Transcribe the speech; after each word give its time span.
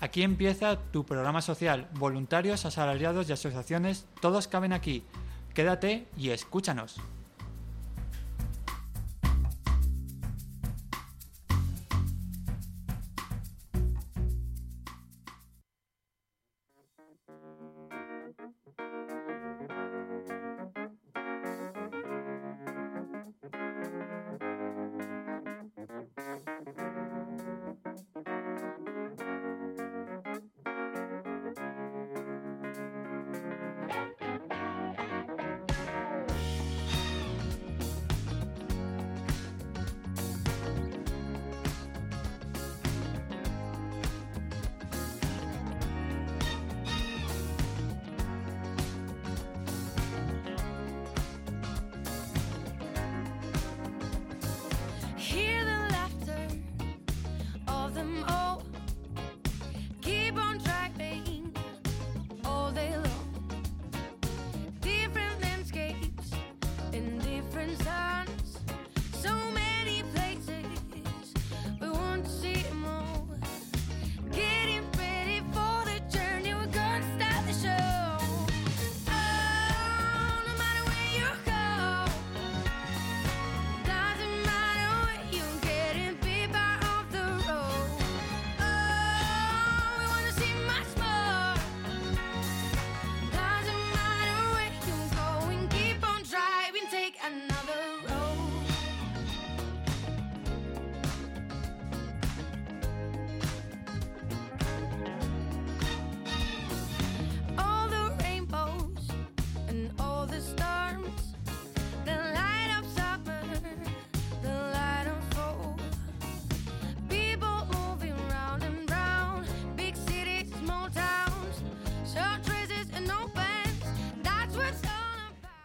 Aquí 0.00 0.22
empieza 0.22 0.76
tu 0.90 1.04
programa 1.04 1.42
social. 1.42 1.88
Voluntarios, 1.94 2.64
asalariados 2.64 3.28
y 3.28 3.32
asociaciones, 3.32 4.06
todos 4.20 4.48
caben 4.48 4.72
aquí. 4.72 5.04
Quédate 5.54 6.06
y 6.16 6.30
escúchanos. 6.30 6.96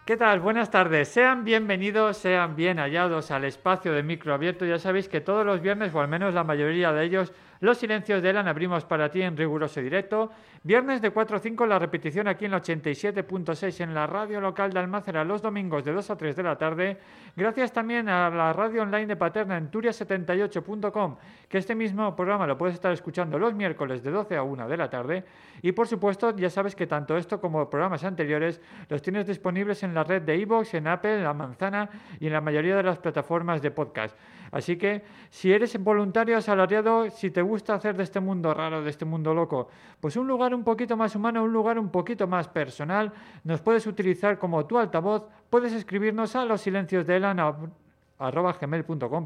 ¿Qué 0.05 0.17
tal? 0.17 0.39
Buenas 0.39 0.69
tardes. 0.69 1.07
Sean 1.07 1.43
bienvenidos, 1.43 2.17
sean 2.17 2.55
bien 2.55 2.77
hallados 2.77 3.31
al 3.31 3.43
espacio 3.43 3.91
de 3.91 4.03
micro 4.03 4.35
abierto. 4.35 4.63
Ya 4.63 4.77
sabéis 4.77 5.09
que 5.09 5.19
todos 5.19 5.43
los 5.43 5.61
viernes, 5.61 5.95
o 5.95 5.99
al 5.99 6.07
menos 6.07 6.35
la 6.35 6.43
mayoría 6.43 6.93
de 6.93 7.05
ellos, 7.05 7.33
los 7.61 7.77
silencios 7.77 8.21
de 8.21 8.29
Elan 8.29 8.47
abrimos 8.47 8.85
para 8.85 9.09
ti 9.09 9.21
en 9.21 9.37
riguroso 9.37 9.79
directo. 9.79 10.31
Viernes 10.63 11.01
de 11.01 11.11
4 11.11 11.37
a 11.37 11.39
5, 11.39 11.65
la 11.65 11.79
repetición 11.79 12.27
aquí 12.27 12.45
en 12.45 12.51
la 12.51 12.61
87.6 12.61 13.81
en 13.81 13.93
la 13.93 14.07
radio 14.07 14.41
local 14.41 14.73
de 14.73 14.79
Almácera 14.79 15.23
los 15.23 15.41
domingos 15.41 15.85
de 15.85 15.93
2 15.93 16.09
a 16.09 16.17
3 16.17 16.35
de 16.35 16.43
la 16.43 16.57
tarde. 16.57 16.97
Gracias 17.35 17.71
también 17.71 18.09
a 18.09 18.29
la 18.29 18.51
radio 18.51 18.81
online 18.81 19.05
de 19.05 19.15
Paterna 19.15 19.57
en 19.57 19.69
turia78.com, 19.69 21.17
que 21.47 21.57
este 21.57 21.75
mismo 21.75 22.15
programa 22.15 22.47
lo 22.47 22.57
puedes 22.57 22.75
estar 22.75 22.91
escuchando 22.91 23.37
los 23.37 23.53
miércoles 23.53 24.03
de 24.03 24.11
12 24.11 24.35
a 24.35 24.43
1 24.43 24.67
de 24.67 24.77
la 24.77 24.89
tarde. 24.89 25.23
Y 25.61 25.71
por 25.71 25.87
supuesto, 25.87 26.35
ya 26.35 26.49
sabes 26.49 26.75
que 26.75 26.87
tanto 26.87 27.15
esto 27.15 27.39
como 27.39 27.69
programas 27.69 28.03
anteriores 28.03 28.59
los 28.89 29.01
tienes 29.01 29.27
disponibles 29.27 29.83
en 29.83 29.93
la 29.93 30.03
red 30.03 30.23
de 30.23 30.35
iVoox, 30.37 30.73
en 30.73 30.87
Apple, 30.87 31.17
en 31.17 31.23
La 31.23 31.33
Manzana 31.33 31.89
y 32.19 32.27
en 32.27 32.33
la 32.33 32.41
mayoría 32.41 32.75
de 32.75 32.83
las 32.83 32.97
plataformas 32.97 33.61
de 33.61 33.71
podcast. 33.71 34.17
Así 34.55 34.77
que 34.77 35.03
si 35.29 35.51
eres 35.51 35.75
voluntario 35.83 36.37
asalariado, 36.37 37.09
si 37.09 37.29
te 37.29 37.41
gusta 37.41 37.73
hacer 37.73 37.97
de 37.97 38.03
este 38.03 38.21
mundo 38.21 38.53
raro, 38.53 38.81
de 38.81 38.89
este 38.89 39.03
mundo 39.03 39.33
loco, 39.33 39.67
pues 39.99 40.15
un 40.15 40.29
lugar 40.29 40.55
un 40.55 40.63
poquito 40.63 40.95
más 40.95 41.13
humano, 41.13 41.43
un 41.43 41.51
lugar 41.51 41.77
un 41.77 41.89
poquito 41.89 42.25
más 42.25 42.47
personal, 42.47 43.11
nos 43.43 43.59
puedes 43.59 43.85
utilizar 43.85 44.39
como 44.39 44.65
tu 44.65 44.77
altavoz, 44.77 45.27
puedes 45.49 45.73
escribirnos 45.73 46.37
a 46.37 46.45
los 46.45 46.61
silencios 46.61 47.05
de 47.05 47.19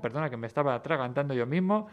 perdona 0.01 0.31
que 0.31 0.37
me 0.37 0.47
estaba 0.47 0.73
atragantando 0.73 1.35
yo 1.35 1.45
mismo, 1.45 1.85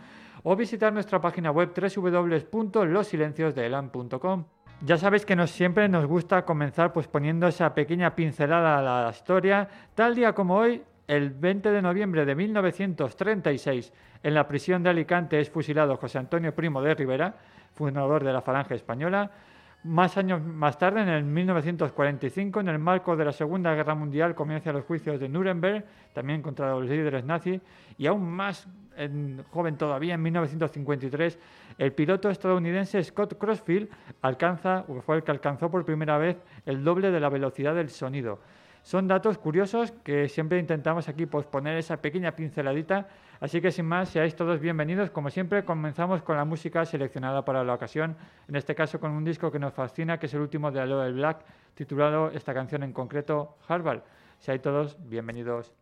o 0.42 0.56
visitar 0.56 0.90
nuestra 0.90 1.20
página 1.20 1.50
web 1.50 1.74
www.losilenciosdeelan.com. 1.76 4.44
Ya 4.80 4.96
sabéis 4.96 5.26
que 5.26 5.36
nos, 5.36 5.50
siempre 5.50 5.90
nos 5.90 6.06
gusta 6.06 6.46
comenzar 6.46 6.94
pues 6.94 7.06
poniendo 7.06 7.48
esa 7.48 7.74
pequeña 7.74 8.14
pincelada 8.14 8.78
a 8.78 8.82
la 9.04 9.10
historia. 9.10 9.68
Tal 9.94 10.14
día 10.14 10.32
como 10.32 10.56
hoy, 10.56 10.82
el 11.06 11.30
20 11.30 11.70
de 11.70 11.82
noviembre 11.82 12.24
de 12.24 12.34
1936, 12.34 13.92
en 14.22 14.34
la 14.34 14.48
prisión 14.48 14.82
de 14.82 14.90
Alicante 14.90 15.38
es 15.40 15.50
fusilado 15.50 15.96
José 15.96 16.18
Antonio 16.18 16.54
Primo 16.54 16.82
de 16.82 16.94
Rivera, 16.94 17.34
fundador 17.74 18.24
de 18.24 18.32
la 18.32 18.40
Falange 18.42 18.74
Española. 18.74 19.30
Más 19.84 20.16
años 20.16 20.42
más 20.42 20.78
tarde, 20.78 21.02
en 21.02 21.08
el 21.08 21.22
1945, 21.22 22.58
en 22.58 22.68
el 22.68 22.78
marco 22.80 23.14
de 23.16 23.24
la 23.24 23.32
Segunda 23.32 23.72
Guerra 23.74 23.94
Mundial, 23.94 24.34
comienzan 24.34 24.74
los 24.74 24.84
juicios 24.84 25.20
de 25.20 25.28
Nuremberg, 25.28 25.84
también 26.12 26.42
contra 26.42 26.70
los 26.70 26.86
líderes 26.88 27.24
nazis, 27.24 27.60
y 27.96 28.06
aún 28.06 28.28
más 28.28 28.66
en- 28.96 29.44
joven 29.50 29.76
todavía, 29.76 30.14
en 30.14 30.22
1953, 30.22 31.38
el 31.78 31.92
piloto 31.92 32.30
estadounidense 32.30 33.04
Scott 33.04 33.38
Crossfield 33.38 33.88
alcanza, 34.22 34.84
fue 35.04 35.16
el 35.16 35.22
que 35.22 35.30
alcanzó 35.30 35.70
por 35.70 35.84
primera 35.84 36.18
vez 36.18 36.36
el 36.64 36.82
doble 36.82 37.12
de 37.12 37.20
la 37.20 37.28
velocidad 37.28 37.74
del 37.74 37.90
sonido. 37.90 38.40
Son 38.86 39.08
datos 39.08 39.36
curiosos 39.36 39.90
que 40.04 40.28
siempre 40.28 40.60
intentamos 40.60 41.08
aquí 41.08 41.26
posponer 41.26 41.76
esa 41.76 41.96
pequeña 41.96 42.36
pinceladita, 42.36 43.08
así 43.40 43.60
que 43.60 43.72
sin 43.72 43.84
más, 43.84 44.10
seáis 44.10 44.36
todos 44.36 44.60
bienvenidos. 44.60 45.10
Como 45.10 45.28
siempre, 45.28 45.64
comenzamos 45.64 46.22
con 46.22 46.36
la 46.36 46.44
música 46.44 46.84
seleccionada 46.84 47.44
para 47.44 47.64
la 47.64 47.74
ocasión, 47.74 48.16
en 48.46 48.54
este 48.54 48.76
caso 48.76 49.00
con 49.00 49.10
un 49.10 49.24
disco 49.24 49.50
que 49.50 49.58
nos 49.58 49.74
fascina, 49.74 50.20
que 50.20 50.26
es 50.26 50.34
el 50.34 50.40
último 50.40 50.70
de 50.70 50.82
Aloe 50.82 51.10
Black, 51.10 51.44
titulado 51.74 52.30
esta 52.30 52.54
canción 52.54 52.84
en 52.84 52.92
concreto, 52.92 53.58
Harvard. 53.66 54.02
Seáis 54.38 54.62
todos 54.62 54.96
bienvenidos. 55.00 55.74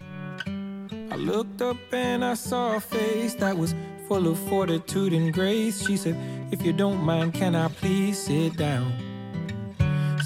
I 0.00 1.16
looked 1.16 1.60
up 1.60 1.76
and 1.92 2.22
I 2.24 2.36
saw 2.36 2.76
a 2.76 2.80
face 2.80 3.34
that 3.38 3.56
was 3.56 3.74
full 4.06 4.28
of 4.28 4.38
fortitude 4.48 5.12
and 5.12 5.34
grace. 5.34 5.84
She 5.84 5.96
said, 5.96 6.14
If 6.52 6.64
you 6.64 6.72
don't 6.72 7.02
mind, 7.02 7.34
can 7.34 7.56
I 7.56 7.66
please 7.66 8.16
sit 8.16 8.56
down? 8.56 9.11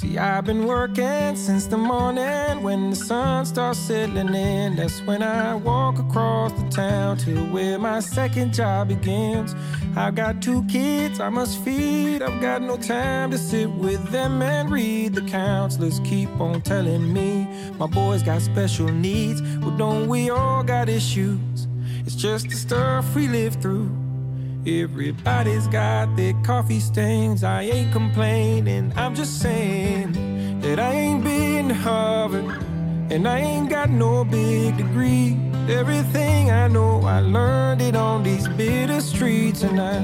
See, 0.06 0.18
I've 0.18 0.44
been 0.44 0.66
working 0.66 1.36
since 1.36 1.66
the 1.66 1.76
morning 1.76 2.62
when 2.62 2.90
the 2.90 2.96
sun 2.96 3.44
starts 3.44 3.78
settling 3.78 4.34
in. 4.34 4.76
That's 4.76 5.00
when 5.02 5.22
I 5.22 5.54
walk 5.54 5.98
across 5.98 6.52
the 6.52 6.68
town 6.68 7.16
to 7.18 7.44
where 7.46 7.78
my 7.78 8.00
second 8.00 8.54
job 8.54 8.88
begins. 8.88 9.54
I've 9.96 10.14
got 10.14 10.42
two 10.42 10.62
kids 10.64 11.18
I 11.18 11.28
must 11.28 11.58
feed. 11.64 12.22
I've 12.22 12.40
got 12.40 12.62
no 12.62 12.76
time 12.76 13.30
to 13.32 13.38
sit 13.38 13.70
with 13.70 14.10
them 14.10 14.42
and 14.42 14.70
read. 14.70 15.14
The 15.14 15.22
counselors 15.22 16.00
keep 16.00 16.30
on 16.40 16.60
telling 16.62 17.12
me 17.12 17.48
my 17.78 17.86
boy's 17.86 18.22
got 18.22 18.42
special 18.42 18.88
needs. 18.88 19.42
Well, 19.58 19.76
don't 19.76 20.08
we 20.08 20.30
all 20.30 20.62
got 20.62 20.88
issues? 20.88 21.66
It's 22.04 22.14
just 22.14 22.48
the 22.48 22.56
stuff 22.56 23.14
we 23.14 23.28
live 23.28 23.54
through. 23.56 24.05
Everybody's 24.66 25.68
got 25.68 26.16
their 26.16 26.34
coffee 26.42 26.80
stains. 26.80 27.44
I 27.44 27.62
ain't 27.62 27.92
complaining. 27.92 28.92
I'm 28.96 29.14
just 29.14 29.40
saying 29.40 30.60
that 30.60 30.80
I 30.80 30.92
ain't 30.92 31.22
been 31.22 31.68
to 31.68 31.74
Harvard 31.74 32.64
and 33.10 33.28
I 33.28 33.38
ain't 33.38 33.70
got 33.70 33.90
no 33.90 34.24
big 34.24 34.76
degree. 34.76 35.38
Everything 35.68 36.50
I 36.50 36.66
know, 36.66 37.00
I 37.02 37.20
learned 37.20 37.80
it 37.80 37.94
on 37.94 38.24
these 38.24 38.48
bitter 38.48 39.00
streets, 39.00 39.62
and 39.62 39.80
I 39.80 40.02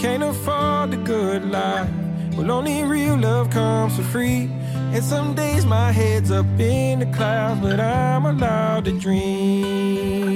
can't 0.00 0.24
afford 0.24 0.90
the 0.90 0.96
good 0.96 1.44
life. 1.44 1.88
Well, 2.36 2.50
only 2.50 2.82
real 2.82 3.16
love 3.16 3.50
comes 3.50 3.94
for 3.96 4.02
free. 4.02 4.50
And 4.92 5.04
some 5.04 5.34
days 5.34 5.64
my 5.64 5.92
head's 5.92 6.32
up 6.32 6.46
in 6.58 6.98
the 6.98 7.06
clouds, 7.06 7.60
but 7.60 7.78
I'm 7.78 8.26
allowed 8.26 8.86
to 8.86 8.92
dream. 8.98 10.30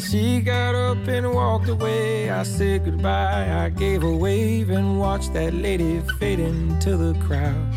She 0.00 0.40
got 0.40 0.74
up 0.74 1.06
and 1.06 1.34
walked 1.34 1.68
away. 1.68 2.30
I 2.30 2.42
said 2.44 2.84
goodbye. 2.84 3.64
I 3.64 3.68
gave 3.68 4.02
a 4.02 4.16
wave 4.16 4.70
and 4.70 4.98
watched 4.98 5.32
that 5.34 5.52
lady 5.52 6.00
fade 6.18 6.40
into 6.40 6.96
the 6.96 7.14
crowd. 7.26 7.74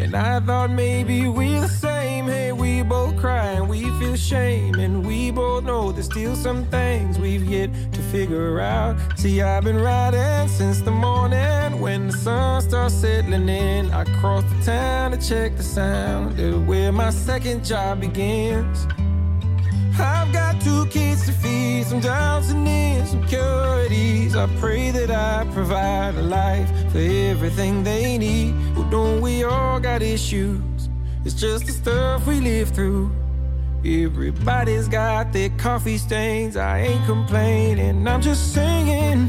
And 0.00 0.14
I 0.14 0.40
thought 0.40 0.70
maybe 0.70 1.28
we're 1.28 1.60
the 1.60 1.68
same. 1.68 2.26
Hey, 2.26 2.52
we 2.52 2.82
both 2.82 3.16
cry 3.18 3.52
and 3.52 3.68
we 3.68 3.82
feel 3.98 4.16
shame. 4.16 4.74
And 4.76 5.04
we 5.06 5.30
both 5.30 5.64
know 5.64 5.92
there's 5.92 6.06
still 6.06 6.36
some 6.36 6.64
things 6.66 7.18
we've 7.18 7.44
yet 7.44 7.70
to 7.92 8.00
figure 8.02 8.60
out. 8.60 8.96
See, 9.16 9.42
I've 9.42 9.64
been 9.64 9.80
riding 9.80 10.48
since 10.48 10.80
the 10.80 10.92
morning 10.92 11.80
when 11.80 12.08
the 12.08 12.12
sun 12.12 12.62
starts 12.62 12.94
settling 12.94 13.48
in. 13.48 13.90
I 13.90 14.04
cross 14.20 14.44
the 14.44 14.64
town 14.64 15.10
to 15.10 15.18
check 15.18 15.56
the 15.56 15.62
sound 15.62 16.38
of 16.38 16.66
where 16.66 16.92
my 16.92 17.10
second 17.10 17.64
job 17.64 18.00
begins. 18.00 18.86
I've 19.98 20.32
got 20.32 20.60
two 20.60 20.86
kids 20.86 21.26
to 21.26 21.32
feed, 21.32 21.86
some 21.86 22.00
downs 22.00 22.50
and 22.50 22.66
ins, 22.66 23.10
some 23.10 23.26
curities. 23.26 24.36
I 24.36 24.46
pray 24.58 24.90
that 24.90 25.10
I 25.10 25.46
provide 25.52 26.14
a 26.14 26.22
life 26.22 26.68
for 26.92 26.98
everything 26.98 27.82
they 27.82 28.18
need. 28.18 28.54
Well, 28.74 28.88
don't 28.90 29.20
we 29.20 29.44
all 29.44 29.80
got 29.80 30.02
issues? 30.02 30.88
It's 31.24 31.34
just 31.34 31.66
the 31.66 31.72
stuff 31.72 32.26
we 32.26 32.40
live 32.40 32.70
through. 32.70 33.10
Everybody's 33.84 34.88
got 34.88 35.32
their 35.32 35.50
coffee 35.50 35.98
stains. 35.98 36.56
I 36.56 36.80
ain't 36.80 37.06
complaining. 37.06 38.06
I'm 38.06 38.20
just 38.20 38.52
saying 38.52 39.28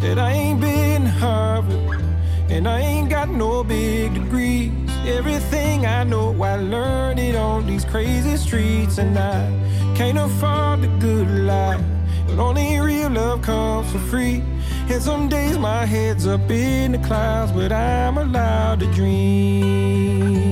that 0.00 0.18
I 0.18 0.32
ain't 0.32 0.60
been 0.60 1.04
Harvard 1.04 2.00
and 2.48 2.66
I 2.66 2.80
ain't 2.80 3.10
got 3.10 3.28
no 3.28 3.62
big 3.62 4.14
degrees. 4.14 4.87
Everything 5.08 5.86
I 5.86 6.04
know, 6.04 6.30
I 6.42 6.56
learned 6.56 7.18
it 7.18 7.34
on 7.34 7.66
these 7.66 7.84
crazy 7.84 8.36
streets, 8.36 8.98
and 8.98 9.18
I 9.18 9.50
can't 9.96 10.18
afford 10.18 10.82
the 10.82 10.88
good 11.00 11.30
life. 11.46 11.80
But 12.26 12.38
only 12.38 12.78
real 12.78 13.08
love 13.08 13.40
comes 13.40 13.90
for 13.90 13.98
free. 13.98 14.42
And 14.90 15.02
some 15.02 15.28
days 15.28 15.58
my 15.58 15.86
head's 15.86 16.26
up 16.26 16.50
in 16.50 16.92
the 16.92 16.98
clouds, 16.98 17.52
but 17.52 17.72
I'm 17.72 18.18
allowed 18.18 18.80
to 18.80 18.86
dream. 18.92 20.47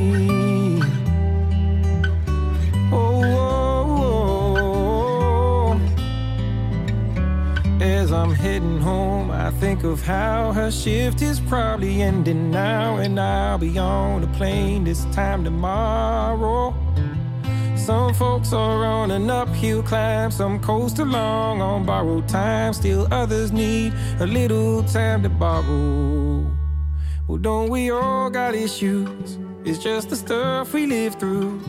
I'm 8.27 8.35
heading 8.35 8.81
home, 8.81 9.31
I 9.31 9.53
think 9.53 9.85
of 9.85 10.03
how 10.03 10.51
her 10.51 10.69
shift 10.69 11.23
is 11.23 11.39
probably 11.39 12.03
ending 12.03 12.51
now, 12.51 12.97
and 12.97 13.21
I'll 13.21 13.57
be 13.57 13.79
on 13.79 14.25
a 14.25 14.27
plane 14.37 14.83
this 14.83 15.05
time 15.15 15.45
tomorrow. 15.45 16.75
Some 17.77 18.13
folks 18.15 18.53
are 18.53 18.85
on 18.85 19.13
an 19.13 19.31
uphill 19.31 19.81
climb, 19.81 20.33
some 20.33 20.59
coast 20.59 20.99
along 20.99 21.61
on 21.61 21.87
borrowed 21.87 22.29
time. 22.29 22.73
Still 22.73 23.07
others 23.15 23.53
need 23.53 23.93
a 24.19 24.27
little 24.27 24.83
time 24.83 25.23
to 25.23 25.29
borrow. 25.29 26.51
Well, 27.29 27.39
don't 27.39 27.71
we 27.71 27.93
all 27.93 28.29
got 28.29 28.57
issues? 28.57 29.39
It's 29.65 29.79
just 29.79 30.11
the 30.11 30.17
stuff 30.17 30.75
we 30.75 30.87
live 30.87 31.15
through. 31.15 31.61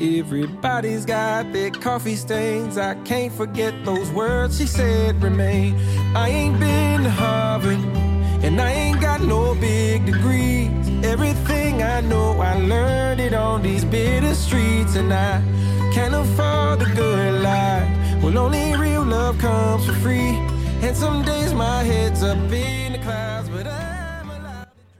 Everybody's 0.00 1.04
got 1.04 1.52
their 1.52 1.70
coffee 1.70 2.14
stains. 2.14 2.78
I 2.78 2.94
can't 3.02 3.32
forget 3.32 3.74
those 3.84 4.10
words 4.12 4.58
she 4.58 4.66
said 4.66 5.20
remain. 5.20 5.76
I 6.14 6.28
ain't 6.28 6.60
been 6.60 7.02
to 7.02 7.10
Harvard, 7.10 7.80
and 8.44 8.60
I 8.60 8.70
ain't 8.70 9.00
got 9.00 9.22
no 9.22 9.56
big 9.56 10.06
degrees. 10.06 10.70
Everything 11.02 11.82
I 11.82 12.00
know, 12.00 12.40
I 12.40 12.54
learned 12.60 13.20
it 13.20 13.34
on 13.34 13.62
these 13.62 13.84
bitter 13.84 14.34
streets, 14.34 14.94
and 14.94 15.12
I 15.12 15.42
can't 15.92 16.14
afford 16.14 16.78
the 16.78 16.92
good 16.94 17.42
life. 17.42 18.22
Well, 18.22 18.38
only 18.38 18.76
real 18.76 19.02
love 19.02 19.38
comes 19.38 19.84
for 19.84 19.94
free. 19.94 20.38
And 20.80 20.96
some 20.96 21.24
days 21.24 21.52
my 21.52 21.82
head's 21.82 22.22
up 22.22 22.38
in 22.52 22.92
the 22.92 22.98
clouds. 22.98 23.37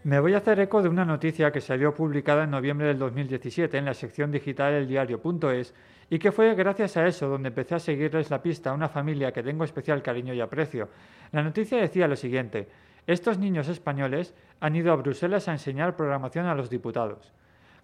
Me 0.08 0.20
voy 0.20 0.32
a 0.32 0.38
hacer 0.38 0.58
eco 0.58 0.80
de 0.80 0.88
una 0.88 1.04
noticia 1.04 1.52
que 1.52 1.60
salió 1.60 1.92
publicada 1.92 2.44
en 2.44 2.50
noviembre 2.50 2.86
del 2.86 2.98
2017 2.98 3.76
en 3.76 3.84
la 3.84 3.92
sección 3.92 4.32
digital 4.32 4.72
del 4.72 4.88
diario.es 4.88 5.74
y 6.08 6.18
que 6.18 6.32
fue 6.32 6.54
gracias 6.54 6.96
a 6.96 7.06
eso 7.06 7.28
donde 7.28 7.48
empecé 7.48 7.74
a 7.74 7.78
seguirles 7.78 8.30
la 8.30 8.40
pista 8.40 8.70
a 8.70 8.72
una 8.72 8.88
familia 8.88 9.32
que 9.32 9.42
tengo 9.42 9.64
especial 9.64 10.02
cariño 10.02 10.32
y 10.32 10.40
aprecio. 10.40 10.88
La 11.30 11.42
noticia 11.42 11.76
decía 11.76 12.08
lo 12.08 12.16
siguiente, 12.16 12.68
estos 13.06 13.36
niños 13.36 13.68
españoles 13.68 14.32
han 14.60 14.76
ido 14.76 14.94
a 14.94 14.96
Bruselas 14.96 15.46
a 15.46 15.52
enseñar 15.52 15.94
programación 15.94 16.46
a 16.46 16.54
los 16.54 16.70
diputados. 16.70 17.34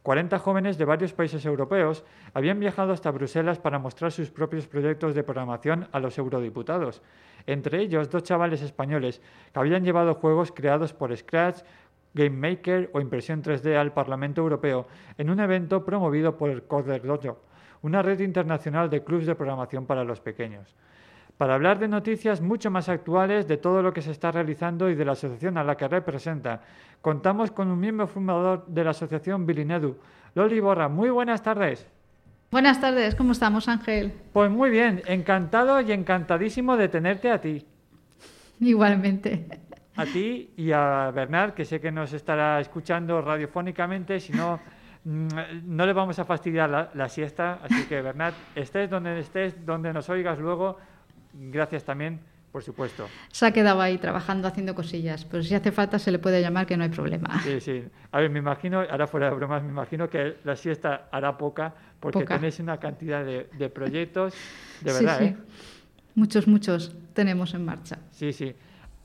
40 0.04 0.38
jóvenes 0.38 0.76
de 0.76 0.84
varios 0.84 1.14
países 1.14 1.46
europeos 1.46 2.04
habían 2.34 2.60
viajado 2.60 2.92
hasta 2.92 3.10
Bruselas 3.10 3.58
para 3.58 3.78
mostrar 3.78 4.12
sus 4.12 4.30
propios 4.30 4.66
proyectos 4.66 5.14
de 5.14 5.24
programación 5.24 5.88
a 5.92 5.98
los 5.98 6.18
eurodiputados, 6.18 7.00
entre 7.46 7.80
ellos 7.80 8.10
dos 8.10 8.22
chavales 8.22 8.60
españoles 8.60 9.22
que 9.52 9.58
habían 9.58 9.82
llevado 9.82 10.14
juegos 10.14 10.52
creados 10.52 10.92
por 10.92 11.16
Scratch, 11.16 11.62
Game 12.14 12.30
Maker 12.30 12.90
o 12.94 13.00
impresión 13.00 13.42
3D 13.42 13.76
al 13.76 13.92
Parlamento 13.92 14.40
Europeo 14.40 14.86
en 15.18 15.30
un 15.30 15.40
evento 15.40 15.84
promovido 15.84 16.38
por 16.38 16.50
el 16.50 16.62
Coder 16.62 17.02
Dojo, 17.02 17.42
una 17.82 18.00
red 18.02 18.20
internacional 18.20 18.88
de 18.88 19.02
clubs 19.02 19.26
de 19.26 19.34
programación 19.34 19.84
para 19.84 20.04
los 20.04 20.20
pequeños. 20.20 20.74
Para 21.36 21.54
hablar 21.54 21.80
de 21.80 21.88
noticias 21.88 22.40
mucho 22.40 22.70
más 22.70 22.88
actuales 22.88 23.48
de 23.48 23.56
todo 23.56 23.82
lo 23.82 23.92
que 23.92 24.02
se 24.02 24.12
está 24.12 24.30
realizando 24.30 24.88
y 24.88 24.94
de 24.94 25.04
la 25.04 25.12
asociación 25.12 25.58
a 25.58 25.64
la 25.64 25.76
que 25.76 25.88
representa, 25.88 26.62
contamos 27.02 27.50
con 27.50 27.68
un 27.68 27.80
miembro 27.80 28.06
fundador 28.06 28.64
de 28.68 28.84
la 28.84 28.90
asociación 28.90 29.44
Bilinedu, 29.44 29.96
Loli 30.36 30.60
Borra. 30.60 30.88
Muy 30.88 31.10
buenas 31.10 31.42
tardes. 31.42 31.88
Buenas 32.52 32.80
tardes, 32.80 33.16
¿cómo 33.16 33.32
estamos, 33.32 33.68
Ángel? 33.68 34.12
Pues 34.32 34.48
muy 34.48 34.70
bien, 34.70 35.02
encantado 35.06 35.80
y 35.80 35.90
encantadísimo 35.90 36.76
de 36.76 36.88
tenerte 36.88 37.32
a 37.32 37.40
ti. 37.40 37.66
Igualmente. 38.60 39.48
A 39.96 40.04
ti 40.06 40.50
y 40.56 40.72
a 40.72 41.10
Bernard, 41.14 41.52
que 41.54 41.64
sé 41.64 41.80
que 41.80 41.92
nos 41.92 42.12
estará 42.12 42.60
escuchando 42.60 43.20
radiofónicamente, 43.22 44.18
si 44.18 44.32
no, 44.32 44.58
mm, 45.04 45.28
no 45.64 45.86
le 45.86 45.92
vamos 45.92 46.18
a 46.18 46.24
fastidiar 46.24 46.68
la, 46.70 46.90
la 46.94 47.08
siesta. 47.08 47.60
Así 47.62 47.84
que, 47.86 48.02
Bernard, 48.02 48.34
estés 48.56 48.90
donde 48.90 49.18
estés, 49.20 49.64
donde 49.64 49.92
nos 49.92 50.08
oigas 50.08 50.38
luego, 50.38 50.78
gracias 51.32 51.84
también, 51.84 52.18
por 52.50 52.62
supuesto. 52.64 53.06
Se 53.30 53.46
ha 53.46 53.52
quedado 53.52 53.80
ahí 53.80 53.98
trabajando, 53.98 54.48
haciendo 54.48 54.74
cosillas, 54.74 55.24
pero 55.24 55.42
si 55.44 55.54
hace 55.54 55.70
falta 55.70 55.98
se 56.00 56.10
le 56.10 56.18
puede 56.18 56.40
llamar 56.40 56.66
que 56.66 56.76
no 56.76 56.82
hay 56.82 56.90
problema. 56.90 57.40
Sí, 57.42 57.60
sí. 57.60 57.84
A 58.10 58.18
ver, 58.20 58.30
me 58.30 58.40
imagino, 58.40 58.80
ahora 58.80 59.06
fuera 59.06 59.30
de 59.30 59.36
bromas, 59.36 59.62
me 59.62 59.68
imagino 59.70 60.10
que 60.10 60.38
la 60.44 60.56
siesta 60.56 61.08
hará 61.12 61.36
poca, 61.38 61.72
porque 62.00 62.20
Poca. 62.20 62.34
tenéis 62.34 62.58
una 62.58 62.78
cantidad 62.78 63.24
de, 63.24 63.48
de 63.56 63.68
proyectos, 63.70 64.34
de 64.80 64.90
Sí, 64.90 65.04
verdad, 65.04 65.18
sí. 65.20 65.24
¿eh? 65.26 65.36
Muchos, 66.16 66.46
muchos 66.48 66.94
tenemos 67.12 67.54
en 67.54 67.64
marcha. 67.64 67.98
Sí, 68.10 68.32
sí. 68.32 68.54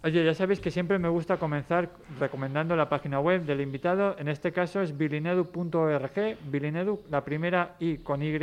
Oye, 0.01 0.24
ya 0.24 0.34
sabéis 0.34 0.62
que 0.62 0.72
siempre 0.72 0.98
me 0.98 1.10
gusta 1.10 1.36
comenzar 1.36 1.89
recomendando 2.22 2.74
la 2.74 2.88
página 2.88 3.20
web 3.20 3.44
del 3.44 3.60
invitado. 3.60 4.15
En 4.18 4.29
este 4.29 4.53
caso 4.53 4.82
es 4.82 4.98
bilinedu.org. 4.98 6.38
Bilinedu, 6.50 7.01
la 7.10 7.25
primera 7.25 7.75
I 7.79 7.98
con 7.98 8.24
Y 8.24 8.34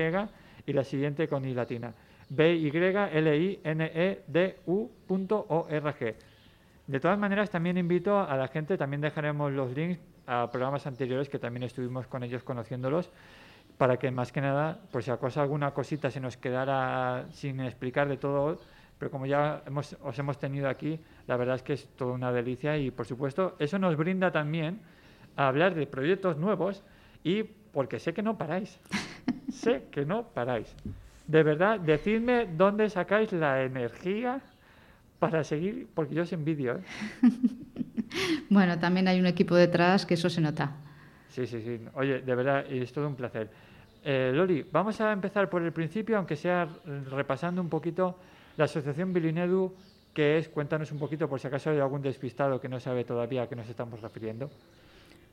y 0.67 0.73
la 0.75 0.85
siguiente 0.85 1.29
con 1.29 1.47
I 1.47 1.55
latina. 1.55 1.95
B-Y-L-I-N-E-D-U.org. 2.29 2.75
De 6.87 7.01
todas 7.01 7.19
maneras, 7.19 7.49
también 7.49 7.79
invito 7.79 8.21
a 8.21 8.37
la 8.37 8.49
gente, 8.49 8.77
también 8.77 9.01
dejaremos 9.01 9.51
los 9.51 9.75
links 9.75 9.99
a 10.27 10.51
programas 10.51 10.87
anteriores 10.87 11.31
que 11.31 11.39
también 11.39 11.63
estuvimos 11.63 12.07
con 12.07 12.23
ellos 12.23 12.43
conociéndolos, 12.43 13.11
para 13.79 13.97
que 13.97 14.11
más 14.11 14.31
que 14.31 14.43
nada, 14.43 14.79
por 14.93 15.03
si 15.03 15.11
acaso 15.11 15.41
alguna 15.41 15.71
cosita 15.71 16.11
se 16.11 16.21
nos 16.21 16.37
quedara 16.37 17.25
sin 17.31 17.61
explicar 17.61 18.09
de 18.09 18.19
todo, 18.19 18.59
pero 18.99 19.11
como 19.11 19.27
ya 19.27 19.63
hemos, 19.67 19.97
os 20.03 20.19
hemos 20.19 20.39
tenido 20.39 20.69
aquí, 20.69 20.99
la 21.27 21.37
verdad 21.37 21.57
es 21.57 21.63
que 21.63 21.75
es 21.75 21.89
toda 21.97 22.13
una 22.13 22.33
delicia 22.33 22.77
y 22.79 22.91
por 22.91 23.07
supuesto 23.07 23.57
eso 23.59 23.79
nos 23.79 23.97
brinda 23.97 24.31
también 24.33 24.81
a 25.37 25.49
hablar 25.49 25.75
de 25.75 25.87
proyectos 25.87 26.37
nuevos 26.37 26.83
y 27.23 27.43
porque 27.43 27.99
sé 27.99 28.15
que 28.15 28.23
no 28.23 28.39
paráis, 28.39 28.81
sé 29.53 29.85
que 29.91 30.05
no 30.05 30.29
paráis. 30.29 30.75
De 31.27 31.43
verdad, 31.43 31.81
decidme 31.81 32.47
dónde 32.47 32.89
sacáis 32.89 33.33
la 33.33 33.63
energía 33.63 34.41
para 35.19 35.45
seguir, 35.45 35.89
porque 35.95 36.15
yo 36.15 36.23
os 36.23 36.33
envidio. 36.33 36.77
¿eh? 36.77 36.83
Bueno, 38.49 38.79
también 38.79 39.09
hay 39.09 39.19
un 39.19 39.27
equipo 39.27 39.57
detrás 39.57 40.07
que 40.07 40.15
eso 40.15 40.31
se 40.31 40.41
nota. 40.41 40.73
Sí, 41.29 41.47
sí, 41.47 41.61
sí. 41.61 41.81
Oye, 41.95 42.21
de 42.21 42.35
verdad, 42.35 42.65
es 42.71 42.93
todo 42.93 43.09
un 43.09 43.17
placer. 43.17 43.51
Eh, 44.05 44.31
Loli, 44.33 44.65
vamos 44.71 45.01
a 45.01 45.13
empezar 45.13 45.51
por 45.51 45.63
el 45.63 45.73
principio, 45.73 46.17
aunque 46.17 46.37
sea 46.37 46.69
repasando 47.11 47.61
un 47.61 47.69
poquito 47.69 48.17
la 48.57 48.65
asociación 48.65 49.13
Bilinedu, 49.13 49.75
que 50.15 50.39
es, 50.39 50.49
cuéntanos 50.49 50.91
un 50.93 50.99
poquito 50.99 51.29
por 51.29 51.41
si 51.41 51.47
acaso 51.47 51.71
hay 51.71 51.79
algún 51.79 52.03
despistado 52.03 52.61
que 52.61 52.69
no 52.69 52.81
sabe 52.81 53.05
todavía 53.05 53.43
a 53.43 53.49
qué 53.49 53.57
nos 53.57 53.69
estamos 53.69 54.01
refiriendo. 54.01 54.51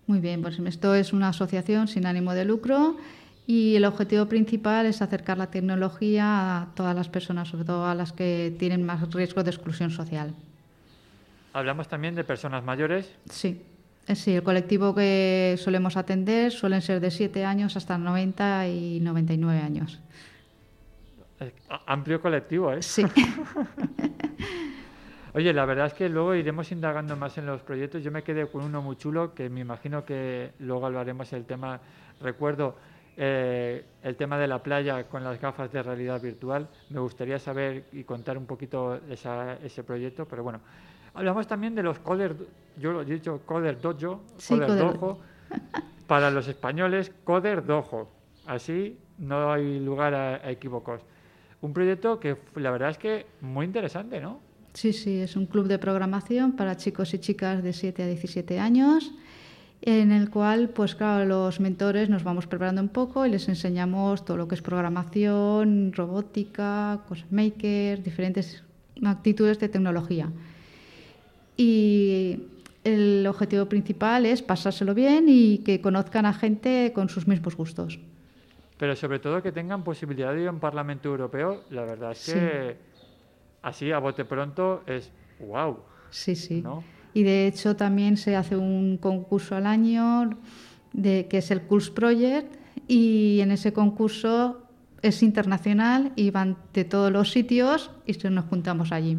Muy 0.07 0.19
bien, 0.19 0.41
pues 0.41 0.59
esto 0.59 0.93
es 0.95 1.13
una 1.13 1.29
asociación 1.29 1.87
sin 1.87 2.05
ánimo 2.05 2.33
de 2.33 2.43
lucro 2.43 2.97
y 3.47 3.75
el 3.75 3.85
objetivo 3.85 4.25
principal 4.25 4.85
es 4.85 5.01
acercar 5.01 5.37
la 5.37 5.47
tecnología 5.47 6.61
a 6.61 6.67
todas 6.75 6.95
las 6.95 7.07
personas, 7.07 7.47
sobre 7.47 7.65
todo 7.65 7.85
a 7.85 7.95
las 7.95 8.11
que 8.11 8.53
tienen 8.59 8.83
más 8.83 9.09
riesgo 9.13 9.43
de 9.43 9.51
exclusión 9.51 9.91
social. 9.91 10.33
Hablamos 11.53 11.87
también 11.87 12.15
de 12.15 12.23
personas 12.23 12.63
mayores. 12.63 13.09
Sí, 13.29 13.61
eh, 14.07 14.15
sí, 14.15 14.33
el 14.33 14.43
colectivo 14.43 14.93
que 14.93 15.55
solemos 15.57 15.95
atender 15.95 16.51
suelen 16.51 16.81
ser 16.81 16.99
de 16.99 17.11
7 17.11 17.45
años 17.45 17.77
hasta 17.77 17.97
90 17.97 18.67
y 18.67 18.99
99 18.99 19.61
años. 19.61 19.99
Amplio 21.87 22.21
colectivo, 22.21 22.71
¿eh? 22.71 22.81
Sí, 22.81 23.05
Oye, 25.35 25.51
la 25.51 25.65
verdad 25.65 25.87
es 25.87 25.93
que 25.93 26.09
luego 26.09 26.35
iremos 26.35 26.71
indagando 26.71 27.15
más 27.15 27.37
en 27.39 27.47
los 27.47 27.61
proyectos. 27.61 28.03
Yo 28.03 28.11
me 28.11 28.21
quedé 28.23 28.47
con 28.47 28.63
uno 28.63 28.81
muy 28.83 28.95
chulo 28.97 29.33
que 29.33 29.49
me 29.49 29.61
imagino 29.61 30.05
que 30.05 30.51
luego 30.59 30.85
hablaremos 30.85 31.31
el 31.33 31.45
tema. 31.45 31.79
Recuerdo 32.21 32.75
eh, 33.17 33.83
el 34.03 34.15
tema 34.15 34.37
de 34.37 34.47
la 34.47 34.61
playa 34.61 35.07
con 35.09 35.23
las 35.23 35.41
gafas 35.41 35.71
de 35.71 35.81
realidad 35.81 36.21
virtual. 36.21 36.67
Me 36.91 36.99
gustaría 36.99 37.39
saber 37.39 37.85
y 37.93 38.03
contar 38.03 38.37
un 38.37 38.45
poquito 38.45 38.99
esa- 39.09 39.55
ese 39.55 39.83
proyecto, 39.83 40.25
pero 40.27 40.43
bueno. 40.43 40.59
Hablamos 41.15 41.47
también 41.47 41.73
de 41.75 41.81
los 41.83 41.97
Coder, 41.99 42.35
yo 42.77 42.91
lo 42.91 43.01
he 43.01 43.05
dicho 43.05 43.41
Coder 43.45 43.79
Dojo, 43.81 44.21
Sí, 44.37 44.53
Coder 44.55 44.67
Coder 44.67 44.93
Dojo, 44.93 45.19
para 46.07 46.29
los 46.29 46.47
españoles 46.47 47.11
Coder 47.23 47.65
Dojo. 47.65 48.11
Así 48.45 48.99
no 49.17 49.51
hay 49.51 49.79
lugar 49.79 50.13
a, 50.13 50.35
a 50.35 50.51
equívocos. 50.51 51.01
Un 51.63 51.73
proyecto 51.73 52.19
que 52.19 52.35
la 52.55 52.71
verdad 52.71 52.89
es 52.89 52.97
que 52.97 53.25
muy 53.39 53.65
interesante, 53.65 54.19
¿no? 54.19 54.39
sí, 54.73 54.91
sí, 54.91 55.19
es 55.19 55.35
un 55.37 55.45
club 55.45 55.67
de 55.67 55.79
programación 55.79 56.53
para 56.53 56.75
chicos 56.75 57.13
y 57.13 57.19
chicas 57.19 57.63
de 57.63 57.71
7 57.71 58.03
a 58.03 58.07
17 58.07 58.59
años, 58.59 59.11
en 59.81 60.11
el 60.11 60.29
cual, 60.29 60.69
pues 60.69 60.93
claro, 60.93 61.25
los 61.25 61.61
mentores 61.61 62.09
nos 62.09 62.25
vamos 62.25 62.47
preparando 62.47 62.81
un 62.81 62.89
poco 62.89 63.25
y 63.25 63.29
les 63.29 63.47
enseñamos 63.47 64.25
todo 64.25 64.35
lo 64.35 64.47
que 64.49 64.55
es 64.55 64.61
programación, 64.61 65.93
robótica, 65.93 66.99
cosas 67.07 67.31
maker, 67.31 68.03
diferentes 68.03 68.61
actitudes 69.01 69.57
de 69.59 69.69
tecnología. 69.69 70.29
Y 71.55 72.39
el 72.83 73.25
objetivo 73.25 73.67
principal 73.67 74.25
es 74.25 74.41
pasárselo 74.41 74.93
bien 74.93 75.25
y 75.29 75.59
que 75.59 75.79
conozcan 75.79 76.25
a 76.25 76.33
gente 76.33 76.91
con 76.93 77.07
sus 77.07 77.25
mismos 77.25 77.55
gustos. 77.55 77.99
Pero 78.83 78.97
sobre 78.97 79.19
todo 79.19 79.41
que 79.41 79.53
tengan 79.53 79.81
posibilidad 79.81 80.33
de 80.33 80.41
ir 80.41 80.47
a 80.49 80.51
un 80.51 80.59
Parlamento 80.59 81.07
Europeo, 81.07 81.63
la 81.69 81.83
verdad 81.85 82.11
es 82.11 82.17
Sí. 82.17 82.33
que 82.33 82.75
así 83.61 83.93
a 83.93 83.99
bote 83.99 84.25
pronto 84.25 84.83
es 84.85 85.09
wow, 85.39 85.77
Sí, 86.09 86.35
sí. 86.35 86.61
¿no? 86.61 86.83
Y 87.13 87.23
de 87.23 87.47
hecho 87.47 87.77
también 87.77 88.17
se 88.17 88.35
hace 88.35 88.57
un 88.57 88.97
concurso 88.97 89.55
al 89.55 89.67
año 89.67 90.31
de, 90.91 91.27
que 91.29 91.37
es 91.37 91.49
el 91.51 91.61
Curs 91.61 91.91
Project 91.91 92.57
y 92.89 93.39
en 93.39 93.51
ese 93.51 93.71
concurso 93.71 94.67
es 95.01 95.23
internacional 95.23 96.11
y 96.17 96.31
van 96.31 96.57
de 96.73 96.83
todos 96.83 97.09
los 97.09 97.31
sitios 97.31 97.89
y 98.05 98.11
nos 98.27 98.43
juntamos 98.47 98.91
allí. 98.91 99.17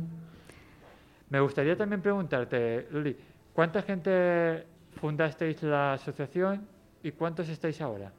Me 1.30 1.40
gustaría 1.40 1.75
también 1.75 2.02
preguntarte, 2.02 2.87
Luli, 2.90 3.16
¿cuánta 3.54 3.80
gente 3.80 4.66
fundasteis 5.00 5.62
la 5.62 5.94
asociación 5.94 6.66
y 7.02 7.12
cuántos 7.12 7.49
estáis 7.49 7.80
ahora? 7.80 8.12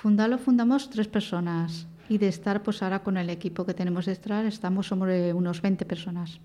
Fundarlo 0.00 0.38
fundamos 0.38 0.90
tres 0.90 1.08
personas 1.08 1.86
y 2.08 2.18
de 2.18 2.28
estar 2.28 2.62
pues 2.62 2.82
ahora 2.82 3.02
con 3.02 3.16
el 3.16 3.30
equipo 3.30 3.64
que 3.64 3.74
tenemos 3.74 4.06
detrás 4.06 4.44
estamos 4.44 4.86
sobre 4.86 5.32
unos 5.32 5.62
20 5.62 5.84
personas. 5.86 6.40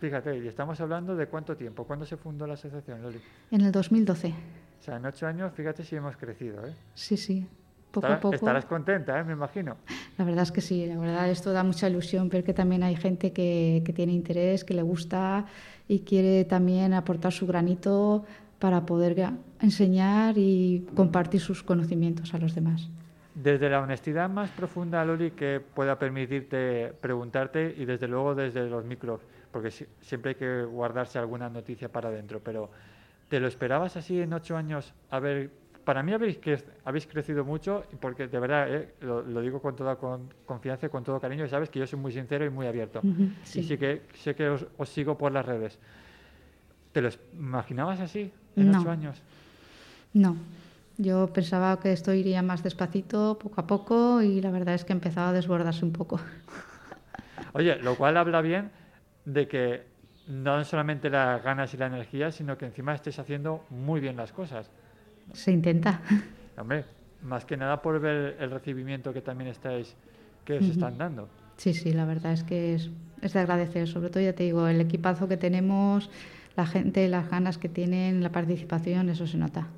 Fíjate, 0.00 0.36
y 0.42 0.48
estamos 0.48 0.80
hablando 0.80 1.14
de 1.14 1.26
cuánto 1.28 1.56
tiempo, 1.56 1.84
¿cuándo 1.84 2.04
se 2.04 2.16
fundó 2.16 2.46
la 2.46 2.54
asociación, 2.54 3.02
Luli? 3.02 3.20
En 3.52 3.60
el 3.60 3.70
2012. 3.70 4.28
O 4.28 4.84
sea, 4.84 4.96
en 4.96 5.06
ocho 5.06 5.26
años, 5.28 5.52
fíjate 5.54 5.84
si 5.84 5.94
hemos 5.94 6.16
crecido, 6.16 6.66
¿eh? 6.66 6.72
Sí, 6.94 7.16
sí. 7.16 7.46
Poco 7.92 8.06
Estará- 8.08 8.16
a 8.16 8.20
poco. 8.20 8.34
Estarás 8.34 8.64
contenta, 8.64 9.20
¿eh? 9.20 9.22
Me 9.22 9.34
imagino. 9.34 9.76
La 10.18 10.24
verdad 10.24 10.42
es 10.42 10.50
que 10.50 10.60
sí, 10.60 10.86
la 10.86 10.98
verdad 10.98 11.28
esto 11.30 11.52
da 11.52 11.62
mucha 11.62 11.88
ilusión 11.88 12.28
ver 12.30 12.42
que 12.42 12.54
también 12.54 12.82
hay 12.82 12.96
gente 12.96 13.32
que, 13.32 13.82
que 13.84 13.92
tiene 13.92 14.12
interés, 14.12 14.64
que 14.64 14.74
le 14.74 14.82
gusta 14.82 15.44
y 15.86 16.00
quiere 16.00 16.44
también 16.46 16.94
aportar 16.94 17.32
su 17.32 17.46
granito 17.46 18.24
para 18.58 18.84
poder 18.86 19.14
enseñar 19.62 20.34
y 20.36 20.86
compartir 20.94 21.40
sus 21.40 21.62
conocimientos 21.62 22.34
a 22.34 22.38
los 22.38 22.54
demás. 22.54 22.88
Desde 23.34 23.70
la 23.70 23.80
honestidad 23.80 24.28
más 24.28 24.50
profunda, 24.50 25.02
Loli, 25.04 25.30
que 25.30 25.60
pueda 25.60 25.98
permitirte 25.98 26.92
preguntarte 27.00 27.74
y 27.78 27.86
desde 27.86 28.06
luego 28.06 28.34
desde 28.34 28.68
los 28.68 28.84
micros, 28.84 29.22
porque 29.50 29.70
si- 29.70 29.86
siempre 30.02 30.30
hay 30.30 30.34
que 30.34 30.64
guardarse 30.64 31.18
alguna 31.18 31.48
noticia 31.48 31.90
para 31.90 32.10
adentro, 32.10 32.40
pero 32.44 32.70
¿te 33.28 33.40
lo 33.40 33.46
esperabas 33.48 33.96
así 33.96 34.20
en 34.20 34.32
ocho 34.34 34.54
años? 34.56 34.92
A 35.10 35.18
ver, 35.18 35.50
para 35.84 36.02
mí 36.02 36.12
habéis, 36.12 36.40
cre- 36.42 36.62
habéis 36.84 37.06
crecido 37.06 37.42
mucho, 37.44 37.84
porque 38.00 38.28
de 38.28 38.38
verdad, 38.38 38.72
eh, 38.72 38.94
lo, 39.00 39.22
lo 39.22 39.40
digo 39.40 39.62
con 39.62 39.74
toda 39.76 39.96
con- 39.96 40.28
confianza 40.44 40.86
y 40.86 40.90
con 40.90 41.02
todo 41.02 41.18
cariño, 41.18 41.44
y 41.46 41.48
sabes 41.48 41.70
que 41.70 41.78
yo 41.78 41.86
soy 41.86 41.98
muy 41.98 42.12
sincero 42.12 42.44
y 42.44 42.50
muy 42.50 42.66
abierto. 42.66 43.00
Y 43.02 43.30
sí. 43.44 43.62
sí 43.62 43.78
que 43.78 44.02
sé 44.14 44.34
que 44.34 44.48
os, 44.50 44.66
os 44.76 44.88
sigo 44.90 45.16
por 45.16 45.32
las 45.32 45.46
redes. 45.46 45.78
¿Te 46.92 47.00
lo 47.00 47.08
imaginabas 47.32 48.00
así 48.00 48.30
en 48.56 48.70
No. 48.70 48.78
ocho 48.80 48.90
años? 48.90 49.22
No, 50.14 50.36
yo 50.98 51.32
pensaba 51.32 51.78
que 51.80 51.92
esto 51.92 52.12
iría 52.12 52.42
más 52.42 52.62
despacito, 52.62 53.38
poco 53.38 53.60
a 53.60 53.66
poco 53.66 54.22
y 54.22 54.40
la 54.40 54.50
verdad 54.50 54.74
es 54.74 54.84
que 54.84 54.92
empezaba 54.92 55.30
a 55.30 55.32
desbordarse 55.32 55.84
un 55.84 55.92
poco. 55.92 56.20
Oye, 57.54 57.76
lo 57.76 57.96
cual 57.96 58.16
habla 58.16 58.40
bien 58.40 58.70
de 59.24 59.48
que 59.48 59.82
no 60.28 60.62
solamente 60.64 61.10
las 61.10 61.42
ganas 61.42 61.72
y 61.74 61.76
la 61.76 61.86
energía, 61.86 62.30
sino 62.30 62.56
que 62.56 62.66
encima 62.66 62.94
estés 62.94 63.18
haciendo 63.18 63.64
muy 63.70 64.00
bien 64.00 64.16
las 64.16 64.32
cosas. 64.32 64.70
Se 65.32 65.50
intenta. 65.50 66.00
Hombre, 66.56 66.84
más 67.22 67.44
que 67.44 67.56
nada 67.56 67.80
por 67.82 67.98
ver 68.00 68.36
el 68.38 68.50
recibimiento 68.50 69.12
que 69.12 69.22
también 69.22 69.50
estáis, 69.50 69.94
que 70.44 70.58
os 70.58 70.66
están 70.66 70.98
dando. 70.98 71.28
Sí, 71.56 71.72
sí, 71.74 71.92
la 71.92 72.04
verdad 72.04 72.32
es 72.32 72.44
que 72.44 72.74
es, 72.74 72.90
es 73.22 73.32
de 73.32 73.40
agradecer. 73.40 73.88
Sobre 73.88 74.10
todo, 74.10 74.22
ya 74.22 74.34
te 74.34 74.44
digo, 74.44 74.66
el 74.68 74.80
equipazo 74.80 75.28
que 75.28 75.36
tenemos, 75.36 76.10
la 76.56 76.66
gente, 76.66 77.08
las 77.08 77.30
ganas 77.30 77.58
que 77.58 77.68
tienen, 77.68 78.22
la 78.22 78.30
participación, 78.30 79.08
eso 79.08 79.26
se 79.26 79.38
nota. 79.38 79.68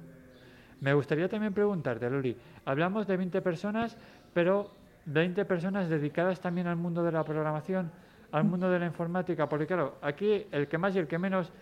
Me 0.81 0.93
gustaría 0.93 1.29
también 1.29 1.53
preguntarte, 1.53 2.09
Luli, 2.11 2.37
hablamos 2.65 3.07
de 3.07 3.17
20 3.17 3.41
personas, 3.43 3.97
pero 4.33 4.71
20 5.07 5.45
personas 5.45 5.89
dedicadas 5.89 6.41
también 6.41 6.67
al 6.67 6.77
mundo 6.77 7.03
de 7.03 7.13
la 7.13 7.25
programación, 7.25 7.91
al 8.33 8.45
mundo 8.45 8.71
de 8.71 8.79
la 8.79 8.87
informática, 8.87 9.49
porque 9.49 9.67
claro, 9.67 9.97
aquí 10.03 10.47
el 10.51 10.67
que 10.67 10.79
más 10.79 10.95
y 10.97 10.99
el 10.99 11.07
que 11.07 11.19
menos, 11.19 11.53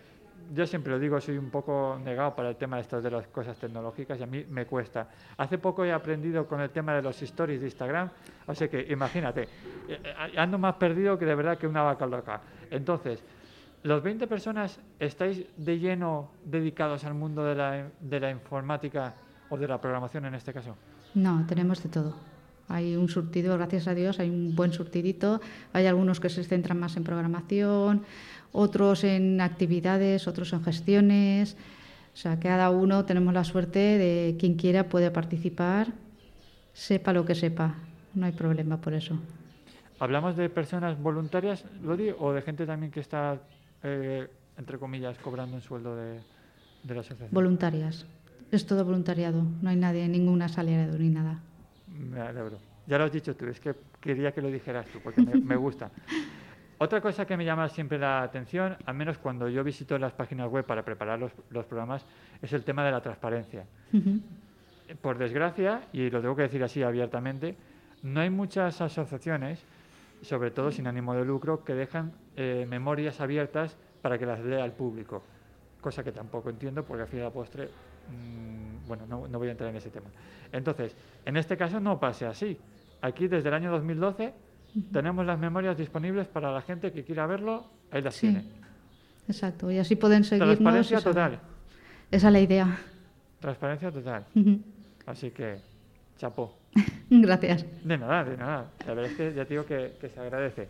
yo 0.55 0.67
siempre 0.67 0.93
lo 0.93 0.99
digo, 0.99 1.21
soy 1.21 1.37
un 1.37 1.51
poco 1.51 1.99
negado 2.03 2.35
para 2.35 2.49
el 2.51 2.57
tema 2.57 2.77
de 2.77 2.83
estas 2.83 3.03
de 3.03 3.11
las 3.11 3.27
cosas 3.29 3.57
tecnológicas 3.59 4.19
y 4.19 4.23
a 4.23 4.27
mí 4.27 4.47
me 4.49 4.67
cuesta. 4.67 5.09
Hace 5.37 5.59
poco 5.59 5.85
he 5.85 5.93
aprendido 5.93 6.47
con 6.47 6.61
el 6.61 6.71
tema 6.71 6.95
de 6.95 7.03
los 7.03 7.21
stories 7.23 7.61
de 7.61 7.67
Instagram, 7.67 8.11
o 8.47 8.55
sea 8.55 8.69
que 8.69 8.87
imagínate, 8.91 9.43
eh, 9.43 9.49
eh, 9.89 10.33
ando 10.37 10.59
más 10.59 10.75
perdido 10.77 11.19
que 11.19 11.27
de 11.27 11.35
verdad 11.35 11.59
que 11.59 11.67
una 11.67 11.83
vaca 11.83 12.07
loca. 12.07 12.41
Entonces, 12.71 13.23
¿Los 13.83 14.03
20 14.03 14.27
personas 14.29 14.79
estáis 15.01 15.45
de 15.57 15.79
lleno 15.79 16.31
dedicados 16.45 17.05
al 17.05 17.15
mundo 17.15 17.45
de 17.45 17.55
la, 17.55 17.89
de 18.01 18.21
la 18.21 18.31
informática 18.31 19.15
o 19.51 19.57
de 19.57 19.67
la 19.67 19.81
programación 19.81 20.25
en 20.27 20.35
este 20.35 20.53
caso? 20.53 20.77
No, 21.15 21.45
tenemos 21.47 21.83
de 21.83 21.89
todo. 21.89 22.15
Hay 22.69 22.97
un 22.97 23.09
surtido, 23.09 23.57
gracias 23.59 23.89
a 23.89 23.95
Dios, 23.95 24.21
hay 24.21 24.31
un 24.31 24.55
buen 24.55 24.73
surtidito. 24.73 25.41
Hay 25.73 25.87
algunos 25.87 26.21
que 26.21 26.29
se 26.29 26.45
centran 26.45 26.79
más 26.79 26.97
en 26.97 27.05
programación, 27.05 28.03
otros 28.53 29.05
en 29.05 29.41
actividades, 29.41 30.29
otros 30.29 30.53
en 30.53 30.63
gestiones. 30.63 31.57
O 32.15 32.17
sea, 32.17 32.39
cada 32.39 32.71
uno 32.71 33.05
tenemos 33.05 33.35
la 33.35 33.45
suerte 33.45 33.79
de 33.79 34.37
quien 34.39 34.55
quiera 34.55 34.89
puede 34.89 35.11
participar, 35.11 35.89
sepa 36.73 37.13
lo 37.13 37.25
que 37.25 37.35
sepa. 37.35 37.75
No 38.15 38.27
hay 38.27 38.33
problema 38.33 38.81
por 38.81 38.95
eso. 38.95 39.19
¿Hablamos 39.99 40.37
de 40.37 40.49
personas 40.49 41.01
voluntarias, 41.01 41.65
Lodi, 41.83 42.11
o 42.19 42.33
de 42.33 42.43
gente 42.43 42.67
también 42.67 42.91
que 42.93 43.01
está, 43.01 43.41
eh, 43.83 44.29
entre 44.59 44.79
comillas, 44.79 45.19
cobrando 45.19 45.57
un 45.57 45.63
sueldo 45.63 45.97
de, 45.97 46.21
de 46.83 46.95
la 46.95 47.01
asociación? 47.01 47.31
Voluntarias. 47.33 48.07
Es 48.51 48.67
todo 48.67 48.85
voluntariado. 48.85 49.43
No 49.63 49.71
hay 49.71 49.77
nadie, 49.77 50.07
ningún 50.09 50.43
asalariado 50.43 50.99
ni 50.99 51.09
nada. 51.09 51.41
Me 51.89 52.21
alegro. 52.21 52.59
Ya 52.87 52.99
lo 52.99 53.05
has 53.05 53.13
dicho 53.13 53.35
tú, 53.35 53.47
es 53.47 53.61
que 53.61 53.75
quería 54.01 54.33
que 54.33 54.43
lo 54.43 54.49
dijeras 54.49 54.87
tú, 54.87 54.99
porque 55.03 55.23
me, 55.23 55.35
me 55.37 55.57
gusta. 55.57 55.91
Otra 56.79 57.01
cosa 57.01 57.25
que 57.25 57.37
me 57.37 57.45
llama 57.45 57.69
siempre 57.69 57.97
la 57.97 58.23
atención, 58.23 58.77
al 58.87 58.97
menos 58.97 59.17
cuando 59.17 59.49
yo 59.49 59.63
visito 59.63 59.97
las 59.99 60.13
páginas 60.13 60.51
web 60.51 60.65
para 60.65 60.85
preparar 60.85 61.17
los, 61.17 61.31
los 61.51 61.65
programas, 61.65 62.05
es 62.43 62.53
el 62.53 62.65
tema 62.65 62.85
de 62.85 62.91
la 62.91 63.01
transparencia. 63.01 63.65
Por 65.01 65.17
desgracia, 65.17 65.83
y 65.93 66.11
lo 66.11 66.21
tengo 66.21 66.35
que 66.35 66.43
decir 66.43 66.63
así 66.65 66.83
abiertamente, 66.83 67.57
no 68.03 68.21
hay 68.21 68.31
muchas 68.31 68.81
asociaciones, 68.81 69.61
sobre 70.23 70.51
todo 70.51 70.71
sin 70.71 70.87
ánimo 70.87 71.15
de 71.15 71.25
lucro, 71.25 71.65
que 71.65 71.75
dejan 71.75 72.13
eh, 72.37 72.67
memorias 72.69 73.21
abiertas 73.21 73.77
para 74.01 74.19
que 74.19 74.27
las 74.27 74.41
lea 74.41 74.65
el 74.65 74.73
público. 74.73 75.23
Cosa 75.81 76.03
que 76.05 76.13
tampoco 76.13 76.51
entiendo 76.51 76.85
porque 76.85 77.03
al 77.03 77.09
fin 77.09 77.21
y 77.21 77.23
al 77.23 77.33
postre, 77.33 77.67
mm, 77.67 78.87
bueno, 78.89 79.05
no, 79.07 79.27
no 79.29 79.39
voy 79.39 79.49
a 79.49 79.51
entrar 79.53 79.71
en 79.71 79.77
ese 79.77 79.91
tema. 79.91 80.07
Entonces, 80.53 80.95
en 81.25 81.37
este 81.37 81.57
caso 81.57 81.81
no 81.81 81.99
pase 81.99 82.27
así. 82.27 82.57
Aquí 83.01 83.27
desde 83.29 83.49
el 83.49 83.55
año 83.55 83.71
2012 83.73 84.33
tenemos 84.93 85.27
las 85.27 85.39
memorias 85.39 85.77
disponibles 85.77 86.29
para 86.29 86.51
la 86.53 86.63
gente 86.63 86.93
que 86.93 87.05
quiera 87.05 87.27
verlo, 87.27 87.65
ahí 87.91 88.01
las 88.01 88.15
Sí. 88.15 88.29
tiene. 88.29 88.45
Exacto. 89.29 89.71
Y 89.71 89.79
así 89.79 89.97
pueden 89.97 90.25
seguirnos. 90.25 90.57
Transparencia 90.57 91.01
total. 91.01 91.41
Esa 92.11 92.27
es 92.29 92.33
la 92.33 92.41
idea. 92.41 92.79
Transparencia 93.41 93.91
total. 93.91 94.25
Así 95.07 95.31
que, 95.31 95.59
chapó. 96.17 96.57
Gracias. 97.11 97.67
De 97.85 97.99
nada, 97.99 98.25
de 98.25 98.37
nada. 98.37 98.71
La 98.87 98.95
verdad 98.95 99.11
es 99.11 99.17
que 99.17 99.35
ya 99.35 99.45
te 99.45 99.55
digo 99.55 99.67
que, 99.67 99.95
que 100.01 100.09
se 100.09 100.21
agradece. 100.21 100.69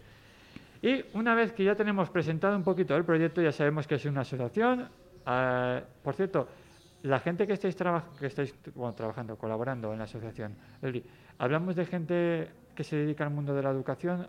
Y 0.83 1.05
una 1.17 1.35
vez 1.35 1.53
que 1.53 1.63
ya 1.65 1.75
tenemos 1.77 2.11
presentado 2.11 2.57
un 2.57 2.65
poquito 2.65 2.97
el 2.97 3.05
proyecto, 3.05 3.41
ya 3.41 3.53
sabemos 3.53 3.87
que 3.87 3.95
es 3.97 4.05
una 4.05 4.23
asociación. 4.23 4.89
Ah, 5.25 5.81
por 6.03 6.15
cierto, 6.15 6.49
la 7.03 7.21
gente 7.21 7.47
que 7.47 7.53
estáis, 7.53 7.77
que 8.19 8.27
estáis 8.27 8.55
bueno, 8.75 8.93
trabajando, 8.95 9.37
colaborando 9.37 9.93
en 9.93 9.99
la 9.99 10.05
asociación, 10.05 10.55
Eli, 10.83 11.05
¿hablamos 11.39 11.77
de 11.77 11.87
gente 11.87 12.49
que 12.75 12.83
se 12.85 12.97
dedica 12.97 13.25
al 13.25 13.31
mundo 13.31 13.55
de 13.55 13.63
la 13.63 13.71
educación, 13.71 14.27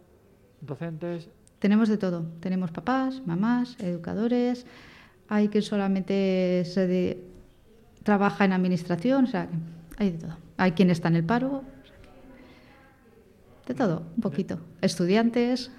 docentes. 0.61 1.29
Tenemos 1.59 1.87
de 1.89 1.97
todo. 1.97 2.25
Tenemos 2.39 2.71
papás, 2.71 3.21
mamás, 3.25 3.77
educadores. 3.79 4.65
Hay 5.29 5.47
quien 5.47 5.63
solamente 5.63 6.63
se 6.65 6.85
de- 6.87 7.23
trabaja 8.03 8.43
en 8.45 8.51
administración, 8.53 9.23
o 9.23 9.27
sea, 9.27 9.47
que 9.47 10.03
hay 10.03 10.11
de 10.11 10.17
todo. 10.17 10.37
Hay 10.57 10.71
quien 10.73 10.89
está 10.89 11.07
en 11.07 11.15
el 11.15 11.23
paro. 11.23 11.63
De 13.67 13.73
todo, 13.73 14.03
un 14.15 14.21
poquito. 14.21 14.59
Estudiantes. 14.81 15.71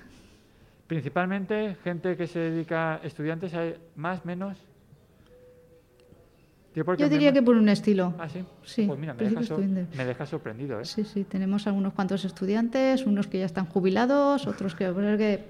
Principalmente 0.87 1.77
gente 1.85 2.17
que 2.17 2.27
se 2.27 2.39
dedica, 2.39 3.01
estudiantes, 3.03 3.55
hay 3.55 3.75
más, 3.97 4.25
menos. 4.25 4.57
Yo, 6.75 6.85
me- 6.85 7.09
diría 7.09 7.33
que 7.33 7.41
por 7.43 7.57
un 7.57 7.69
estilo. 7.69 8.15
Ah, 8.19 8.29
sí. 8.29 8.45
Sí, 8.65 8.85
Pues 8.87 8.99
mira, 8.99 9.13
me 9.13 9.19
principio 9.19 9.41
deja, 9.43 9.55
so- 9.55 9.61
estudiante. 9.63 9.97
me 9.97 10.05
deja 10.05 10.27
sorprendido, 10.27 10.81
¿eh? 10.81 10.85
Sí, 10.85 11.05
sí, 11.05 11.23
tenemos 11.25 11.67
algunos 11.69 11.93
cuantos 11.93 12.25
estudiantes, 12.25 13.07
unos 13.07 13.29
que 13.29 13.39
ya 13.39 13.47
están 13.47 13.67
jubilados, 13.67 14.47
otros 14.49 14.75
que, 14.75 14.91
pues 14.91 15.41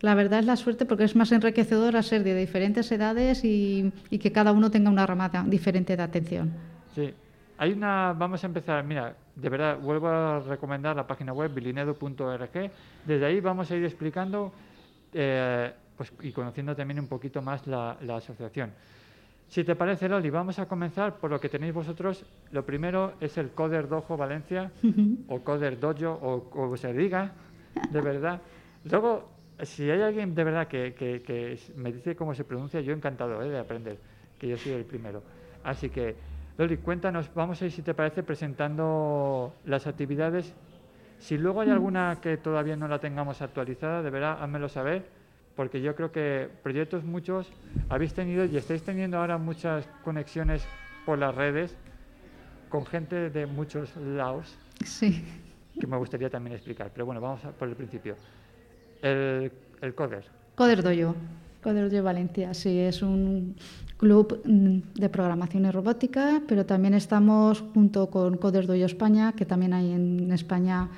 la 0.00 0.14
verdad 0.14 0.38
es 0.38 0.46
la 0.46 0.56
suerte 0.56 0.86
porque 0.86 1.04
es 1.04 1.16
más 1.16 1.32
enriquecedor 1.32 1.96
a 1.96 2.02
ser 2.02 2.22
de 2.22 2.34
diferentes 2.36 2.90
edades 2.92 3.44
y, 3.44 3.92
y 4.10 4.18
que 4.18 4.30
cada 4.32 4.52
uno 4.52 4.70
tenga 4.70 4.90
una 4.90 5.06
rama 5.06 5.28
de- 5.28 5.50
diferente 5.50 5.96
de 5.96 6.02
atención. 6.02 6.52
Sí. 6.94 7.12
Hay 7.60 7.72
una, 7.74 8.14
vamos 8.16 8.42
a 8.42 8.46
empezar, 8.46 8.82
mira, 8.84 9.14
de 9.36 9.48
verdad, 9.50 9.78
vuelvo 9.78 10.08
a 10.08 10.40
recomendar 10.40 10.96
la 10.96 11.06
página 11.06 11.34
web 11.34 11.52
bilinedo.org. 11.52 12.70
Desde 13.04 13.26
ahí 13.26 13.38
vamos 13.40 13.70
a 13.70 13.76
ir 13.76 13.84
explicando 13.84 14.50
eh, 15.12 15.70
pues, 15.94 16.10
y 16.22 16.32
conociendo 16.32 16.74
también 16.74 16.98
un 17.00 17.06
poquito 17.06 17.42
más 17.42 17.66
la, 17.66 17.98
la 18.00 18.16
asociación. 18.16 18.72
Si 19.46 19.62
te 19.62 19.74
parece, 19.76 20.08
Loli, 20.08 20.30
vamos 20.30 20.58
a 20.58 20.66
comenzar 20.66 21.16
por 21.16 21.28
lo 21.30 21.38
que 21.38 21.50
tenéis 21.50 21.74
vosotros. 21.74 22.24
Lo 22.50 22.64
primero 22.64 23.12
es 23.20 23.36
el 23.36 23.50
Coder 23.50 23.88
Dojo 23.88 24.16
Valencia, 24.16 24.72
o 25.28 25.40
Coder 25.40 25.78
Dojo, 25.78 26.12
o 26.22 26.48
como 26.48 26.78
se 26.78 26.94
diga, 26.94 27.32
de 27.90 28.00
verdad. 28.00 28.40
Luego, 28.90 29.28
si 29.60 29.90
hay 29.90 30.00
alguien 30.00 30.34
de 30.34 30.44
verdad 30.44 30.66
que, 30.66 30.94
que- 30.94 31.20
que 31.20 31.52
s- 31.52 31.74
me 31.76 31.92
dice 31.92 32.16
cómo 32.16 32.34
se 32.34 32.44
pronuncia, 32.44 32.80
yo 32.80 32.94
encantado 32.94 33.42
eh, 33.42 33.50
de 33.50 33.58
aprender, 33.58 33.98
que 34.38 34.48
yo 34.48 34.56
soy 34.56 34.72
el 34.72 34.86
primero. 34.86 35.22
Así 35.62 35.90
que, 35.90 36.16
Loli, 36.60 36.76
cuéntanos, 36.76 37.30
vamos 37.34 37.62
a 37.62 37.64
ir, 37.64 37.72
si 37.72 37.80
te 37.80 37.94
parece, 37.94 38.22
presentando 38.22 39.54
las 39.64 39.86
actividades. 39.86 40.52
Si 41.18 41.38
luego 41.38 41.62
hay 41.62 41.70
alguna 41.70 42.18
que 42.20 42.36
todavía 42.36 42.76
no 42.76 42.86
la 42.86 42.98
tengamos 42.98 43.40
actualizada, 43.40 44.02
de 44.02 44.10
verdad, 44.10 44.42
házmelo 44.42 44.68
saber, 44.68 45.06
porque 45.56 45.80
yo 45.80 45.94
creo 45.96 46.12
que 46.12 46.50
proyectos 46.62 47.02
muchos 47.02 47.50
habéis 47.88 48.12
tenido 48.12 48.44
y 48.44 48.58
estáis 48.58 48.82
teniendo 48.82 49.16
ahora 49.16 49.38
muchas 49.38 49.88
conexiones 50.04 50.62
por 51.06 51.16
las 51.18 51.34
redes 51.34 51.74
con 52.68 52.84
gente 52.84 53.30
de 53.30 53.46
muchos 53.46 53.96
lados 53.96 54.58
Sí. 54.84 55.24
que 55.80 55.86
me 55.86 55.96
gustaría 55.96 56.28
también 56.28 56.56
explicar. 56.56 56.90
Pero 56.92 57.06
bueno, 57.06 57.22
vamos 57.22 57.42
a 57.42 57.52
por 57.52 57.68
el 57.70 57.74
principio. 57.74 58.16
El, 59.00 59.50
el 59.80 59.94
Coder. 59.94 60.24
Coder 60.56 60.82
Dojo. 60.82 61.16
Coder 61.62 61.90
Dojo 61.90 62.02
Valencia, 62.02 62.52
sí, 62.52 62.78
es 62.80 63.00
un 63.00 63.56
club 64.00 64.40
mm, 64.44 64.98
de 64.98 65.08
programación 65.10 65.66
y 65.66 65.70
robótica, 65.70 66.40
pero 66.48 66.64
también 66.64 66.94
estamos 66.94 67.60
junto 67.74 68.08
con 68.08 68.38
Coder 68.38 68.66
Dojo 68.66 68.84
España, 68.86 69.32
que 69.36 69.44
también 69.44 69.74
hay 69.74 69.92
en 69.92 70.32
España 70.32 70.88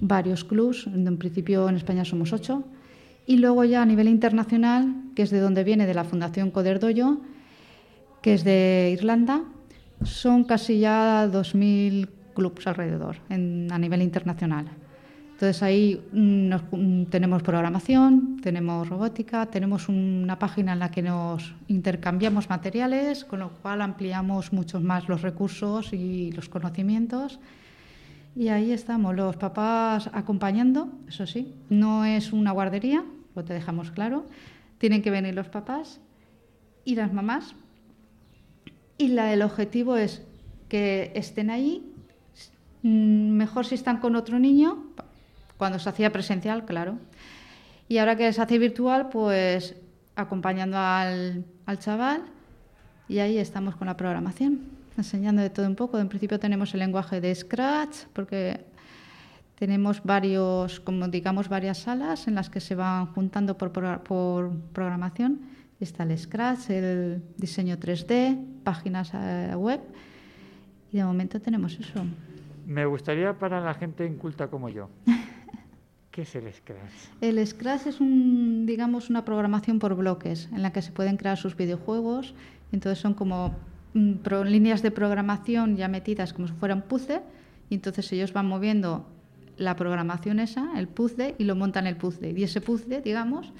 varios 0.00 0.44
clubs. 0.44 0.86
En 0.86 1.16
principio 1.18 1.68
en 1.68 1.76
España 1.76 2.04
somos 2.04 2.32
ocho. 2.32 2.64
Y 3.26 3.36
luego 3.36 3.64
ya 3.64 3.82
a 3.82 3.86
nivel 3.86 4.08
internacional, 4.08 4.94
que 5.14 5.22
es 5.22 5.30
de 5.30 5.40
donde 5.40 5.62
viene, 5.62 5.84
de 5.86 5.92
la 5.92 6.04
Fundación 6.04 6.50
Coder 6.50 6.80
Dojo, 6.80 7.20
que 8.22 8.32
es 8.34 8.44
de 8.44 8.90
Irlanda, 8.96 9.42
son 10.02 10.44
casi 10.44 10.78
ya 10.80 11.28
2.000 11.28 12.08
clubs 12.34 12.66
alrededor 12.66 13.16
en- 13.28 13.68
a 13.70 13.78
nivel 13.78 14.00
internacional. 14.00 14.66
Entonces 15.38 15.62
ahí 15.62 16.02
mm, 16.10 16.52
mm, 16.72 17.04
tenemos 17.10 17.44
programación, 17.44 18.40
tenemos 18.42 18.88
robótica, 18.88 19.46
tenemos 19.46 19.88
una 19.88 20.36
página 20.36 20.72
en 20.72 20.80
la 20.80 20.90
que 20.90 21.00
nos 21.00 21.54
intercambiamos 21.68 22.50
materiales, 22.50 23.24
con 23.24 23.38
lo 23.38 23.50
cual 23.50 23.82
ampliamos 23.82 24.52
mucho 24.52 24.80
más 24.80 25.08
los 25.08 25.22
recursos 25.22 25.92
y 25.92 26.32
los 26.32 26.48
conocimientos. 26.48 27.38
Y 28.34 28.48
ahí 28.48 28.72
estamos, 28.72 29.14
los 29.14 29.36
papás 29.36 30.10
acompañando, 30.12 30.88
eso 31.06 31.24
sí, 31.24 31.54
no 31.68 32.04
es 32.04 32.32
una 32.32 32.50
guardería, 32.50 33.04
lo 33.36 33.44
te 33.44 33.54
dejamos 33.54 33.92
claro, 33.92 34.26
tienen 34.78 35.02
que 35.02 35.12
venir 35.12 35.36
los 35.36 35.48
papás 35.48 36.00
y 36.84 36.96
las 36.96 37.12
mamás. 37.12 37.54
Y 38.96 39.06
la, 39.06 39.32
el 39.32 39.42
objetivo 39.42 39.96
es 39.96 40.26
que 40.68 41.12
estén 41.14 41.48
ahí, 41.48 41.88
mm, 42.82 43.28
mejor 43.36 43.66
si 43.66 43.76
están 43.76 43.98
con 43.98 44.16
otro 44.16 44.40
niño, 44.40 44.87
cuando 45.58 45.78
se 45.78 45.88
hacía 45.88 46.10
presencial, 46.10 46.64
claro. 46.64 46.98
Y 47.88 47.98
ahora 47.98 48.16
que 48.16 48.32
se 48.32 48.40
hace 48.40 48.58
virtual, 48.58 49.10
pues 49.10 49.76
acompañando 50.16 50.78
al, 50.78 51.44
al 51.66 51.78
chaval 51.78 52.22
y 53.08 53.18
ahí 53.20 53.38
estamos 53.38 53.76
con 53.76 53.86
la 53.86 53.96
programación, 53.96 54.60
enseñando 54.96 55.42
de 55.42 55.50
todo 55.50 55.66
un 55.66 55.74
poco. 55.74 55.98
En 55.98 56.08
principio 56.08 56.38
tenemos 56.38 56.72
el 56.74 56.80
lenguaje 56.80 57.20
de 57.20 57.34
Scratch, 57.34 58.06
porque 58.12 58.66
tenemos 59.58 60.02
varios, 60.04 60.78
como 60.80 61.08
digamos, 61.08 61.48
varias 61.48 61.78
salas 61.78 62.28
en 62.28 62.34
las 62.34 62.50
que 62.50 62.60
se 62.60 62.74
van 62.74 63.06
juntando 63.06 63.56
por, 63.56 63.72
por 64.02 64.52
programación. 64.72 65.40
Está 65.80 66.02
el 66.02 66.18
Scratch, 66.18 66.70
el 66.70 67.22
diseño 67.36 67.76
3D, 67.76 68.62
páginas 68.62 69.12
eh, 69.14 69.54
web. 69.56 69.80
Y 70.92 70.98
de 70.98 71.04
momento 71.04 71.40
tenemos 71.40 71.78
eso. 71.78 72.04
Me 72.66 72.84
gustaría 72.84 73.32
para 73.32 73.60
la 73.60 73.74
gente 73.74 74.04
inculta 74.04 74.48
como 74.48 74.68
yo. 74.68 74.90
¿Qué 76.18 76.22
es 76.22 76.34
el 76.34 76.52
Scratch? 76.52 76.80
El 77.20 77.46
Scratch 77.46 77.86
es 77.86 78.00
un, 78.00 78.66
digamos, 78.66 79.08
una 79.08 79.24
programación 79.24 79.78
por 79.78 79.94
bloques 79.94 80.48
en 80.52 80.62
la 80.62 80.72
que 80.72 80.82
se 80.82 80.90
pueden 80.90 81.16
crear 81.16 81.38
sus 81.38 81.54
videojuegos. 81.56 82.34
Entonces 82.72 82.98
son 82.98 83.14
como 83.14 83.54
mm, 83.94 84.14
líneas 84.46 84.82
de 84.82 84.90
programación 84.90 85.76
ya 85.76 85.86
metidas 85.86 86.32
como 86.32 86.48
si 86.48 86.54
fueran 86.54 86.82
puzzle. 86.82 87.20
Y 87.70 87.76
entonces 87.76 88.10
ellos 88.10 88.32
van 88.32 88.46
moviendo 88.48 89.06
la 89.58 89.76
programación 89.76 90.40
esa, 90.40 90.72
el 90.76 90.88
puzzle, 90.88 91.36
y 91.38 91.44
lo 91.44 91.54
montan 91.54 91.86
el 91.86 91.96
puzzle. 91.96 92.32
Y 92.36 92.42
ese 92.42 92.60
puzzle, 92.60 93.00
digamos, 93.00 93.52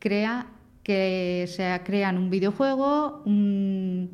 crea 0.00 0.48
que 0.82 1.44
se 1.46 1.80
crean 1.84 2.18
un 2.18 2.30
videojuego, 2.30 3.22
un- 3.26 4.10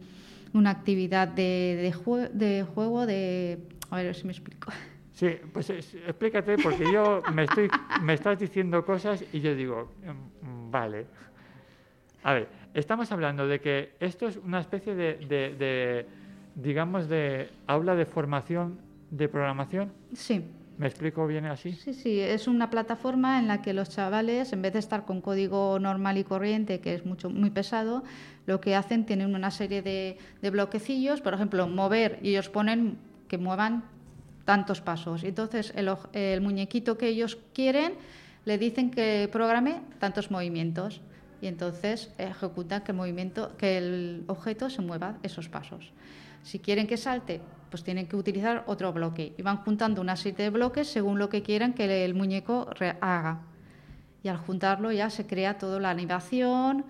una 0.52 0.68
actividad 0.68 1.26
de, 1.26 1.90
de 2.34 2.62
juego, 2.64 3.06
de... 3.06 3.60
A 3.88 3.96
ver 3.96 4.14
si 4.14 4.26
me 4.26 4.32
explico. 4.32 4.70
Sí, 5.14 5.28
pues 5.52 5.68
es- 5.70 5.94
explícate, 5.94 6.56
porque 6.58 6.90
yo 6.90 7.22
me, 7.34 7.44
estoy, 7.44 7.68
me 8.02 8.14
estás 8.14 8.38
diciendo 8.38 8.84
cosas 8.84 9.22
y 9.32 9.40
yo 9.40 9.54
digo, 9.54 9.92
mm, 10.42 10.70
vale. 10.70 11.06
A 12.22 12.34
ver, 12.34 12.48
estamos 12.74 13.10
hablando 13.12 13.46
de 13.46 13.60
que 13.60 13.92
esto 14.00 14.26
es 14.26 14.36
una 14.38 14.60
especie 14.60 14.94
de, 14.94 15.14
de- 15.16 15.54
de, 15.54 16.06
digamos, 16.54 17.08
de 17.08 17.50
aula 17.66 17.94
de 17.94 18.06
formación 18.06 18.78
de 19.10 19.28
programación. 19.28 19.92
Sí. 20.14 20.44
¿Me 20.78 20.86
explico 20.86 21.26
bien 21.26 21.44
así? 21.44 21.72
Sí, 21.74 21.92
sí, 21.92 22.18
es 22.18 22.48
una 22.48 22.70
plataforma 22.70 23.38
en 23.38 23.46
la 23.46 23.60
que 23.60 23.74
los 23.74 23.90
chavales, 23.90 24.52
en 24.54 24.62
vez 24.62 24.72
de 24.72 24.78
estar 24.78 25.04
con 25.04 25.20
código 25.20 25.78
normal 25.78 26.16
y 26.16 26.24
corriente, 26.24 26.80
que 26.80 26.94
es 26.94 27.04
mucho 27.04 27.28
muy 27.28 27.50
pesado, 27.50 28.02
lo 28.46 28.60
que 28.60 28.74
hacen 28.74 29.04
tienen 29.04 29.34
una 29.34 29.50
serie 29.50 29.82
de, 29.82 30.16
de 30.40 30.50
bloquecillos, 30.50 31.20
por 31.20 31.34
ejemplo, 31.34 31.68
mover, 31.68 32.18
y 32.22 32.30
ellos 32.30 32.48
ponen 32.48 32.96
que 33.28 33.36
muevan 33.36 33.84
tantos 34.44 34.80
pasos. 34.80 35.24
Entonces, 35.24 35.72
el, 35.76 35.90
el 36.12 36.40
muñequito 36.40 36.98
que 36.98 37.08
ellos 37.08 37.38
quieren, 37.54 37.94
le 38.44 38.58
dicen 38.58 38.90
que 38.90 39.28
programe 39.30 39.80
tantos 39.98 40.30
movimientos. 40.30 41.00
Y 41.40 41.48
entonces 41.48 42.12
ejecutan 42.18 42.82
que 42.82 42.92
el 42.92 42.96
movimiento, 42.96 43.56
que 43.56 43.78
el 43.78 44.24
objeto 44.28 44.70
se 44.70 44.80
mueva 44.80 45.18
esos 45.24 45.48
pasos. 45.48 45.92
Si 46.44 46.60
quieren 46.60 46.86
que 46.86 46.96
salte, 46.96 47.40
pues 47.70 47.82
tienen 47.82 48.06
que 48.06 48.16
utilizar 48.16 48.64
otro 48.66 48.92
bloque. 48.92 49.32
Y 49.36 49.42
van 49.42 49.56
juntando 49.58 50.00
una 50.00 50.14
serie 50.14 50.44
de 50.44 50.50
bloques 50.50 50.88
según 50.88 51.18
lo 51.18 51.28
que 51.28 51.42
quieran 51.42 51.72
que 51.72 52.04
el 52.04 52.14
muñeco 52.14 52.68
haga. 53.00 53.40
Y 54.22 54.28
al 54.28 54.36
juntarlo 54.36 54.92
ya 54.92 55.10
se 55.10 55.26
crea 55.26 55.58
toda 55.58 55.80
la 55.80 55.90
animación 55.90 56.84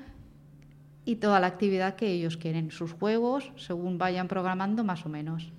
y 1.05 1.17
toda 1.17 1.41
la 1.41 1.47
actividad 1.47 1.97
que 1.97 2.09
ellos 2.09 2.37
quieren, 2.37 2.71
sus 2.71 2.93
juegos, 2.93 3.53
según 3.57 3.97
vayan 3.97 4.29
programando 4.29 4.85
más 4.85 5.07
o 5.07 5.09
menos. 5.09 5.51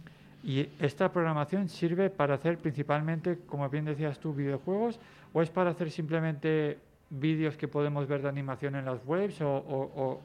¿Y 0.43 0.67
esta 0.79 1.11
programación 1.11 1.69
sirve 1.69 2.09
para 2.09 2.35
hacer 2.35 2.57
principalmente, 2.57 3.39
como 3.45 3.69
bien 3.69 3.85
decías 3.85 4.19
tú, 4.19 4.33
videojuegos? 4.33 4.99
¿O 5.31 5.41
es 5.41 5.49
para 5.49 5.69
hacer 5.69 5.89
simplemente 5.89 6.79
vídeos 7.09 7.55
que 7.55 7.67
podemos 7.67 8.07
ver 8.07 8.21
de 8.21 8.29
animación 8.29 8.75
en 8.75 8.85
las 8.85 8.99
webs? 9.05 9.39
O, 9.41 9.47
o- 9.55 9.91
o- 10.03 10.21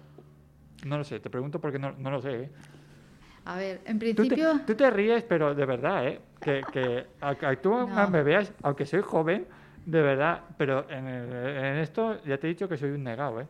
no 0.86 0.98
lo 0.98 1.04
sé, 1.04 1.20
te 1.20 1.30
pregunto 1.30 1.60
porque 1.60 1.78
no, 1.78 1.92
no 1.92 2.10
lo 2.10 2.20
sé. 2.20 2.42
¿eh? 2.44 2.50
A 3.44 3.56
ver, 3.56 3.80
en 3.84 3.98
Tú 3.98 4.04
te, 4.04 4.14
principio... 4.14 4.60
tú 4.66 4.74
te 4.74 4.90
ríes, 4.90 5.22
pero 5.22 5.54
de 5.54 5.64
verdad, 5.64 6.06
¿eh? 6.08 6.20
Que, 6.42 6.64
que 6.72 7.06
tú 7.62 7.70
No. 7.88 8.10
me 8.10 8.22
veas, 8.24 8.52
aunque 8.62 8.86
soy 8.86 9.00
joven, 9.02 9.46
de 9.86 10.02
verdad, 10.02 10.40
pero 10.56 10.88
en, 10.90 11.06
en 11.06 11.76
esto 11.76 12.20
ya 12.24 12.38
te 12.38 12.46
he 12.48 12.50
dicho 12.50 12.68
que 12.68 12.76
soy 12.76 12.90
un 12.90 13.04
negado, 13.04 13.40
¿eh? 13.40 13.46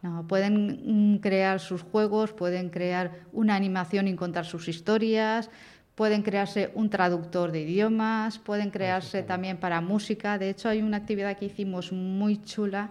No, 0.00 0.24
pueden 0.28 1.14
mm, 1.14 1.18
crear 1.18 1.58
sus 1.58 1.82
juegos, 1.82 2.32
pueden 2.32 2.70
crear 2.70 3.10
una 3.32 3.56
animación 3.56 4.06
y 4.06 4.14
contar 4.14 4.44
sus 4.44 4.68
historias, 4.68 5.50
pueden 5.98 6.22
crearse 6.22 6.70
un 6.74 6.90
traductor 6.90 7.50
de 7.50 7.62
idiomas, 7.62 8.38
pueden 8.38 8.70
crearse 8.70 9.24
también 9.24 9.56
para 9.56 9.80
música. 9.80 10.38
De 10.38 10.48
hecho, 10.48 10.68
hay 10.68 10.80
una 10.80 10.98
actividad 10.98 11.36
que 11.36 11.46
hicimos 11.46 11.90
muy 11.90 12.40
chula, 12.40 12.90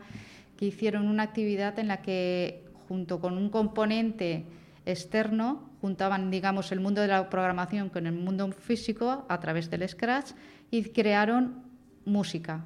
que 0.57 0.65
hicieron 0.65 1.07
una 1.07 1.23
actividad 1.23 1.79
en 1.79 1.87
la 1.87 2.01
que 2.01 2.65
junto 2.89 3.21
con 3.21 3.37
un 3.37 3.49
componente 3.49 4.43
externo 4.85 5.69
juntaban, 5.79 6.29
digamos, 6.29 6.73
el 6.73 6.81
mundo 6.81 6.99
de 6.99 7.07
la 7.07 7.29
programación 7.29 7.87
con 7.87 8.07
el 8.07 8.13
mundo 8.13 8.51
físico 8.51 9.25
a 9.29 9.39
través 9.39 9.69
del 9.69 9.87
Scratch 9.87 10.31
y 10.69 10.83
crearon 10.89 11.63
música. 12.03 12.65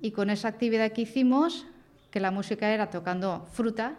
Y 0.00 0.12
con 0.12 0.30
esa 0.30 0.48
actividad 0.48 0.92
que 0.92 1.02
hicimos, 1.02 1.66
que 2.10 2.20
la 2.20 2.30
música 2.30 2.72
era 2.72 2.88
tocando 2.88 3.46
fruta, 3.52 3.98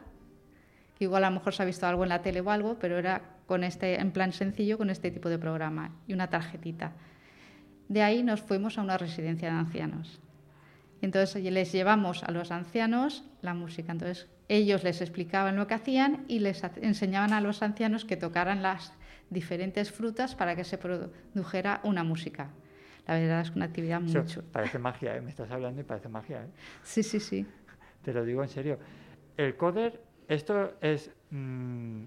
que 0.97 1.03
igual 1.03 1.25
a 1.25 1.29
lo 1.29 1.35
mejor 1.35 1.53
se 1.53 1.61
ha 1.61 1.65
visto 1.67 1.85
algo 1.85 2.01
en 2.01 2.09
la 2.09 2.23
tele 2.23 2.41
o 2.41 2.49
algo, 2.49 2.79
pero 2.79 2.97
era 2.97 3.36
con 3.47 3.63
este, 3.63 3.99
en 3.99 4.11
plan 4.11 4.31
sencillo 4.31 4.77
con 4.77 4.91
este 4.91 5.09
tipo 5.09 5.29
de 5.29 5.39
programa 5.39 5.95
y 6.05 6.13
una 6.13 6.29
tarjetita. 6.29 6.91
De 7.87 8.03
ahí 8.03 8.21
nos 8.21 8.41
fuimos 8.41 8.77
a 8.77 8.83
una 8.83 8.97
residencia 8.97 9.49
de 9.49 9.57
ancianos. 9.57 10.19
Entonces 11.01 11.43
les 11.43 11.71
llevamos 11.71 12.23
a 12.23 12.31
los 12.31 12.51
ancianos 12.51 13.23
la 13.41 13.53
música. 13.53 13.91
Entonces 13.91 14.27
ellos 14.49 14.83
les 14.83 15.01
explicaban 15.01 15.55
lo 15.55 15.67
que 15.67 15.73
hacían 15.73 16.25
y 16.27 16.39
les 16.39 16.61
enseñaban 16.81 17.33
a 17.33 17.41
los 17.41 17.63
ancianos 17.63 18.05
que 18.05 18.17
tocaran 18.17 18.61
las 18.61 18.93
diferentes 19.29 19.91
frutas 19.91 20.35
para 20.35 20.55
que 20.55 20.63
se 20.63 20.77
produjera 20.77 21.81
una 21.83 22.03
música. 22.03 22.49
La 23.07 23.15
verdad 23.15 23.41
es 23.41 23.51
una 23.51 23.65
actividad 23.65 24.01
muy 24.01 24.15
Eso 24.15 24.43
parece 24.51 24.79
magia, 24.89 25.15
¿eh? 25.15 25.21
Me 25.21 25.29
estás 25.29 25.49
hablando 25.49 25.79
y 25.81 25.83
parece 25.83 26.09
magia, 26.09 26.43
¿eh? 26.43 26.49
Sí, 26.83 27.03
sí, 27.03 27.19
sí. 27.19 27.45
Te 28.03 28.13
lo 28.13 28.25
digo 28.25 28.43
en 28.43 28.49
serio. 28.49 28.79
El 29.37 29.55
coder, 29.55 30.01
esto 30.27 30.73
es, 30.81 31.11
mm, 31.31 32.01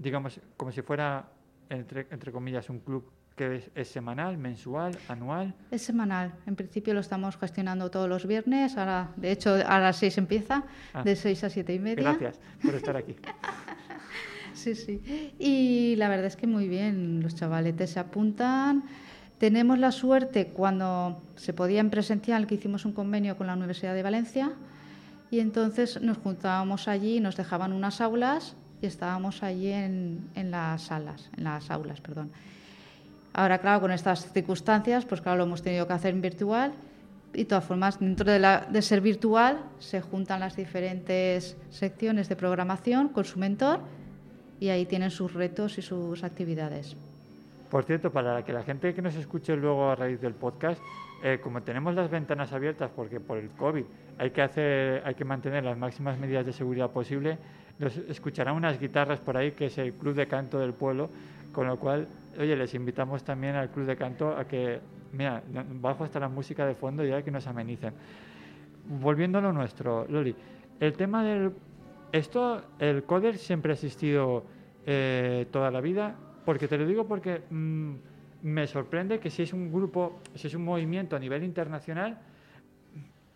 digamos, 0.00 0.40
como 0.56 0.72
si 0.72 0.82
fuera, 0.82 1.28
entre, 1.68 2.06
entre 2.10 2.32
comillas, 2.32 2.68
un 2.70 2.80
club 2.80 3.04
que 3.36 3.56
es, 3.56 3.70
es 3.74 3.88
semanal, 3.88 4.36
mensual, 4.38 4.96
anual. 5.08 5.54
Es 5.70 5.82
semanal. 5.82 6.32
En 6.46 6.56
principio 6.56 6.92
lo 6.94 7.00
estamos 7.00 7.36
gestionando 7.36 7.90
todos 7.90 8.08
los 8.08 8.26
viernes. 8.26 8.76
Ahora, 8.76 9.12
de 9.16 9.30
hecho, 9.30 9.54
a 9.66 9.78
las 9.78 9.96
seis 9.96 10.18
empieza, 10.18 10.64
Ah. 10.92 11.02
de 11.02 11.16
seis 11.16 11.42
a 11.44 11.48
siete 11.50 11.72
y 11.74 11.78
media. 11.78 12.02
Gracias 12.02 12.40
por 12.62 12.74
estar 12.74 12.96
aquí. 12.96 13.14
Sí, 14.52 14.74
sí. 14.74 15.00
Y 15.38 15.94
la 15.96 16.08
verdad 16.08 16.26
es 16.26 16.36
que 16.36 16.46
muy 16.46 16.68
bien, 16.68 17.22
los 17.22 17.34
chavaletes 17.34 17.90
se 17.90 18.00
apuntan. 18.00 18.82
Tenemos 19.38 19.78
la 19.78 19.90
suerte 19.90 20.48
cuando 20.48 21.22
se 21.36 21.54
podía 21.54 21.80
en 21.80 21.88
presencial 21.88 22.46
que 22.46 22.56
hicimos 22.56 22.84
un 22.84 22.92
convenio 22.92 23.36
con 23.38 23.46
la 23.46 23.54
Universidad 23.54 23.94
de 23.94 24.02
Valencia 24.02 24.52
y 25.30 25.40
entonces 25.40 26.02
nos 26.02 26.18
juntábamos 26.18 26.88
allí, 26.88 27.20
nos 27.20 27.36
dejaban 27.36 27.72
unas 27.72 28.00
aulas 28.02 28.54
y 28.80 28.86
estábamos 28.86 29.42
allí 29.42 29.72
en, 29.72 30.28
en 30.34 30.50
las 30.50 30.82
salas, 30.82 31.30
en 31.36 31.44
las 31.44 31.70
aulas, 31.70 32.00
perdón. 32.00 32.30
Ahora, 33.32 33.58
claro, 33.58 33.82
con 33.82 33.92
estas 33.92 34.32
circunstancias, 34.32 35.04
pues 35.04 35.20
claro, 35.20 35.38
lo 35.38 35.44
hemos 35.44 35.62
tenido 35.62 35.86
que 35.86 35.92
hacer 35.92 36.14
en 36.14 36.20
virtual 36.20 36.72
y 37.32 37.38
de 37.38 37.44
todas 37.44 37.64
formas, 37.64 38.00
dentro 38.00 38.30
de, 38.30 38.82
ser 38.82 39.00
virtual, 39.00 39.62
se 39.78 40.00
juntan 40.00 40.40
las 40.40 40.56
diferentes 40.56 41.56
secciones 41.70 42.28
de 42.28 42.34
programación 42.34 43.08
con 43.08 43.24
su 43.24 43.38
mentor 43.38 43.80
y 44.58 44.68
ahí 44.70 44.84
tienen 44.84 45.10
sus 45.10 45.32
retos 45.32 45.78
y 45.78 45.82
sus 45.82 46.24
actividades. 46.24 46.96
Por 47.70 47.84
cierto, 47.84 48.10
para 48.10 48.44
que 48.44 48.52
la 48.52 48.64
gente 48.64 48.92
que 48.94 49.00
nos 49.00 49.14
escuche 49.14 49.54
luego 49.54 49.90
a 49.90 49.94
raíz 49.94 50.20
del 50.20 50.34
podcast, 50.34 50.82
eh, 51.22 51.38
como 51.40 51.62
tenemos 51.62 51.94
las 51.94 52.10
ventanas 52.10 52.52
abiertas 52.52 52.90
porque 52.96 53.20
por 53.20 53.38
el 53.38 53.50
COVID 53.50 53.84
hay 54.18 54.30
que 54.30 54.42
hacer, 54.42 55.02
hay 55.04 55.14
que 55.14 55.24
mantener 55.24 55.62
las 55.62 55.78
máximas 55.78 56.18
medidas 56.18 56.44
de 56.44 56.52
seguridad 56.52 56.90
posible, 56.90 57.38
nos 57.80 57.96
escucharán 57.96 58.54
unas 58.54 58.78
guitarras 58.78 59.20
por 59.20 59.36
ahí 59.36 59.52
que 59.52 59.66
es 59.66 59.78
el 59.78 59.94
club 59.94 60.14
de 60.14 60.28
canto 60.28 60.58
del 60.58 60.74
pueblo, 60.74 61.08
con 61.50 61.66
lo 61.66 61.78
cual, 61.78 62.06
oye, 62.38 62.54
les 62.54 62.74
invitamos 62.74 63.24
también 63.24 63.56
al 63.56 63.70
club 63.70 63.86
de 63.86 63.96
canto 63.96 64.36
a 64.36 64.46
que, 64.46 64.78
mira, 65.12 65.42
bajo 65.80 66.04
hasta 66.04 66.20
la 66.20 66.28
música 66.28 66.66
de 66.66 66.74
fondo 66.74 67.04
y 67.04 67.10
a 67.10 67.22
que 67.22 67.30
nos 67.30 67.46
amenicen. 67.46 67.94
Volviendo 68.84 69.38
a 69.38 69.40
lo 69.40 69.52
nuestro, 69.52 70.06
Loli, 70.08 70.36
el 70.78 70.92
tema 70.92 71.24
del 71.24 71.52
esto, 72.12 72.62
el 72.78 73.04
coder 73.04 73.38
siempre 73.38 73.72
ha 73.72 73.74
existido 73.74 74.44
eh, 74.84 75.46
toda 75.50 75.70
la 75.70 75.80
vida, 75.80 76.14
porque 76.44 76.68
te 76.68 76.76
lo 76.76 76.86
digo 76.86 77.06
porque 77.06 77.42
mm, 77.48 77.94
me 78.42 78.66
sorprende 78.66 79.18
que 79.18 79.30
si 79.30 79.42
es 79.42 79.54
un 79.54 79.72
grupo, 79.72 80.20
si 80.34 80.48
es 80.48 80.54
un 80.54 80.64
movimiento 80.64 81.16
a 81.16 81.18
nivel 81.18 81.44
internacional, 81.44 82.18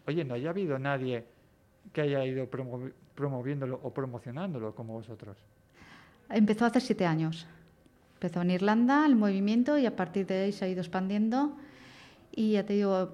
oye, 0.06 0.22
no 0.22 0.34
haya 0.34 0.50
habido 0.50 0.78
nadie 0.78 1.24
que 1.92 2.02
haya 2.02 2.24
ido 2.24 2.48
promoviéndolo 3.14 3.80
o 3.82 3.92
promocionándolo 3.92 4.74
como 4.74 4.94
vosotros. 4.94 5.36
Empezó 6.28 6.66
hace 6.66 6.80
siete 6.80 7.06
años. 7.06 7.46
Empezó 8.14 8.42
en 8.42 8.50
Irlanda 8.50 9.06
el 9.06 9.16
movimiento 9.16 9.76
y 9.78 9.86
a 9.86 9.96
partir 9.96 10.26
de 10.26 10.44
ahí 10.44 10.52
se 10.52 10.64
ha 10.64 10.68
ido 10.68 10.80
expandiendo. 10.80 11.56
Y 12.34 12.52
ya 12.52 12.64
te 12.64 12.74
digo, 12.74 13.12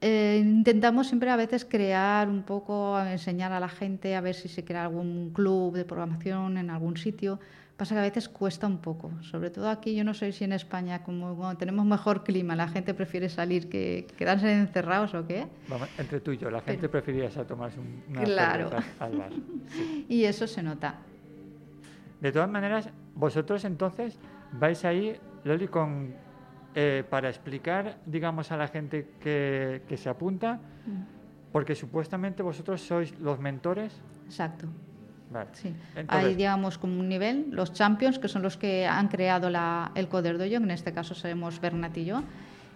eh, 0.00 0.40
intentamos 0.44 1.08
siempre 1.08 1.30
a 1.30 1.36
veces 1.36 1.64
crear 1.64 2.28
un 2.28 2.42
poco, 2.42 2.98
enseñar 3.00 3.52
a 3.52 3.60
la 3.60 3.68
gente 3.68 4.14
a 4.14 4.20
ver 4.20 4.34
si 4.34 4.48
se 4.48 4.64
crea 4.64 4.84
algún 4.84 5.30
club 5.32 5.74
de 5.74 5.84
programación 5.84 6.58
en 6.58 6.70
algún 6.70 6.96
sitio. 6.96 7.40
Pasa 7.78 7.94
que 7.94 8.00
a 8.00 8.02
veces 8.02 8.28
cuesta 8.28 8.66
un 8.66 8.78
poco, 8.78 9.12
sobre 9.22 9.50
todo 9.50 9.68
aquí, 9.70 9.94
yo 9.94 10.02
no 10.02 10.12
sé 10.12 10.32
si 10.32 10.42
en 10.42 10.52
España, 10.52 11.04
como 11.04 11.36
como 11.36 11.56
tenemos 11.56 11.86
mejor 11.86 12.24
clima, 12.24 12.56
la 12.56 12.66
gente 12.66 12.92
prefiere 12.92 13.28
salir 13.28 13.68
que 13.68 14.04
quedarse 14.16 14.52
encerrados 14.52 15.14
o 15.14 15.24
qué. 15.24 15.46
Vamos, 15.68 15.88
entre 15.96 16.18
tú 16.18 16.32
y 16.32 16.38
yo, 16.38 16.50
la 16.50 16.60
gente 16.60 16.88
preferiría 16.88 17.30
ir 17.30 17.38
a 17.38 17.44
tomarse 17.46 17.78
un, 17.78 18.02
una 18.08 18.24
Claro. 18.24 18.70
al 18.98 19.16
bar. 19.16 19.30
Sí. 19.68 20.06
Y 20.08 20.24
eso 20.24 20.48
se 20.48 20.60
nota. 20.60 20.96
De 22.20 22.32
todas 22.32 22.50
maneras, 22.50 22.90
vosotros 23.14 23.64
entonces 23.64 24.18
vais 24.58 24.84
ahí, 24.84 25.16
Loli, 25.44 25.68
con, 25.68 26.12
eh, 26.74 27.04
para 27.08 27.28
explicar, 27.28 27.98
digamos, 28.06 28.50
a 28.50 28.56
la 28.56 28.66
gente 28.66 29.08
que, 29.20 29.82
que 29.88 29.96
se 29.96 30.08
apunta, 30.08 30.58
porque 31.52 31.76
supuestamente 31.76 32.42
vosotros 32.42 32.80
sois 32.82 33.16
los 33.20 33.38
mentores. 33.38 33.92
Exacto. 34.26 34.66
Vale. 35.30 35.50
Sí. 35.52 35.68
Entonces- 35.96 36.26
Hay, 36.28 36.34
digamos, 36.34 36.78
como 36.78 36.98
un 37.00 37.08
nivel, 37.08 37.46
los 37.50 37.72
champions, 37.72 38.18
que 38.18 38.28
son 38.28 38.42
los 38.42 38.56
que 38.56 38.86
han 38.86 39.08
creado 39.08 39.50
la- 39.50 39.92
el 39.94 40.08
Coder 40.08 40.38
Dojo, 40.38 40.54
en 40.56 40.70
este 40.70 40.92
caso 40.92 41.14
seremos 41.14 41.60
Bernat 41.60 41.96
y 41.98 42.04
yo. 42.06 42.22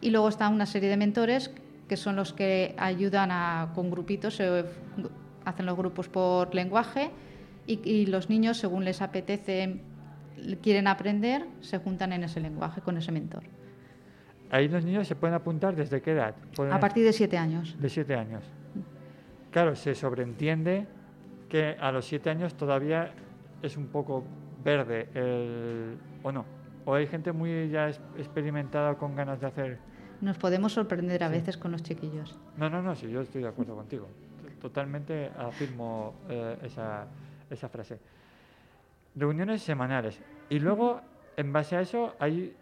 Y 0.00 0.10
luego 0.10 0.28
está 0.28 0.48
una 0.48 0.66
serie 0.66 0.88
de 0.90 0.96
mentores, 0.96 1.50
que 1.88 1.96
son 1.96 2.16
los 2.16 2.32
que 2.32 2.74
ayudan 2.78 3.30
a, 3.30 3.70
con 3.74 3.90
grupitos, 3.90 4.36
se 4.36 4.64
hacen 5.44 5.66
los 5.66 5.76
grupos 5.76 6.08
por 6.08 6.54
lenguaje, 6.54 7.10
y, 7.66 7.80
y 7.88 8.06
los 8.06 8.28
niños, 8.28 8.56
según 8.58 8.84
les 8.84 9.00
apetece, 9.02 9.80
quieren 10.62 10.88
aprender, 10.88 11.46
se 11.60 11.78
juntan 11.78 12.12
en 12.12 12.24
ese 12.24 12.40
lenguaje 12.40 12.80
con 12.80 12.96
ese 12.96 13.12
mentor. 13.12 13.44
Ahí 14.50 14.68
los 14.68 14.84
niños 14.84 15.06
se 15.08 15.14
pueden 15.14 15.34
apuntar 15.34 15.74
desde 15.76 16.02
qué 16.02 16.12
edad? 16.12 16.34
Pueden- 16.54 16.72
A 16.74 16.80
partir 16.80 17.04
de 17.04 17.12
siete 17.12 17.38
años. 17.38 17.76
de 17.80 17.88
siete 17.88 18.14
años. 18.14 18.42
Claro, 19.50 19.76
se 19.76 19.94
sobreentiende 19.94 20.86
que 21.52 21.76
a 21.78 21.92
los 21.92 22.06
siete 22.06 22.30
años 22.30 22.54
todavía 22.54 23.12
es 23.60 23.76
un 23.76 23.88
poco 23.88 24.24
verde 24.64 25.10
el, 25.12 25.98
o 26.22 26.32
no. 26.32 26.46
O 26.86 26.94
hay 26.94 27.06
gente 27.06 27.30
muy 27.30 27.68
ya 27.68 27.90
experimentada 28.16 28.94
con 28.94 29.14
ganas 29.14 29.38
de 29.38 29.48
hacer. 29.48 29.78
Nos 30.22 30.38
podemos 30.38 30.72
sorprender 30.72 31.22
a 31.22 31.28
Sí. 31.28 31.34
veces 31.34 31.58
con 31.58 31.72
los 31.72 31.82
chiquillos. 31.82 32.38
No, 32.56 32.70
no, 32.70 32.80
no, 32.80 32.94
sí, 32.96 33.10
yo 33.10 33.20
estoy 33.20 33.42
de 33.42 33.48
acuerdo 33.48 33.76
contigo. 33.76 34.08
Totalmente 34.62 35.30
afirmo 35.36 36.14
eh, 36.30 36.56
esa, 36.62 37.04
esa 37.50 37.68
frase. 37.68 37.98
Reuniones 39.14 39.60
semanales. 39.60 40.22
Y 40.48 40.58
luego, 40.58 41.02
en 41.36 41.52
base 41.52 41.76
a 41.76 41.82
eso, 41.82 42.14
hay. 42.18 42.56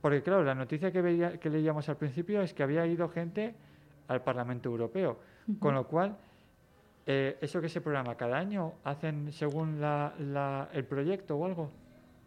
Porque, 0.00 0.22
claro, 0.22 0.44
la 0.44 0.54
noticia 0.54 0.92
que, 0.92 1.02
veía, 1.02 1.38
que 1.40 1.50
leíamos 1.50 1.88
al 1.88 1.96
principio 1.96 2.40
es 2.40 2.54
que 2.54 2.62
había 2.62 2.86
ido 2.86 3.08
gente 3.08 3.56
al 4.06 4.22
Parlamento 4.22 4.68
Europeo. 4.68 5.18
Con 5.58 5.74
lo 5.74 5.88
cual, 5.88 6.16
eh, 7.10 7.38
¿eso 7.40 7.60
que 7.60 7.68
se 7.70 7.80
programa 7.80 8.14
cada 8.16 8.36
año? 8.38 8.74
¿Hacen 8.84 9.32
según 9.32 9.80
la, 9.80 10.12
la- 10.18 10.68
el 10.74 10.84
proyecto 10.84 11.36
o 11.36 11.44
algo? 11.46 11.70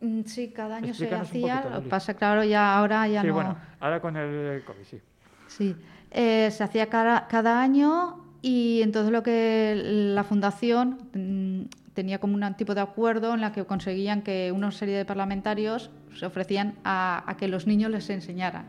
Mm, 0.02 0.22
Sí, 0.26 0.50
cada 0.50 0.78
año 0.78 0.88
se 0.88 1.04
Explícanos 1.06 1.28
hacía. 1.30 1.62
poquito, 1.62 1.82
lo 1.84 1.90
pasa, 1.90 2.14
claro, 2.16 2.44
ya 2.44 2.76
ahora 2.76 3.08
ya 3.08 3.22
sí, 3.22 3.28
no. 3.28 3.34
bueno, 3.36 3.58
ahora 3.80 4.02
con 4.02 4.18
el 4.18 4.64
COVID, 4.66 4.84
sí. 4.84 5.00
Sí, 5.48 5.76
eh, 6.10 6.50
se 6.50 6.64
hacía 6.64 6.88
cada, 6.90 7.28
cada 7.28 7.62
año 7.62 8.26
y 8.42 8.82
entonces 8.82 9.12
lo 9.12 9.22
que 9.22 9.80
la 10.16 10.24
fundación 10.24 10.98
mm, 11.14 11.66
tenía 11.94 12.18
como 12.20 12.34
un 12.36 12.54
tipo 12.56 12.74
de 12.74 12.82
acuerdo 12.82 13.36
en 13.36 13.42
la 13.42 13.52
que 13.52 13.64
conseguían 13.66 14.24
que 14.24 14.52
una 14.52 14.72
serie 14.72 14.98
de 14.98 15.06
parlamentarios 15.06 15.92
se 16.16 16.26
ofrecían 16.26 16.74
a, 16.84 17.24
a 17.30 17.38
que 17.38 17.48
los 17.48 17.68
niños 17.68 17.92
les 17.92 18.10
enseñaran. 18.10 18.66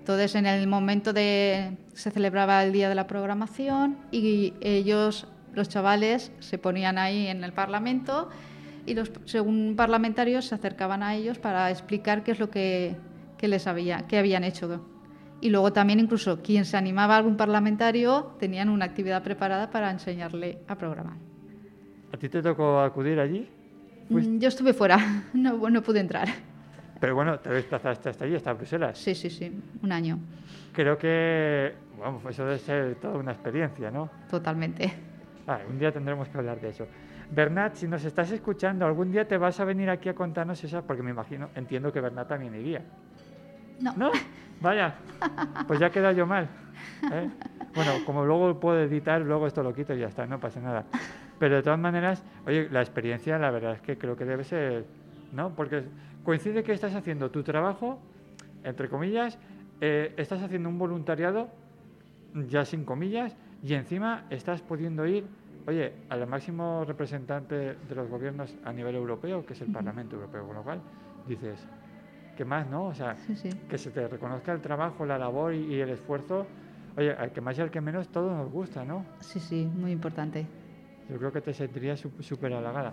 Entonces, 0.00 0.34
en 0.34 0.44
el 0.46 0.66
momento 0.66 1.12
de 1.12 1.76
se 1.94 2.10
celebraba 2.10 2.62
el 2.64 2.72
día 2.72 2.88
de 2.88 2.94
la 2.94 3.06
programación 3.06 3.96
y 4.10 4.54
ellos, 4.60 5.26
los 5.58 5.68
chavales, 5.68 6.32
se 6.40 6.56
ponían 6.56 6.96
ahí 6.96 7.26
en 7.26 7.44
el 7.44 7.52
Parlamento 7.52 8.30
y 8.86 8.94
los 8.94 9.10
según 9.26 9.74
parlamentarios 9.76 10.46
se 10.46 10.54
acercaban 10.54 11.02
a 11.02 11.14
ellos 11.14 11.38
para 11.38 11.70
explicar 11.70 12.22
qué 12.24 12.30
es 12.32 12.38
lo 12.38 12.48
que, 12.48 12.96
que 13.36 13.48
les 13.48 13.66
había, 13.66 14.06
que 14.06 14.16
habían 14.18 14.44
hecho. 14.44 14.80
Y 15.40 15.50
luego 15.50 15.72
también 15.72 16.00
incluso 16.00 16.40
quien 16.42 16.64
se 16.64 16.76
animaba 16.76 17.14
a 17.14 17.18
algún 17.18 17.36
parlamentario 17.36 18.34
tenían 18.40 18.68
una 18.70 18.86
actividad 18.86 19.22
preparada 19.22 19.70
para 19.70 19.90
enseñarle 19.90 20.58
a 20.66 20.76
programar. 20.76 21.16
¿A 22.12 22.16
ti 22.16 22.28
te 22.28 22.40
tocó 22.42 22.80
acudir 22.80 23.20
allí? 23.20 23.46
Fuiste- 24.10 24.30
Mm, 24.32 24.38
Yo 24.40 24.48
estuve 24.48 24.72
fuera, 24.72 24.96
no, 25.34 25.68
no 25.68 25.82
pude 25.82 26.00
entrar. 26.00 26.28
Pero 26.98 27.14
bueno, 27.14 27.38
te 27.38 27.50
desplazaste 27.50 28.08
hasta 28.08 28.24
allí, 28.24 28.34
hasta 28.34 28.52
Bruselas. 28.54 28.98
Sí, 28.98 29.14
sí, 29.14 29.28
sí, 29.30 29.52
un 29.82 29.92
año, 29.92 30.18
Creo 30.72 30.96
que, 30.96 31.74
vamos, 32.00 32.22
eso 32.28 32.44
debe 32.44 32.58
ser 32.58 32.94
toda 32.96 33.18
una 33.18 33.32
experiencia, 33.32 33.90
¿no? 33.90 34.08
totalmente. 34.30 34.92
Ah, 35.48 35.60
un 35.66 35.78
día 35.78 35.90
tendremos 35.90 36.28
que 36.28 36.36
hablar 36.36 36.60
de 36.60 36.68
eso. 36.68 36.86
Bernat, 37.30 37.74
si 37.74 37.88
nos 37.88 38.04
estás 38.04 38.30
escuchando, 38.30 38.84
algún 38.84 39.10
día 39.10 39.26
te 39.26 39.38
vas 39.38 39.58
a 39.60 39.64
venir 39.64 39.88
aquí 39.88 40.10
a 40.10 40.14
contarnos 40.14 40.62
esa, 40.62 40.82
porque 40.82 41.02
me 41.02 41.10
imagino, 41.10 41.48
entiendo 41.54 41.90
que 41.90 42.02
Bernat 42.02 42.28
también 42.28 42.54
iría. 42.54 42.82
No, 43.80 43.94
¿No? 43.96 44.10
Vaya, 44.60 44.96
pues 45.66 45.80
ya 45.80 45.88
queda 45.88 46.12
yo 46.12 46.26
mal. 46.26 46.48
¿eh? 47.10 47.30
Bueno, 47.74 47.92
como 48.04 48.26
luego 48.26 48.60
puedo 48.60 48.78
editar, 48.80 49.22
luego 49.22 49.46
esto 49.46 49.62
lo 49.62 49.72
quito 49.72 49.94
y 49.94 50.00
ya 50.00 50.08
está, 50.08 50.26
no 50.26 50.38
pasa 50.38 50.60
nada. 50.60 50.84
Pero 51.38 51.56
de 51.56 51.62
todas 51.62 51.78
maneras, 51.78 52.22
oye, 52.46 52.68
la 52.70 52.80
experiencia, 52.80 53.38
la 53.38 53.50
verdad 53.50 53.72
es 53.72 53.80
que 53.80 53.96
creo 53.96 54.16
que 54.16 54.26
debe 54.26 54.44
ser, 54.44 54.84
¿no? 55.32 55.54
Porque 55.54 55.84
coincide 56.24 56.62
que 56.62 56.72
estás 56.72 56.94
haciendo 56.94 57.30
tu 57.30 57.42
trabajo, 57.42 57.98
entre 58.64 58.90
comillas, 58.90 59.38
eh, 59.80 60.12
estás 60.18 60.42
haciendo 60.42 60.68
un 60.68 60.78
voluntariado, 60.78 61.48
ya 62.34 62.66
sin 62.66 62.84
comillas, 62.84 63.34
y 63.62 63.74
encima 63.74 64.24
estás 64.30 64.62
pudiendo 64.62 65.06
ir, 65.06 65.26
oye, 65.66 65.92
al 66.08 66.26
máximo 66.26 66.84
representante 66.86 67.54
de 67.54 67.94
los 67.94 68.08
gobiernos 68.08 68.54
a 68.64 68.72
nivel 68.72 68.94
europeo, 68.94 69.44
que 69.44 69.52
es 69.54 69.60
el 69.62 69.72
Parlamento 69.72 70.16
Europeo, 70.16 70.46
con 70.46 70.56
lo 70.56 70.62
cual 70.62 70.80
dices, 71.26 71.66
¿qué 72.36 72.44
más, 72.44 72.68
no? 72.68 72.86
O 72.86 72.94
sea, 72.94 73.16
sí, 73.16 73.34
sí. 73.36 73.50
que 73.68 73.78
se 73.78 73.90
te 73.90 74.06
reconozca 74.08 74.52
el 74.52 74.60
trabajo, 74.60 75.04
la 75.04 75.18
labor 75.18 75.54
y, 75.54 75.74
y 75.74 75.80
el 75.80 75.90
esfuerzo. 75.90 76.46
Oye, 76.96 77.12
al 77.12 77.30
que 77.32 77.40
más 77.40 77.56
y 77.58 77.60
al 77.60 77.70
que 77.70 77.80
menos, 77.80 78.08
todo 78.08 78.34
nos 78.36 78.50
gusta, 78.50 78.84
¿no? 78.84 79.04
Sí, 79.20 79.38
sí, 79.38 79.64
muy 79.76 79.92
importante. 79.92 80.46
Yo 81.08 81.16
creo 81.18 81.32
que 81.32 81.40
te 81.40 81.52
sentirías 81.54 82.04
súper 82.20 82.52
halagada. 82.52 82.92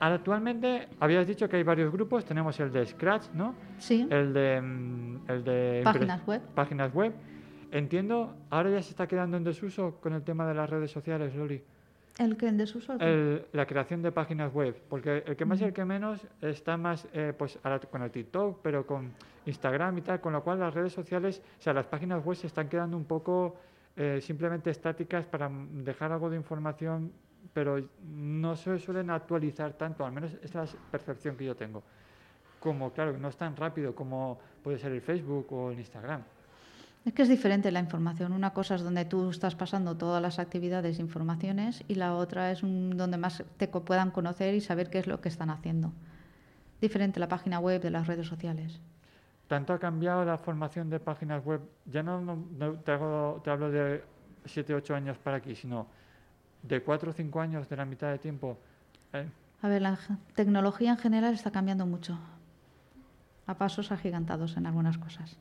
Actualmente, 0.00 0.88
habías 1.00 1.26
dicho 1.26 1.48
que 1.48 1.56
hay 1.56 1.62
varios 1.62 1.92
grupos. 1.92 2.24
Tenemos 2.24 2.58
el 2.60 2.72
de 2.72 2.84
Scratch, 2.84 3.30
¿no? 3.32 3.54
Sí, 3.78 4.06
El 4.10 4.32
de... 4.32 4.60
mm, 4.60 5.16
El 5.28 5.44
de 5.44 5.80
páginas 5.84 6.26
web. 6.26 6.42
Páginas 6.54 6.92
web. 6.92 7.12
Entiendo, 7.74 8.36
ahora 8.50 8.70
ya 8.70 8.80
se 8.82 8.90
está 8.90 9.08
quedando 9.08 9.36
en 9.36 9.42
desuso 9.42 9.96
con 10.00 10.12
el 10.12 10.22
tema 10.22 10.46
de 10.46 10.54
las 10.54 10.70
redes 10.70 10.92
sociales, 10.92 11.34
Loli. 11.34 11.60
¿El 12.20 12.36
que 12.36 12.46
en 12.46 12.56
desuso? 12.56 12.92
el 13.00 13.46
la 13.50 13.66
creación 13.66 14.00
de 14.00 14.12
páginas 14.12 14.54
web, 14.54 14.80
porque 14.88 15.24
el 15.26 15.34
que 15.34 15.44
más 15.44 15.60
y 15.60 15.64
el 15.64 15.72
que 15.72 15.84
menos 15.84 16.24
está 16.40 16.76
más 16.76 17.08
eh, 17.12 17.32
pues 17.36 17.58
ahora 17.64 17.80
con 17.80 18.02
el 18.02 18.12
TikTok, 18.12 18.60
pero 18.62 18.86
con 18.86 19.12
Instagram 19.44 19.98
y 19.98 20.02
tal, 20.02 20.20
con 20.20 20.32
lo 20.32 20.44
cual 20.44 20.60
las 20.60 20.72
redes 20.72 20.92
sociales, 20.92 21.42
o 21.58 21.62
sea, 21.62 21.72
las 21.72 21.86
páginas 21.86 22.24
web 22.24 22.36
se 22.36 22.46
están 22.46 22.68
quedando 22.68 22.96
un 22.96 23.06
poco 23.06 23.56
eh, 23.96 24.20
simplemente 24.22 24.70
estáticas 24.70 25.26
para 25.26 25.50
dejar 25.72 26.12
algo 26.12 26.30
de 26.30 26.36
información, 26.36 27.10
pero 27.52 27.82
no 28.04 28.54
se 28.54 28.78
suelen 28.78 29.10
actualizar 29.10 29.72
tanto, 29.72 30.06
al 30.06 30.12
menos 30.12 30.32
esa 30.44 30.62
es 30.62 30.74
la 30.74 30.80
percepción 30.92 31.36
que 31.36 31.44
yo 31.44 31.56
tengo. 31.56 31.82
Como, 32.60 32.92
claro, 32.92 33.18
no 33.18 33.26
es 33.26 33.36
tan 33.36 33.56
rápido 33.56 33.96
como 33.96 34.38
puede 34.62 34.78
ser 34.78 34.92
el 34.92 35.00
Facebook 35.00 35.52
o 35.52 35.72
el 35.72 35.80
Instagram. 35.80 36.22
Es 37.04 37.12
que 37.12 37.22
es 37.22 37.28
diferente 37.28 37.70
la 37.70 37.80
información. 37.80 38.32
Una 38.32 38.54
cosa 38.54 38.76
es 38.76 38.82
donde 38.82 39.04
tú 39.04 39.28
estás 39.28 39.54
pasando 39.54 39.94
todas 39.96 40.22
las 40.22 40.38
actividades 40.38 40.98
e 40.98 41.02
informaciones 41.02 41.84
y 41.86 41.96
la 41.96 42.14
otra 42.14 42.50
es 42.50 42.62
un- 42.62 42.96
donde 42.96 43.18
más 43.18 43.42
te 43.58 43.68
puedan 43.68 44.10
conocer 44.10 44.54
y 44.54 44.60
saber 44.62 44.88
qué 44.88 45.00
es 45.00 45.06
lo 45.06 45.20
que 45.20 45.28
están 45.28 45.50
haciendo. 45.50 45.92
Diferente 46.80 47.20
la 47.20 47.28
página 47.28 47.58
web 47.60 47.82
de 47.82 47.90
las 47.90 48.06
redes 48.06 48.26
sociales. 48.26 48.80
Tanto 49.48 49.74
ha 49.74 49.78
cambiado 49.78 50.24
la 50.24 50.38
formación 50.38 50.88
de 50.88 50.98
páginas 50.98 51.44
web, 51.44 51.60
ya 51.84 52.02
no, 52.02 52.20
no- 52.22 52.42
no 52.58 52.72
te, 52.74 52.92
hago- 52.92 53.40
te 53.44 53.50
hablo 53.50 53.70
de 53.70 54.02
7, 54.46 54.74
8 54.74 54.94
años 54.94 55.18
para 55.18 55.36
aquí, 55.36 55.54
sino 55.54 55.86
de 56.62 56.82
4 56.82 57.10
o 57.10 57.12
5 57.12 57.40
años 57.42 57.68
de 57.68 57.76
la 57.76 57.84
mitad 57.84 58.10
de 58.10 58.18
tiempo. 58.18 58.58
¿eh? 59.12 59.28
A 59.60 59.68
ver, 59.68 59.82
la 59.82 59.98
tecnología 60.34 60.92
en 60.92 60.96
general 60.98 61.34
está 61.34 61.50
cambiando 61.50 61.84
mucho. 61.84 62.18
A 63.46 63.54
pasos 63.58 63.92
agigantados 63.92 64.56
en 64.56 64.64
algunas 64.66 64.96
cosas. 64.96 65.36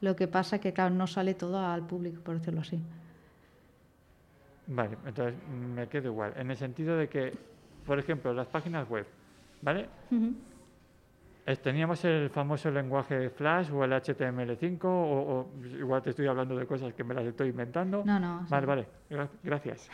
Lo 0.00 0.16
que 0.16 0.28
pasa 0.28 0.58
que, 0.60 0.72
claro, 0.72 0.94
no 0.94 1.06
sale 1.06 1.34
todo 1.34 1.58
al 1.58 1.86
público, 1.86 2.22
por 2.22 2.38
decirlo 2.38 2.60
así. 2.62 2.82
Vale, 4.66 4.96
entonces 5.04 5.34
me 5.74 5.88
quedo 5.88 6.08
igual. 6.08 6.32
En 6.36 6.50
el 6.50 6.56
sentido 6.56 6.96
de 6.96 7.08
que, 7.08 7.32
por 7.84 7.98
ejemplo, 7.98 8.32
las 8.32 8.46
páginas 8.46 8.88
web, 8.88 9.06
¿vale? 9.62 9.88
Eh, 11.46 11.56
Teníamos 11.56 12.04
el 12.04 12.30
famoso 12.30 12.70
lenguaje 12.70 13.30
Flash 13.30 13.70
o 13.72 13.84
el 13.84 13.92
HTML5, 13.92 14.84
o, 14.84 14.88
o 14.90 15.66
igual 15.66 16.02
te 16.02 16.10
estoy 16.10 16.26
hablando 16.28 16.56
de 16.56 16.66
cosas 16.66 16.94
que 16.94 17.02
me 17.02 17.14
las 17.14 17.24
estoy 17.26 17.48
inventando. 17.48 18.04
No, 18.04 18.20
no. 18.20 18.46
Vale, 18.48 18.60
sí. 18.62 18.66
vale, 18.66 18.86
gra- 19.10 19.28
gracias. 19.42 19.88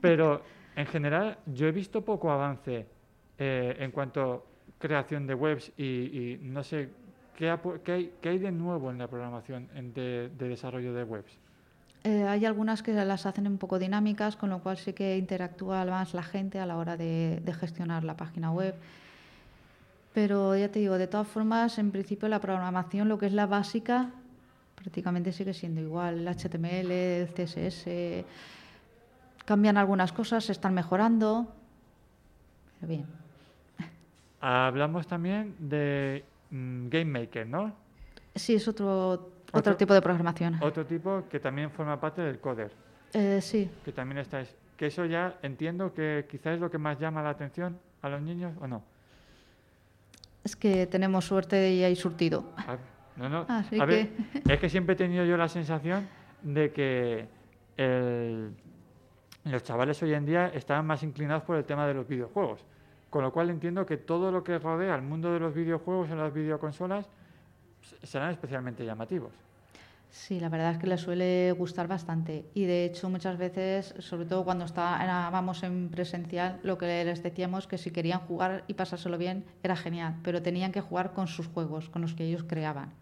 Pero 0.00 0.42
en 0.74 0.86
general 0.86 1.38
yo 1.46 1.68
he 1.68 1.72
visto 1.72 2.04
poco 2.04 2.30
avance 2.30 2.86
eh, 3.38 3.76
en 3.78 3.90
cuanto 3.92 4.32
a 4.32 4.42
creación 4.78 5.26
de 5.26 5.34
webs 5.34 5.72
y, 5.76 5.84
y 5.84 6.38
no 6.42 6.62
sé 6.64 6.90
¿qué, 7.36 7.50
hay, 7.50 8.12
qué 8.20 8.28
hay 8.28 8.38
de 8.38 8.52
nuevo 8.52 8.90
en 8.90 8.98
la 8.98 9.08
programación 9.08 9.68
en 9.74 9.92
de, 9.94 10.30
de 10.36 10.48
desarrollo 10.48 10.92
de 10.94 11.04
webs. 11.04 11.38
Eh, 12.04 12.24
hay 12.24 12.44
algunas 12.46 12.82
que 12.82 12.92
las 12.92 13.26
hacen 13.26 13.46
un 13.46 13.58
poco 13.58 13.78
dinámicas, 13.78 14.36
con 14.36 14.50
lo 14.50 14.58
cual 14.58 14.76
sí 14.76 14.92
que 14.92 15.16
interactúa 15.16 15.84
más 15.84 16.14
la 16.14 16.22
gente 16.22 16.58
a 16.58 16.66
la 16.66 16.76
hora 16.76 16.96
de, 16.96 17.40
de 17.44 17.54
gestionar 17.54 18.02
la 18.02 18.16
página 18.16 18.50
web. 18.50 18.74
Pero 20.12 20.56
ya 20.56 20.68
te 20.68 20.80
digo, 20.80 20.98
de 20.98 21.06
todas 21.06 21.28
formas, 21.28 21.78
en 21.78 21.90
principio 21.90 22.28
la 22.28 22.40
programación, 22.40 23.08
lo 23.08 23.18
que 23.18 23.26
es 23.26 23.32
la 23.32 23.46
básica, 23.46 24.10
prácticamente 24.74 25.32
sigue 25.32 25.54
siendo 25.54 25.80
igual. 25.80 26.26
El 26.26 26.28
HTML, 26.28 26.90
el 26.90 27.28
CSS, 27.28 28.24
cambian 29.44 29.76
algunas 29.76 30.12
cosas, 30.12 30.44
se 30.44 30.52
están 30.52 30.74
mejorando. 30.74 31.46
Pero 32.80 32.90
bien. 32.90 33.06
Hablamos 34.40 35.06
también 35.06 35.54
de 35.60 36.24
mm, 36.52 36.88
Game 36.88 37.04
Maker, 37.20 37.46
¿no? 37.48 37.74
Sí, 38.34 38.54
es 38.54 38.68
otro, 38.68 39.10
otro, 39.10 39.32
Otro- 39.52 39.76
tipo 39.76 39.92
de 39.92 40.00
programación. 40.00 40.58
Otro 40.62 40.86
tipo 40.86 41.24
que 41.28 41.40
también 41.40 41.70
forma 41.70 42.00
parte 42.00 42.22
del 42.22 42.38
coder, 42.38 42.70
Eh, 43.12 43.40
sí, 43.42 43.68
que 43.84 43.92
también 43.92 44.18
está... 44.18 44.40
es- 44.40 44.54
Que 44.76 44.86
eso 44.86 45.04
ya 45.04 45.36
entiendo 45.42 45.92
que 45.94 46.26
quizás 46.30 46.54
es 46.54 46.60
lo 46.60 46.70
que 46.70 46.78
más 46.78 46.98
llama 46.98 47.22
la 47.22 47.30
atención 47.30 47.78
a 48.00 48.08
los 48.08 48.20
niños, 48.22 48.52
¿o 48.60 48.66
no? 48.66 48.82
es 50.44 50.56
que 50.56 50.86
tenemos 50.88 51.24
suerte 51.24 51.70
y 51.72 51.84
hay 51.84 51.94
surtido. 51.94 52.52
A- 52.56 52.76
No, 53.16 53.28
no. 53.28 53.44
Así 53.48 53.78
a 53.78 53.84
ver, 53.84 54.08
es 54.48 54.58
que 54.58 54.68
siempre 54.70 54.94
he 54.94 54.96
tenido 54.96 55.24
yo 55.24 55.36
la 55.36 55.46
sensación 55.48 56.08
de 56.42 56.72
que 56.72 57.28
el- 57.76 58.50
los 59.44 59.62
chavales 59.62 60.02
hoy 60.02 60.14
en 60.14 60.24
día 60.26 60.48
están 60.48 60.86
más 60.86 61.02
inclinados 61.02 61.42
por 61.44 61.56
el 61.58 61.64
tema 61.64 61.86
de 61.86 61.94
los 61.94 62.08
videojuegos. 62.08 62.64
Con 63.12 63.22
lo 63.22 63.30
cual 63.30 63.50
entiendo 63.50 63.84
que 63.84 63.98
todo 63.98 64.32
lo 64.32 64.42
que 64.42 64.58
rodea 64.58 64.94
al 64.94 65.02
mundo 65.02 65.30
de 65.34 65.38
los 65.38 65.52
videojuegos 65.52 66.08
en 66.08 66.16
las 66.16 66.32
videoconsolas 66.32 67.10
serán 68.02 68.30
especialmente 68.30 68.86
llamativos. 68.86 69.32
Sí, 70.08 70.40
la 70.40 70.48
verdad 70.48 70.72
es 70.72 70.78
que 70.78 70.86
les 70.86 71.02
suele 71.02 71.52
gustar 71.52 71.88
bastante. 71.88 72.46
Y 72.54 72.64
de 72.64 72.86
hecho, 72.86 73.10
muchas 73.10 73.36
veces, 73.36 73.94
sobre 73.98 74.24
todo 74.24 74.44
cuando 74.44 74.64
estábamos 74.64 75.62
en 75.62 75.90
presencial, 75.90 76.58
lo 76.62 76.78
que 76.78 77.04
les 77.04 77.22
decíamos 77.22 77.66
que 77.66 77.76
si 77.76 77.90
querían 77.90 78.20
jugar 78.20 78.64
y 78.66 78.72
pasárselo 78.72 79.18
bien 79.18 79.44
era 79.62 79.76
genial, 79.76 80.16
pero 80.22 80.40
tenían 80.40 80.72
que 80.72 80.80
jugar 80.80 81.12
con 81.12 81.26
sus 81.26 81.46
juegos, 81.48 81.90
con 81.90 82.00
los 82.00 82.14
que 82.14 82.24
ellos 82.24 82.44
creaban, 82.44 82.94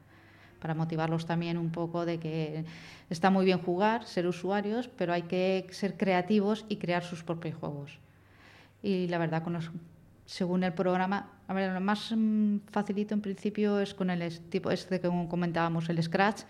para 0.59 0.75
motivarlos 0.75 1.25
también 1.25 1.57
un 1.57 1.71
poco 1.71 2.05
de 2.05 2.19
que 2.19 2.65
está 3.11 3.31
muy 3.31 3.45
bien 3.45 3.59
jugar, 3.63 4.05
ser 4.07 4.27
usuarios, 4.27 4.89
pero 4.89 5.13
hay 5.13 5.23
que 5.23 5.69
ser 5.71 5.97
creativos 5.97 6.67
y 6.69 6.79
crear 6.79 7.05
sus 7.05 7.23
propios 7.23 7.55
juegos. 7.55 8.01
Y 8.83 9.07
la 9.07 9.19
verdad, 9.19 9.45
con 9.45 9.53
los- 9.53 9.71
según 10.31 10.63
el 10.63 10.73
programa, 10.73 11.29
a 11.49 11.55
ver, 11.55 11.73
lo 11.73 11.81
más 11.81 12.15
mm, 12.17 12.59
facilito 12.71 13.15
en 13.15 13.21
principio 13.21 13.81
es 13.81 13.95
con 13.95 14.11
el 14.11 14.41
tipo 14.49 14.71
este 14.71 15.01
que 15.01 15.09
comentábamos, 15.29 15.89
el 15.89 16.01
Scratch. 16.01 16.43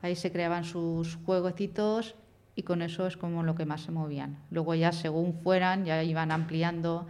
Ahí 0.00 0.16
se 0.16 0.32
creaban 0.32 0.64
sus 0.64 1.16
jueguecitos 1.16 2.14
y 2.54 2.62
con 2.62 2.80
eso 2.80 3.06
es 3.06 3.18
como 3.18 3.42
lo 3.42 3.54
que 3.54 3.66
más 3.66 3.82
se 3.82 3.92
movían. 3.92 4.38
Luego 4.50 4.74
ya 4.74 4.90
según 4.90 5.34
fueran, 5.34 5.84
ya 5.84 6.02
iban 6.02 6.30
ampliando 6.30 7.06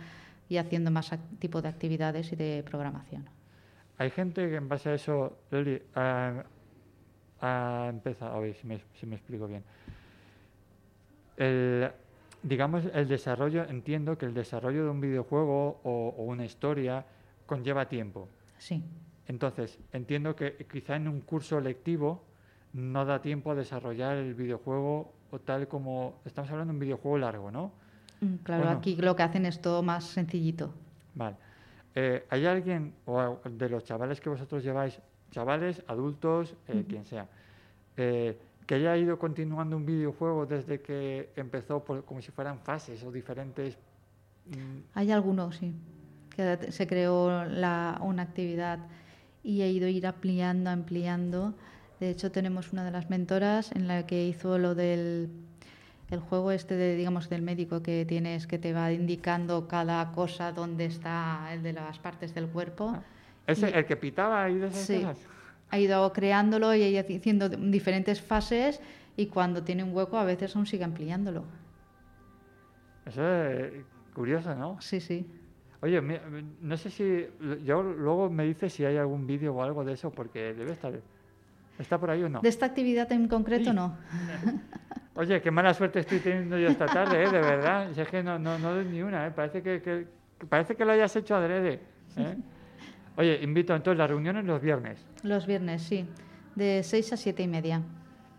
y 0.49 0.57
haciendo 0.57 0.91
más 0.91 1.12
tipo 1.39 1.62
de 1.62 1.69
actividades 1.69 2.33
y 2.33 2.37
de 2.37 2.65
programación. 2.69 3.31
Hay 3.97 4.11
gente 4.11 4.51
que 4.51 4.57
en 4.57 4.69
base 4.69 4.89
a 4.89 4.95
eso, 4.95 5.39
Loli, 5.53 5.81
ha, 5.95 6.43
ha 7.41 7.87
empezado, 7.89 8.35
a 8.35 8.41
ver 8.41 8.57
si 8.57 8.67
me, 8.67 8.81
si 8.99 9.07
me 9.07 9.15
explico 9.15 9.47
bien. 9.47 9.62
El, 11.37 11.89
digamos, 12.46 12.85
el 12.94 13.09
desarrollo, 13.09 13.64
entiendo 13.64 14.16
que 14.16 14.26
el 14.26 14.35
desarrollo 14.35 14.85
de 14.85 14.90
un 14.90 15.00
videojuego 15.00 15.80
o, 15.82 16.14
o 16.16 16.22
una 16.24 16.44
historia 16.44 17.04
conlleva 17.44 17.88
tiempo. 17.88 18.28
Sí, 18.59 18.82
Entonces, 19.28 19.78
entiendo 19.92 20.37
que 20.37 20.56
quizá 20.70 20.94
en 20.96 21.09
un 21.09 21.20
curso 21.20 21.61
lectivo 21.61 22.22
no 22.72 23.04
da 23.04 23.20
tiempo 23.20 23.50
a 23.50 23.54
desarrollar 23.56 24.16
el 24.16 24.35
videojuego 24.35 25.12
o 25.32 25.38
tal 25.40 25.66
como 25.66 26.20
estamos 26.24 26.50
hablando 26.50 26.72
de 26.72 26.76
un 26.76 26.80
videojuego 26.80 27.18
largo, 27.18 27.50
¿no? 27.50 27.72
Mm, 28.20 28.35
claro, 28.44 28.62
Bueno. 28.64 28.78
aquí 28.78 28.94
lo 28.96 29.16
que 29.16 29.22
hacen 29.24 29.44
es 29.46 29.61
todo 29.61 29.82
más 29.82 30.04
sencillito. 30.04 30.72
Vale. 31.14 31.37
Eh, 31.94 32.24
¿Hay 32.30 32.46
alguien 32.46 32.94
o 33.06 33.38
de 33.50 33.68
los 33.68 33.82
chavales 33.85 34.20
que 34.20 34.28
vosotros 34.28 34.62
lleváis, 34.62 35.00
chavales, 35.32 35.82
adultos, 35.88 36.54
eh, 36.68 36.85
quien 36.88 37.04
sea, 37.04 37.26
eh, 37.96 38.38
que 38.66 38.74
haya 38.74 38.96
ido 38.96 39.18
continuando 39.18 39.76
un 39.76 39.87
videojuego 39.87 40.44
desde 40.46 40.81
que 40.81 41.31
empezó 41.37 41.85
por- 41.85 42.05
como 42.05 42.20
si 42.20 42.33
fueran 42.33 42.59
fases 42.59 43.02
o 43.05 43.12
diferentes... 43.12 43.76
mm, 44.46 44.79
Hay 44.94 45.11
algunos, 45.12 45.57
sí, 45.57 45.72
que 46.35 46.72
se 46.72 46.87
creó 46.87 47.44
la- 47.44 47.98
una 48.02 48.22
actividad 48.22 48.81
y 49.44 49.62
he 49.62 49.70
ido 49.70 49.87
ir 49.88 50.07
ampliando, 50.07 50.70
ampliando. 50.70 51.55
De 52.00 52.11
hecho, 52.11 52.31
tenemos 52.33 52.72
una 52.72 52.85
de 52.85 52.90
las 52.90 53.09
mentoras 53.09 53.70
en 53.72 53.87
la 53.88 54.05
que 54.07 54.26
hizo 54.26 54.59
lo 54.59 54.74
del 54.74 55.31
el 56.09 56.20
juego 56.20 56.52
este 56.52 56.76
de, 56.76 56.94
digamos, 56.94 57.29
del 57.29 57.42
médico 57.42 57.83
que 57.83 58.05
tienes 58.07 58.46
que 58.46 58.59
te 58.61 58.72
va 58.72 58.92
indicando 58.92 59.66
cada 59.66 60.12
cosa 60.12 60.52
dónde 60.52 60.85
está 60.85 61.48
el 61.52 61.64
de 61.64 61.72
las 61.72 61.98
partes 61.98 62.33
del 62.33 62.46
cuerpo. 62.46 62.96
¿Es 63.44 63.59
Y- 63.61 63.64
el 63.64 63.85
que 63.87 63.96
pitaba 63.96 64.44
ahí 64.44 64.55
de 64.57 64.68
esas 64.68 64.83
Sí. 64.87 64.94
cosas? 65.00 65.18
Ha 65.70 65.79
ido 65.79 66.12
creándolo 66.12 66.74
y 66.74 66.83
ha 66.83 66.88
ido 66.88 67.00
haciendo 67.00 67.48
diferentes 67.48 68.20
fases 68.20 68.81
y 69.16 69.26
cuando 69.26 69.62
tiene 69.62 69.83
un 69.83 69.94
hueco 69.94 70.16
a 70.18 70.24
veces 70.24 70.55
aún 70.55 70.66
sigue 70.66 70.85
ampliándolo. 70.85 71.44
Eso 73.07 73.26
es 73.26 73.85
curioso, 74.14 74.55
¿no? 74.55 74.81
Sí, 74.81 75.00
sí. 75.00 75.26
Oye, 75.81 76.00
no 76.61 76.76
sé 76.76 76.90
si. 76.90 77.26
Yo 77.64 77.83
luego 77.83 78.31
me 78.31 78.44
dices 78.44 78.72
si 78.72 78.85
hay 78.85 78.96
algún 78.96 79.26
vídeo 79.26 79.55
o 79.55 79.62
algo 79.62 79.85
de 79.85 79.92
eso, 79.92 80.11
porque 80.11 80.55
debe 80.55 80.72
estar. 80.72 80.92
¿Está 81.79 81.98
por 81.98 82.11
ahí 82.11 82.22
o 82.22 82.29
no? 82.29 82.40
De 82.40 82.48
esta 82.48 82.66
actividad 82.66 83.11
en 83.12 83.29
concreto 83.29 83.70
Sí. 83.70 83.76
no. 83.76 83.96
Oye, 85.14 85.40
qué 85.40 85.50
mala 85.50 85.72
suerte 85.74 86.00
estoy 86.00 86.18
teniendo 86.20 86.59
yo 86.59 86.68
esta 86.68 86.87
tarde, 86.87 87.22
¿eh? 87.22 87.31
De 87.31 87.40
verdad. 87.40 87.90
Si 87.94 88.00
es 88.00 88.09
que 88.09 88.22
no, 88.22 88.38
no, 88.38 88.59
no 88.59 88.74
doy 88.74 88.85
ni 88.87 89.02
una, 89.02 89.26
¿eh? 89.26 89.31
Parece 89.31 89.62
que 89.62 90.07
parece 90.48 90.74
que 90.74 90.85
lo 90.85 90.92
hayas 90.92 91.14
hecho 91.16 91.37
adrede. 91.37 91.81
¿eh? 92.16 92.37
Oye, 93.16 93.40
invito 93.42 93.74
entonces 93.74 93.98
las 93.98 94.09
reuniones 94.11 94.44
los 94.44 94.61
viernes. 94.61 95.05
Los 95.22 95.46
viernes, 95.46 95.83
sí. 95.83 96.07
De 96.55 96.83
6 96.83 97.12
a 97.14 97.16
7 97.16 97.42
y 97.42 97.48
media. 97.48 97.83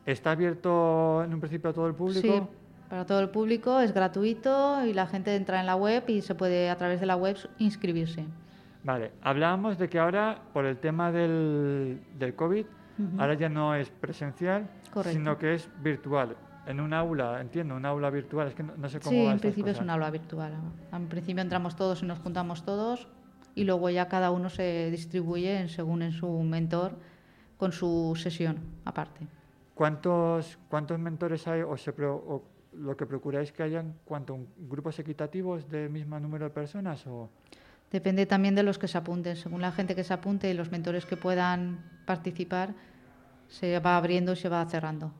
¿Está 0.05 0.31
abierto 0.31 1.23
en 1.23 1.33
un 1.33 1.39
principio 1.39 1.69
a 1.69 1.73
todo 1.73 1.87
el 1.87 1.93
público? 1.95 2.21
Sí, 2.21 2.41
para 2.89 3.05
todo 3.05 3.19
el 3.19 3.29
público, 3.29 3.79
es 3.79 3.93
gratuito 3.93 4.85
y 4.85 4.93
la 4.93 5.07
gente 5.07 5.35
entra 5.35 5.59
en 5.59 5.65
la 5.65 5.75
web 5.75 6.03
y 6.07 6.21
se 6.21 6.35
puede 6.35 6.69
a 6.69 6.77
través 6.77 6.99
de 7.01 7.05
la 7.05 7.15
web 7.15 7.35
inscribirse. 7.57 8.25
Vale, 8.83 9.11
hablábamos 9.21 9.77
de 9.77 9.89
que 9.89 9.99
ahora, 9.99 10.39
por 10.53 10.65
el 10.65 10.77
tema 10.77 11.11
del, 11.11 11.99
del 12.17 12.35
COVID, 12.35 12.65
Ujú. 12.99 13.21
ahora 13.21 13.33
ya 13.33 13.49
no 13.49 13.75
es 13.75 13.89
presencial, 13.89 14.67
Correcto. 14.93 15.17
sino 15.19 15.37
que 15.37 15.55
es 15.55 15.69
virtual. 15.83 16.37
En 16.65 16.79
un 16.79 16.93
aula, 16.93 17.41
entiendo, 17.41 17.75
un 17.75 17.85
aula 17.85 18.09
virtual, 18.09 18.47
es 18.47 18.55
que 18.55 18.63
no, 18.63 18.73
no 18.77 18.87
sé 18.89 18.99
cómo 18.99 19.11
Sí, 19.11 19.23
van 19.25 19.33
en 19.33 19.39
principio 19.39 19.71
es 19.71 19.77
cosas. 19.77 19.83
un 19.83 19.89
aula 19.89 20.09
virtual. 20.09 20.53
En 20.93 21.07
principio 21.07 21.41
entramos 21.41 21.75
todos 21.75 22.01
y 22.03 22.05
nos 22.05 22.19
juntamos 22.19 22.63
todos 22.63 23.07
y 23.57 23.63
luego 23.63 23.89
ya 23.89 24.07
cada 24.07 24.29
uno 24.29 24.49
se 24.51 24.91
distribuye 24.91 25.59
en- 25.59 25.69
según 25.69 26.03
en 26.03 26.11
su 26.11 26.29
mentor 26.43 26.91
con 27.57 27.71
su 27.71 28.13
sesión 28.15 28.59
aparte. 28.85 29.25
¿Cuántos, 29.73 30.59
¿Cuántos 30.69 30.99
mentores 30.99 31.47
hay 31.47 31.61
o, 31.61 31.75
se 31.75 31.91
pro- 31.91 32.15
o 32.15 32.43
lo 32.73 32.95
que 32.95 33.07
procuráis 33.07 33.51
que 33.51 33.63
hayan 33.63 33.95
cuánto, 34.05 34.37
grupos 34.69 34.99
equitativos 34.99 35.67
de 35.69 35.89
mismo 35.89 36.19
número 36.19 36.45
de 36.45 36.51
personas? 36.51 37.05
O... 37.07 37.29
Depende 37.91 38.27
también 38.27 38.53
de 38.53 38.61
los 38.61 38.77
que 38.77 38.87
se 38.87 38.97
apunten. 38.99 39.35
Según 39.35 39.61
la 39.61 39.71
gente 39.71 39.95
que 39.95 40.03
se 40.03 40.13
apunte 40.13 40.49
y 40.51 40.53
los 40.53 40.69
mentores 40.71 41.05
que 41.07 41.17
puedan 41.17 41.79
participar, 42.05 42.75
se 43.49 43.79
va 43.79 43.97
abriendo 43.97 44.33
y 44.33 44.35
se 44.35 44.49
va 44.49 44.63
cerrando. 44.69 45.11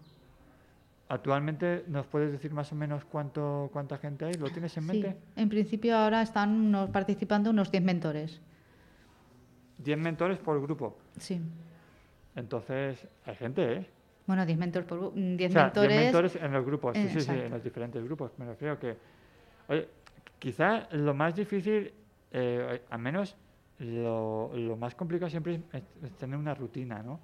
Actualmente, 1.10 1.86
¿nos 1.88 2.06
puedes 2.06 2.32
decir 2.34 2.52
más 2.52 2.72
o 2.74 2.76
menos 2.76 3.06
cuánto, 3.06 3.70
cuánta 3.72 3.98
gente 3.98 4.26
hay? 4.26 4.34
¿Lo 4.34 4.50
tienes 4.50 4.76
en 4.76 4.84
Sí, 4.84 4.90
mente? 4.90 5.18
en 5.38 5.48
principio 5.48 5.96
ahora 5.98 6.22
están 6.22 6.50
unos- 6.52 6.90
participando 6.90 7.50
unos 7.50 7.72
10 7.72 7.82
mentores. 7.84 8.42
10 9.78 9.98
mentores 9.98 10.38
por 10.38 10.62
grupo. 10.62 10.98
Sí. 11.18 11.40
Entonces, 12.36 13.08
hay 13.26 13.36
gente, 13.36 13.74
¿eh? 13.74 13.88
Bueno, 14.26 14.46
10 14.46 14.58
mentores 14.60 14.86
por 14.88 15.00
gru- 15.00 15.12
mm, 15.16 15.38
10 15.38 15.52
O 15.52 15.54
sea, 15.54 15.64
10 15.64 15.76
mentores. 15.76 15.98
mentores 16.04 16.36
en 16.36 16.52
los 16.52 16.66
grupos, 16.66 16.98
sí, 16.98 17.04
Eh, 17.06 17.10
sí, 17.14 17.22
sí, 17.22 17.32
en 17.32 17.52
los 17.52 17.64
diferentes 17.64 18.04
grupos. 18.04 18.32
Me 18.38 18.46
refiero 18.46 18.78
que, 18.78 18.98
oye, 19.70 19.88
quizá 20.40 20.90
lo 20.92 21.14
más 21.14 21.36
difícil, 21.36 21.94
eh, 22.32 22.82
al 22.90 23.00
menos 23.00 23.38
lo, 23.80 24.52
lo 24.54 24.76
más 24.76 24.94
complicado 24.96 25.30
siempre 25.30 25.56
es, 25.56 25.62
es- 25.72 26.04
es 26.04 26.12
tener 26.18 26.38
una 26.38 26.54
rutina, 26.54 27.02
¿no? 27.02 27.22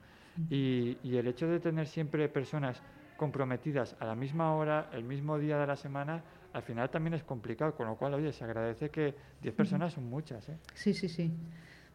Y, 0.50 0.98
y 1.04 1.18
el 1.18 1.28
hecho 1.28 1.48
de 1.48 1.60
tener 1.60 1.86
siempre 1.86 2.28
personas 2.30 2.82
comprometidas 3.18 3.96
a 4.00 4.06
la 4.06 4.16
misma 4.16 4.56
hora, 4.56 4.90
el 4.94 5.04
mismo 5.04 5.38
día 5.38 5.58
de 5.58 5.68
la 5.68 5.76
semana, 5.76 6.24
al 6.54 6.62
final 6.64 6.90
también 6.90 7.14
es 7.14 7.24
complicado, 7.24 7.76
con 7.76 7.88
lo 7.88 7.96
cual, 7.96 8.14
oye, 8.16 8.32
se 8.34 8.44
agradece 8.44 8.90
que 8.90 9.16
10 9.42 9.54
personas 9.56 9.94
son 9.94 10.10
muchas, 10.10 10.48
¿eh? 10.50 10.58
Sí, 10.74 10.94
sí, 10.94 11.10
sí. 11.10 11.32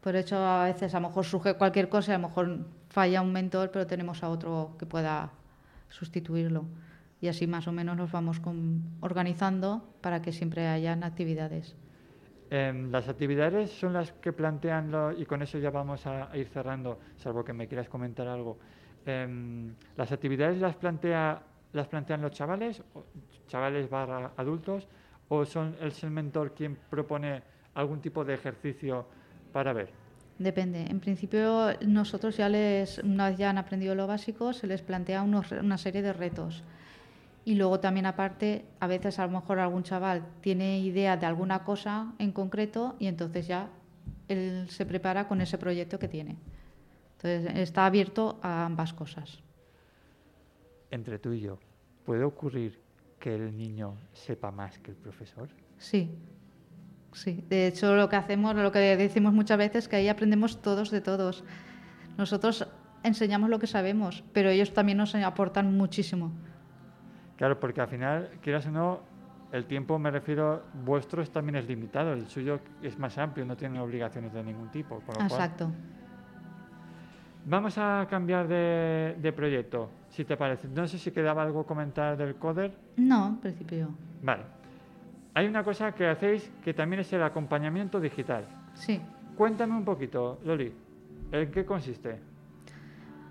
Por 0.00 0.14
hecho, 0.16 0.36
a 0.36 0.64
veces 0.64 0.94
a 0.94 1.00
lo 1.00 1.08
mejor 1.08 1.24
surge 1.24 1.54
cualquier 1.54 1.88
cosa, 1.88 2.14
a 2.14 2.18
lo 2.18 2.28
mejor 2.28 2.66
falla 2.88 3.20
un 3.20 3.32
mentor, 3.32 3.70
pero 3.70 3.86
tenemos 3.86 4.22
a 4.22 4.28
otro 4.30 4.76
que 4.78 4.86
pueda 4.86 5.30
sustituirlo. 5.88 6.64
Y 7.20 7.28
así 7.28 7.46
más 7.46 7.66
o 7.66 7.72
menos 7.72 7.96
nos 7.96 8.12
vamos 8.12 8.38
con- 8.38 8.82
organizando 9.00 9.92
para 10.00 10.22
que 10.22 10.32
siempre 10.32 10.68
hayan 10.68 11.02
actividades. 11.02 11.76
Em, 12.50 12.90
las 12.90 13.08
actividades 13.08 13.70
son 13.70 13.92
las 13.92 14.12
que 14.12 14.32
plantean, 14.32 14.90
lo- 14.90 15.12
y 15.12 15.26
con 15.26 15.42
eso 15.42 15.58
ya 15.58 15.70
vamos 15.70 16.06
a, 16.06 16.30
a 16.30 16.36
ir 16.36 16.48
cerrando, 16.48 16.98
salvo 17.16 17.44
que 17.44 17.52
me 17.52 17.66
quieras 17.68 17.88
comentar 17.88 18.26
algo. 18.28 18.58
Em, 19.06 19.74
¿Las 19.96 20.12
actividades 20.12 20.58
las, 20.58 20.76
plantea, 20.76 21.42
las 21.72 21.88
plantean 21.88 22.22
los 22.22 22.32
chavales, 22.32 22.82
chavales 23.46 23.88
barra 23.88 24.32
adultos, 24.36 24.86
o 25.28 25.44
son 25.44 25.76
el 25.80 26.10
mentor 26.10 26.54
quien 26.54 26.76
propone 26.90 27.42
algún 27.74 28.00
tipo 28.00 28.24
de 28.24 28.34
ejercicio 28.34 29.06
para 29.52 29.72
ver? 29.72 29.90
Depende. 30.38 30.82
En 30.82 31.00
principio, 31.00 31.72
nosotros 31.86 32.36
ya 32.36 32.48
les, 32.48 32.98
una 32.98 33.30
vez 33.30 33.38
ya 33.38 33.50
han 33.50 33.58
aprendido 33.58 33.94
lo 33.94 34.06
básico, 34.06 34.52
se 34.52 34.66
les 34.66 34.82
plantea 34.82 35.22
unos 35.22 35.50
una 35.52 35.78
serie 35.78 36.00
de 36.00 36.12
retos. 36.12 36.62
Y 37.44 37.54
luego 37.54 37.80
también 37.80 38.06
aparte, 38.06 38.64
a 38.78 38.86
veces 38.86 39.18
a 39.18 39.26
lo 39.26 39.32
mejor 39.32 39.58
algún 39.58 39.82
chaval 39.82 40.22
tiene 40.40 40.80
idea 40.80 41.16
de 41.16 41.26
alguna 41.26 41.64
cosa 41.64 42.12
en 42.18 42.30
concreto 42.30 42.94
y 42.98 43.06
entonces 43.06 43.48
ya 43.48 43.68
él 44.28 44.66
se 44.68 44.84
prepara 44.86 45.26
con 45.26 45.40
ese 45.40 45.58
proyecto 45.58 45.98
que 45.98 46.08
tiene. 46.08 46.36
Entonces 47.20 47.56
está 47.58 47.86
abierto 47.86 48.38
a 48.42 48.64
ambas 48.64 48.92
cosas. 48.92 49.40
Entre 50.90 51.18
tú 51.18 51.32
y 51.32 51.40
yo, 51.40 51.58
¿puede 52.06 52.22
ocurrir 52.24 52.80
que 53.18 53.34
el 53.34 53.56
niño 53.56 53.96
sepa 54.12 54.50
más 54.52 54.78
que 54.78 54.92
el 54.92 54.96
profesor? 54.96 55.48
Sí, 55.78 56.10
sí. 57.12 57.44
De 57.48 57.66
hecho, 57.66 57.94
lo 57.96 58.08
que 58.08 58.16
hacemos, 58.16 58.54
lo 58.54 58.70
que 58.70 58.78
decimos 58.96 59.32
muchas 59.32 59.58
veces, 59.58 59.84
es 59.84 59.88
que 59.88 59.96
ahí 59.96 60.08
aprendemos 60.08 60.62
todos 60.62 60.90
de 60.92 61.00
todos. 61.00 61.44
Nosotros 62.16 62.66
enseñamos 63.02 63.50
lo 63.50 63.58
que 63.58 63.66
sabemos, 63.66 64.22
pero 64.32 64.50
ellos 64.50 64.72
también 64.72 64.98
nos 64.98 65.14
aportan 65.16 65.76
muchísimo. 65.76 66.32
Claro, 67.36 67.58
porque 67.58 67.80
al 67.80 67.88
final, 67.88 68.30
quieras 68.42 68.66
o 68.66 68.70
no, 68.70 69.00
el 69.52 69.66
tiempo, 69.66 69.98
me 69.98 70.10
refiero, 70.10 70.62
vuestro 70.84 71.22
es- 71.22 71.30
también 71.30 71.56
es 71.56 71.66
limitado, 71.66 72.12
el 72.12 72.28
suyo 72.28 72.60
es 72.82 72.98
más 72.98 73.18
amplio, 73.18 73.44
no 73.44 73.56
tiene 73.56 73.80
obligaciones 73.80 74.32
de 74.32 74.42
ningún 74.44 74.70
tipo. 74.70 74.96
con 75.00 75.06
lo 75.08 75.14
cual- 75.14 75.24
Exacto. 75.30 75.70
Vamos 77.50 77.78
a 77.78 78.06
cambiar 78.10 78.46
de, 78.46 79.16
de 79.18 79.32
proyecto, 79.32 79.88
si 80.10 80.22
te 80.22 80.36
parece. 80.36 80.68
No 80.68 80.86
sé 80.86 80.98
si 80.98 81.10
quedaba 81.10 81.42
algo 81.42 81.64
comentar 81.64 82.14
del 82.14 82.34
coder. 82.34 82.74
No, 82.98 83.28
en 83.28 83.36
principio. 83.38 83.88
Vale. 84.22 84.42
Hay 85.32 85.46
una 85.46 85.64
cosa 85.64 85.92
que 85.92 86.06
hacéis 86.06 86.50
que 86.62 86.74
también 86.74 87.00
es 87.00 87.10
el 87.14 87.22
acompañamiento 87.22 88.00
digital. 88.00 88.44
Sí. 88.74 89.00
Cuéntame 89.34 89.74
un 89.74 89.84
poquito, 89.86 90.38
Loli, 90.44 90.70
¿en 91.32 91.50
qué 91.50 91.64
consiste? 91.64 92.20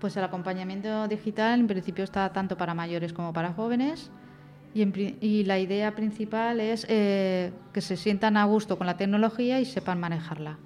Pues 0.00 0.16
el 0.16 0.24
acompañamiento 0.24 1.06
digital 1.06 1.60
en 1.60 1.68
principio 1.68 2.02
está 2.02 2.32
tanto 2.32 2.56
para 2.56 2.74
mayores 2.74 3.12
como 3.12 3.32
para 3.32 3.52
jóvenes. 3.52 4.10
Y, 4.74 4.82
en 4.82 4.92
y 5.20 5.44
la 5.44 5.60
idea 5.60 5.94
principal 5.94 6.58
es 6.58 6.84
eh, 6.88 7.52
que 7.72 7.80
se 7.80 7.96
sientan 7.96 8.36
a 8.36 8.46
gusto 8.46 8.78
con 8.78 8.88
la 8.88 8.96
tecnología 8.96 9.60
y 9.60 9.64
sepan 9.64 10.00
manejarla. 10.00 10.58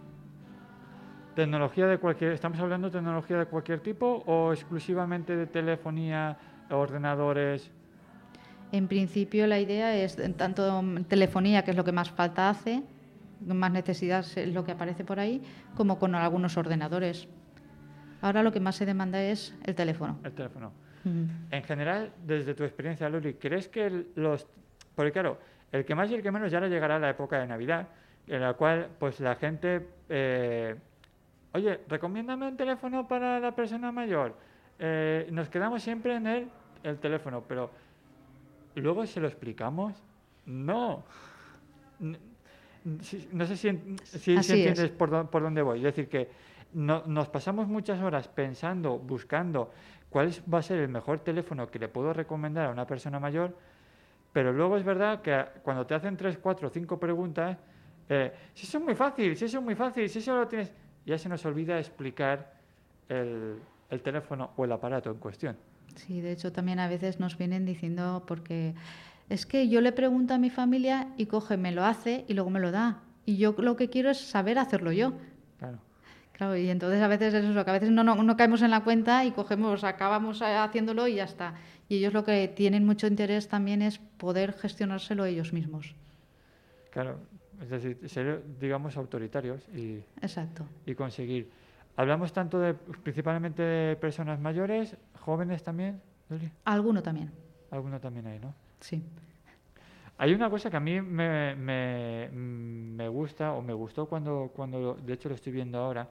¿Tecnología 1.34 1.86
de 1.86 1.96
cualquier, 1.96 2.32
estamos 2.32 2.58
hablando 2.60 2.90
de 2.90 2.98
tecnología 2.98 3.38
de 3.38 3.46
cualquier 3.46 3.80
tipo 3.80 4.22
o 4.26 4.52
exclusivamente 4.52 5.34
de 5.34 5.46
telefonía, 5.46 6.36
ordenadores? 6.70 7.70
En 8.70 8.86
principio 8.86 9.46
la 9.46 9.58
idea 9.58 9.96
es 9.96 10.18
tanto 10.36 10.82
telefonía, 11.08 11.64
que 11.64 11.70
es 11.70 11.76
lo 11.76 11.84
que 11.84 11.92
más 11.92 12.10
falta 12.10 12.50
hace, 12.50 12.82
más 13.46 13.72
necesidad 13.72 14.26
es 14.36 14.52
lo 14.52 14.62
que 14.64 14.72
aparece 14.72 15.04
por 15.04 15.20
ahí, 15.20 15.40
como 15.74 15.98
con 15.98 16.14
algunos 16.14 16.58
ordenadores. 16.58 17.28
Ahora 18.20 18.42
lo 18.42 18.52
que 18.52 18.60
más 18.60 18.76
se 18.76 18.84
demanda 18.84 19.22
es 19.22 19.54
el 19.64 19.74
teléfono. 19.74 20.18
El 20.24 20.32
teléfono. 20.32 20.72
En 21.50 21.62
general, 21.64 22.12
desde 22.24 22.54
tu 22.54 22.62
experiencia, 22.62 23.08
Loli, 23.08 23.34
¿crees 23.34 23.68
que 23.68 24.04
los... 24.16 24.46
Porque 24.94 25.12
claro, 25.12 25.38
el 25.72 25.84
que 25.86 25.94
más 25.94 26.10
y 26.10 26.14
el 26.14 26.22
que 26.22 26.30
menos 26.30 26.52
ya 26.52 26.60
le 26.60 26.68
llegará 26.68 26.98
la 26.98 27.08
época 27.08 27.40
de 27.40 27.46
Navidad, 27.46 27.88
en 28.26 28.42
la 28.42 28.52
cual 28.52 28.88
pues 28.98 29.18
la 29.18 29.34
gente... 29.36 29.88
eh, 30.10 30.76
Oye, 31.54 31.80
recomiéndame 31.88 32.48
un 32.48 32.56
teléfono 32.56 33.06
para 33.06 33.38
la 33.38 33.52
persona 33.54 33.92
mayor. 33.92 34.34
Eh, 34.78 35.28
nos 35.30 35.48
quedamos 35.48 35.82
siempre 35.82 36.16
en 36.16 36.26
el, 36.26 36.48
el 36.82 36.98
teléfono, 36.98 37.42
pero 37.46 37.70
luego 38.76 39.06
se 39.06 39.20
lo 39.20 39.28
explicamos. 39.28 39.94
No. 40.46 41.04
No 42.00 43.46
sé 43.46 43.56
si, 43.56 43.96
si- 44.04 44.36
entiendes 44.54 44.90
por, 44.90 45.28
por 45.30 45.42
dónde 45.42 45.62
voy. 45.62 45.78
Es 45.78 45.84
decir, 45.84 46.08
que 46.08 46.28
no- 46.72 47.04
nos 47.06 47.28
pasamos 47.28 47.68
muchas 47.68 48.00
horas 48.02 48.28
pensando, 48.28 48.98
buscando 48.98 49.70
cuál 50.08 50.30
va 50.52 50.58
a 50.58 50.62
ser 50.62 50.78
el 50.80 50.88
mejor 50.88 51.20
teléfono 51.20 51.70
que 51.70 51.78
le 51.78 51.88
puedo 51.88 52.12
recomendar 52.12 52.66
a 52.66 52.70
una 52.70 52.86
persona 52.86 53.20
mayor, 53.20 53.56
pero 54.32 54.52
luego 54.52 54.76
es 54.78 54.84
verdad 54.84 55.20
que 55.22 55.44
cuando 55.62 55.86
te 55.86 55.94
hacen 55.94 56.16
tres, 56.16 56.38
cuatro, 56.38 56.70
cinco 56.70 56.98
preguntas, 56.98 57.56
eh, 58.08 58.32
si 58.54 58.66
eso 58.66 58.78
es 58.78 58.84
muy 58.84 58.94
fácil, 58.94 59.36
si 59.36 59.44
eso 59.44 59.58
es 59.58 59.64
muy 59.64 59.74
fácil, 59.74 60.08
si 60.08 60.18
eso 60.18 60.34
lo 60.34 60.48
tienes, 60.48 60.72
ya 61.06 61.18
se 61.18 61.28
nos 61.28 61.44
olvida 61.44 61.78
explicar 61.78 62.54
el, 63.08 63.56
el 63.90 64.02
teléfono 64.02 64.50
o 64.56 64.64
el 64.64 64.72
aparato 64.72 65.10
en 65.10 65.18
cuestión. 65.18 65.56
Sí, 65.94 66.20
de 66.20 66.32
hecho 66.32 66.52
también 66.52 66.78
a 66.80 66.88
veces 66.88 67.20
nos 67.20 67.36
vienen 67.36 67.66
diciendo 67.66 68.24
porque 68.26 68.74
es 69.28 69.46
que 69.46 69.68
yo 69.68 69.80
le 69.80 69.92
pregunto 69.92 70.34
a 70.34 70.38
mi 70.38 70.50
familia 70.50 71.08
y 71.16 71.26
coge, 71.26 71.56
me 71.56 71.72
lo 71.72 71.84
hace 71.84 72.24
y 72.28 72.34
luego 72.34 72.50
me 72.50 72.60
lo 72.60 72.70
da. 72.70 73.00
Y 73.24 73.36
yo 73.36 73.54
lo 73.58 73.76
que 73.76 73.88
quiero 73.88 74.10
es 74.10 74.18
saber 74.18 74.58
hacerlo 74.58 74.92
yo. 74.92 75.12
Claro. 75.58 75.78
Claro, 76.32 76.56
y 76.56 76.70
entonces 76.70 77.00
a 77.02 77.08
veces 77.08 77.34
es 77.34 77.44
eso, 77.44 77.64
que 77.64 77.70
a 77.70 77.74
veces 77.74 77.90
no, 77.90 78.02
no, 78.02 78.16
no 78.16 78.36
caemos 78.36 78.62
en 78.62 78.70
la 78.70 78.82
cuenta 78.82 79.24
y 79.24 79.32
cogemos, 79.32 79.84
acabamos 79.84 80.40
eh, 80.40 80.56
haciéndolo 80.56 81.06
y 81.06 81.16
ya 81.16 81.24
está. 81.24 81.54
Y 81.88 81.98
ellos 81.98 82.14
lo 82.14 82.24
que 82.24 82.48
tienen 82.48 82.84
mucho 82.86 83.06
interés 83.06 83.48
también 83.48 83.82
es 83.82 83.98
poder 83.98 84.54
gestionárselo 84.54 85.24
ellos 85.24 85.52
mismos. 85.52 85.94
Claro, 86.90 87.18
es 87.62 87.70
decir, 87.70 88.08
ser, 88.08 88.42
digamos, 88.58 88.96
autoritarios 88.96 89.66
y, 89.68 90.04
Exacto. 90.20 90.66
y 90.84 90.94
conseguir. 90.94 91.50
Hablamos 91.96 92.32
tanto 92.32 92.58
de, 92.58 92.74
principalmente 92.74 93.62
de 93.62 93.96
personas 93.96 94.40
mayores, 94.40 94.96
jóvenes 95.20 95.62
también, 95.62 96.00
Loli? 96.28 96.50
Alguno 96.64 97.02
también, 97.02 97.30
Alguno 97.70 98.00
también 98.00 98.26
hay, 98.26 98.38
¿no? 98.38 98.54
sí. 98.80 99.02
Hay 100.18 100.34
una 100.34 100.48
cosa 100.50 100.70
que 100.70 100.76
a 100.76 100.80
mí 100.80 101.00
me, 101.00 101.56
me, 101.56 102.28
me 102.30 103.08
gusta 103.08 103.54
o 103.54 103.62
me 103.62 103.72
gustó 103.72 104.06
cuando, 104.06 104.52
cuando, 104.54 104.94
de 104.94 105.14
hecho 105.14 105.28
lo 105.28 105.34
estoy 105.34 105.52
viendo 105.52 105.78
ahora, 105.78 106.08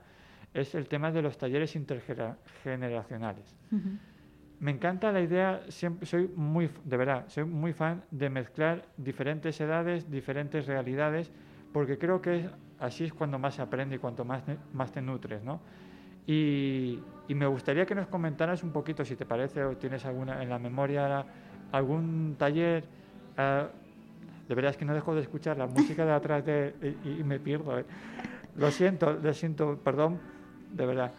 es 0.54 0.76
el 0.76 0.88
tema 0.90 1.12
de 1.12 1.22
los 1.22 1.38
talleres 1.38 1.76
intergeneracionales. 1.76 3.56
Ujú. 3.72 3.90
Me 4.62 4.70
encanta 4.70 5.12
la 5.12 5.22
idea, 5.22 5.64
siempre, 5.70 6.06
soy 6.06 6.30
muy, 6.36 6.70
de 6.86 6.96
verdad, 6.96 7.26
soy 7.30 7.46
muy 7.46 7.74
fan 7.74 8.04
de 8.12 8.30
mezclar 8.30 8.86
diferentes 8.96 9.60
edades, 9.60 10.12
diferentes 10.12 10.68
realidades, 10.68 11.32
porque 11.74 11.98
creo 11.98 12.22
que 12.22 12.48
así 12.78 13.06
es 13.06 13.12
cuando 13.12 13.40
más 13.40 13.56
se 13.56 13.64
aprende 13.64 13.96
y 13.96 13.98
cuanto 13.98 14.24
más, 14.24 14.44
te 14.94 15.02
nutres, 15.02 15.44
¿no? 15.44 15.62
Y, 16.28 17.00
me 17.30 17.48
gustaría 17.48 17.88
que 17.88 17.96
nos 17.96 18.08
comentaras 18.08 18.62
un 18.62 18.72
poquito, 18.72 19.04
si 19.04 19.16
te 19.16 19.26
parece, 19.26 19.64
o 19.64 19.78
tienes 19.78 20.06
alguna 20.06 20.44
en 20.44 20.50
la 20.50 20.60
memoria 20.60 21.26
algún 21.72 22.36
taller. 22.38 22.84
ah, 23.38 23.68
de 24.48 24.54
verdad 24.54 24.72
es 24.72 24.78
que 24.78 24.86
no 24.86 24.94
dejo 24.94 25.16
de 25.16 25.22
escuchar 25.22 25.58
la 25.58 25.66
música 25.66 26.06
de 26.06 26.12
atrás 26.12 26.46
de, 26.46 26.98
y, 27.04 27.22
y 27.22 27.24
me 27.24 27.40
pierdo. 27.40 27.80
¿eh? 27.80 27.86
Lo 28.58 28.70
siento, 28.70 29.14
lo 29.14 29.34
siento, 29.34 29.80
perdón, 29.84 30.20
de 30.72 30.86
verdad. 30.86 31.14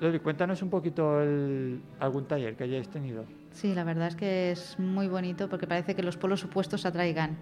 Loli, 0.00 0.18
cuéntanos 0.20 0.60
un 0.62 0.70
poquito 0.70 1.22
el- 1.22 1.80
algún 2.00 2.26
taller 2.26 2.56
que 2.56 2.64
hayáis 2.64 2.88
tenido. 2.88 3.24
Sí, 3.52 3.74
la 3.74 3.84
verdad 3.84 4.08
es 4.08 4.16
que 4.16 4.50
es 4.50 4.78
muy 4.78 5.06
bonito 5.08 5.48
porque 5.48 5.66
parece 5.66 5.94
que 5.94 6.02
los 6.02 6.16
polos 6.16 6.44
opuestos 6.44 6.80
se 6.82 6.88
atraigan. 6.88 7.36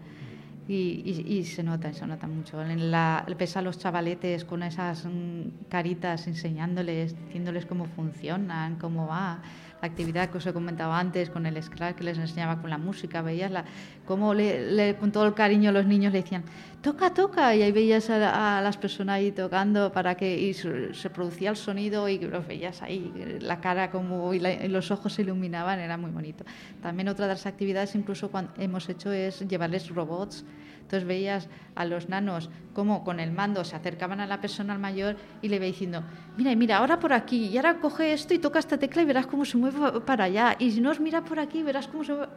Y, 0.69 1.03
y- 1.05 1.39
y 1.39 1.45
se 1.45 1.63
nota, 1.65 1.93
se 1.93 2.07
nota 2.07 2.29
mucho. 2.29 2.63
En 2.63 2.91
la, 2.93 3.27
ves 3.37 3.57
a 3.57 3.63
los 3.63 3.79
chavaletes 3.79 4.45
con 4.45 4.63
esas 4.63 5.05
mm, 5.07 5.67
caritas 5.69 6.27
enseñándoles, 6.29 7.17
diciéndoles 7.27 7.67
cómo 7.67 7.87
funcionan, 7.87 8.77
cómo 8.77 9.09
va. 9.09 9.43
Actividad 9.83 10.31
que 10.31 10.39
os 10.39 10.47
he 10.47 10.53
comentado 10.53 10.93
antes 10.93 11.29
con 11.29 11.45
el 11.45 11.61
Scratch 11.61 11.97
que 11.97 12.05
les 12.05 12.17
enseñaba 12.17 12.61
con 12.61 12.71
la 12.71 12.79
música, 12.79 13.21
veías 13.21 13.51
la, 13.51 13.65
cómo 14.07 14.33
le, 14.33 14.71
le- 14.71 14.95
con 14.97 15.11
todo 15.11 15.27
el 15.27 15.35
cariño 15.35 15.73
los 15.73 15.87
niños 15.87 16.13
le 16.13 16.23
decían, 16.23 16.45
toca, 16.83 17.13
toca, 17.13 17.55
y 17.57 17.63
ahí 17.63 17.73
veías 17.73 18.09
a, 18.09 18.59
a 18.59 18.63
las 18.63 18.77
personas 18.77 19.17
ahí 19.17 19.33
tocando 19.33 19.91
para 19.93 20.15
que 20.15 20.39
y 20.39 20.55
se, 20.55 20.95
se 20.95 21.11
producía 21.11 21.51
el 21.51 21.57
sonido 21.57 22.09
y 22.09 22.19
los 22.21 22.47
veías 22.47 22.81
ahí, 22.81 23.13
la 23.41 23.61
cara 23.61 23.91
como 23.91 24.33
y, 24.33 24.39
la- 24.39 24.53
y 24.53 24.69
los 24.69 24.93
ojos 24.93 25.15
se 25.15 25.23
iluminaban, 25.23 25.81
era 25.81 25.97
muy 25.97 26.13
bonito. 26.13 26.45
También 26.81 27.09
otra 27.09 27.27
de 27.27 27.33
las 27.35 27.47
actividades 27.47 27.95
incluso 27.97 28.31
cuando 28.31 28.53
hemos 28.59 28.89
hecho 28.89 29.11
es 29.13 29.41
llevarles 29.49 29.89
robots. 29.89 30.45
Entonces 30.93 31.09
veías 31.09 31.49
a 31.75 31.87
los 31.87 32.11
nanos 32.11 32.51
como 32.75 33.03
con 33.03 33.19
el 33.19 33.33
mando 33.33 33.65
se 33.65 33.75
acercaban 33.75 34.21
a 34.21 34.27
la 34.27 34.43
persona 34.43 34.77
mayor 34.77 35.17
y 35.41 35.49
le 35.49 35.57
iba 35.57 35.65
diciendo, 35.65 36.03
mira, 36.37 36.55
mira, 36.55 36.77
ahora 36.77 36.99
por 36.99 37.15
aquí, 37.15 37.47
y 37.47 37.57
ahora 37.57 37.79
coge 37.81 38.13
esto 38.13 38.35
y 38.35 38.39
toca 38.39 38.59
esta 38.59 38.77
tecla 38.77 39.01
y 39.01 39.07
verás 39.07 39.27
cómo 39.27 39.47
se 39.47 39.57
mueve 39.57 40.01
para 40.03 40.25
allá. 40.25 40.55
Y 40.59 40.71
si 40.71 40.83
no, 40.83 40.93
mira 41.01 41.25
por 41.25 41.39
aquí, 41.39 41.63
verás 41.63 41.89
cómo 41.89 42.05
se 42.05 42.13
mueve. 42.13 42.31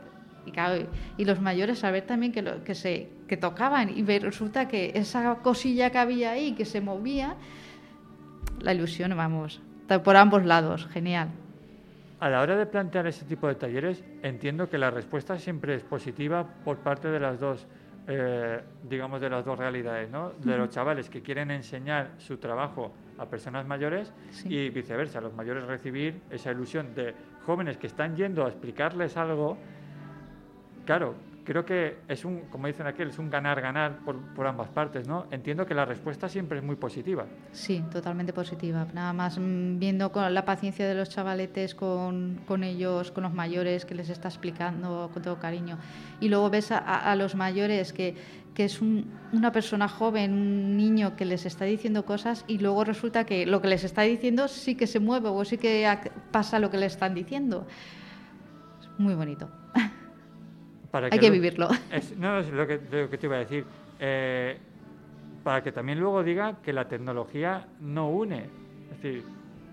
Y, 0.45 0.51
claro, 0.51 0.88
y 1.18 1.26
los 1.26 1.41
mayores 1.41 1.84
a 1.84 1.91
ver 1.91 2.03
también 2.06 2.32
que, 2.32 2.41
lo- 2.43 2.64
que, 2.64 2.76
se, 2.76 3.10
que 3.28 3.36
tocaban 3.36 3.89
y 3.89 4.03
resulta 4.20 4.70
que 4.70 4.93
esa 4.95 5.36
cosilla 5.43 5.89
que 5.89 5.97
había 5.97 6.32
ahí, 6.32 6.53
que 6.53 6.64
se 6.64 6.80
movía, 6.80 7.36
la 8.62 8.74
ilusión, 8.74 9.12
vamos, 9.18 9.62
por 10.06 10.16
ambos 10.16 10.45
lados, 10.45 10.88
genial. 10.93 11.28
A 12.22 12.30
la 12.30 12.39
hora 12.39 12.56
de 12.56 12.66
plantear 12.66 13.06
ese 13.08 13.26
tipo 13.26 13.49
de 13.49 13.56
talleres, 13.56 14.01
entiendo 14.24 14.70
que 14.70 14.78
la 14.78 14.89
respuesta 14.91 15.38
siempre 15.39 15.76
es 15.76 15.84
positiva 15.84 16.47
por 16.64 16.78
parte 16.78 17.10
de 17.10 17.20
las 17.20 17.41
dos, 17.41 17.68
eh, 18.08 18.62
digamos, 18.84 19.20
de 19.22 19.30
las 19.30 19.43
dos 19.43 19.58
realidades, 19.58 20.10
¿no? 20.12 20.32
De 20.32 20.58
los 20.58 20.70
chavales 20.70 21.10
que 21.10 21.22
quieren 21.22 21.49
enseñar 21.51 22.12
su 22.18 22.38
trabajo 22.38 22.93
a 23.18 23.26
personas 23.26 23.66
mayores 23.66 24.14
Sí. 24.32 24.53
y 24.53 24.70
viceversa, 24.70 25.22
los 25.22 25.34
mayores 25.34 25.64
recibir 25.66 26.22
esa 26.30 26.51
ilusión 26.51 26.93
de 26.93 27.14
jóvenes 27.45 27.78
que 27.78 27.88
están 27.88 28.16
yendo 28.16 28.45
a 28.45 28.49
explicarles 28.49 29.18
algo. 29.18 29.58
Claro, 30.86 31.16
creo 31.45 31.63
que 31.63 31.99
es 32.07 32.25
un, 32.25 32.41
como 32.51 32.67
dicen 32.67 32.87
aquel, 32.87 33.09
es 33.09 33.19
un 33.19 33.29
ganar-ganar 33.29 33.99
por, 34.03 34.17
por 34.33 34.47
ambas 34.47 34.67
partes, 34.69 35.07
¿no? 35.07 35.27
Entiendo 35.31 35.65
que 35.65 35.73
la 35.73 35.85
respuesta 35.85 36.27
siempre 36.27 36.57
es 36.57 36.63
muy 36.63 36.75
positiva. 36.75 37.25
Sí, 37.53 37.83
totalmente 37.91 38.33
positiva. 38.33 38.85
Nada 38.93 39.13
más 39.13 39.37
mm, 39.39 39.79
viendo 39.79 40.11
con 40.11 40.33
la 40.33 40.43
paciencia 40.43 40.87
de 40.87 40.95
los 40.95 41.09
chavaletes 41.09 41.73
con, 41.75 42.41
con 42.47 42.63
ellos, 42.63 43.11
con 43.11 43.23
los 43.23 43.33
mayores, 43.33 43.85
que 43.85 43.95
les 43.95 44.09
está 44.09 44.27
explicando 44.27 45.09
con 45.13 45.21
todo 45.23 45.39
cariño. 45.39 45.77
Y 46.19 46.27
luego 46.29 46.49
ves 46.49 46.71
a, 46.71 46.79
a- 46.79 47.15
los 47.15 47.35
mayores 47.35 47.93
que, 47.93 48.15
que 48.53 48.65
es 48.65 48.81
un- 48.81 49.05
una 49.31 49.51
persona 49.51 49.87
joven, 49.87 50.33
un 50.33 50.75
niño 50.77 51.15
que 51.15 51.25
les 51.25 51.45
está 51.45 51.65
diciendo 51.65 52.05
cosas 52.05 52.43
y 52.47 52.57
luego 52.57 52.83
resulta 52.83 53.25
que 53.25 53.45
lo 53.45 53.61
que 53.61 53.67
les 53.67 53.83
está 53.83 54.01
diciendo 54.01 54.47
sí 54.47 54.75
que 54.75 54.87
se 54.87 54.99
mueve 54.99 55.29
o 55.29 55.45
sí 55.45 55.57
que 55.57 55.87
pasa 56.31 56.57
lo 56.59 56.69
que 56.71 56.77
le 56.77 56.87
están 56.87 57.13
diciendo. 57.13 57.67
Es 58.81 58.89
muy 58.99 59.13
bonito. 59.13 59.47
Para 60.95 61.07
Hay 61.11 61.19
que 61.19 61.27
lo- 61.27 61.33
vivirlo. 61.33 61.67
Es, 61.91 62.15
no, 62.17 62.39
es 62.39 62.49
lo 62.51 62.65
que, 62.65 62.79
lo 62.89 63.09
que 63.09 63.17
te 63.17 63.25
iba 63.27 63.35
a 63.35 63.39
decir. 63.39 63.65
Eh, 63.99 64.57
para 65.43 65.61
que 65.61 65.73
también 65.73 65.99
luego 65.99 66.23
diga 66.23 66.55
que 66.63 66.71
la 66.71 66.87
tecnología 66.87 67.67
no 67.81 68.07
une. 68.11 68.45
Es 68.91 69.01
decir, 69.01 69.25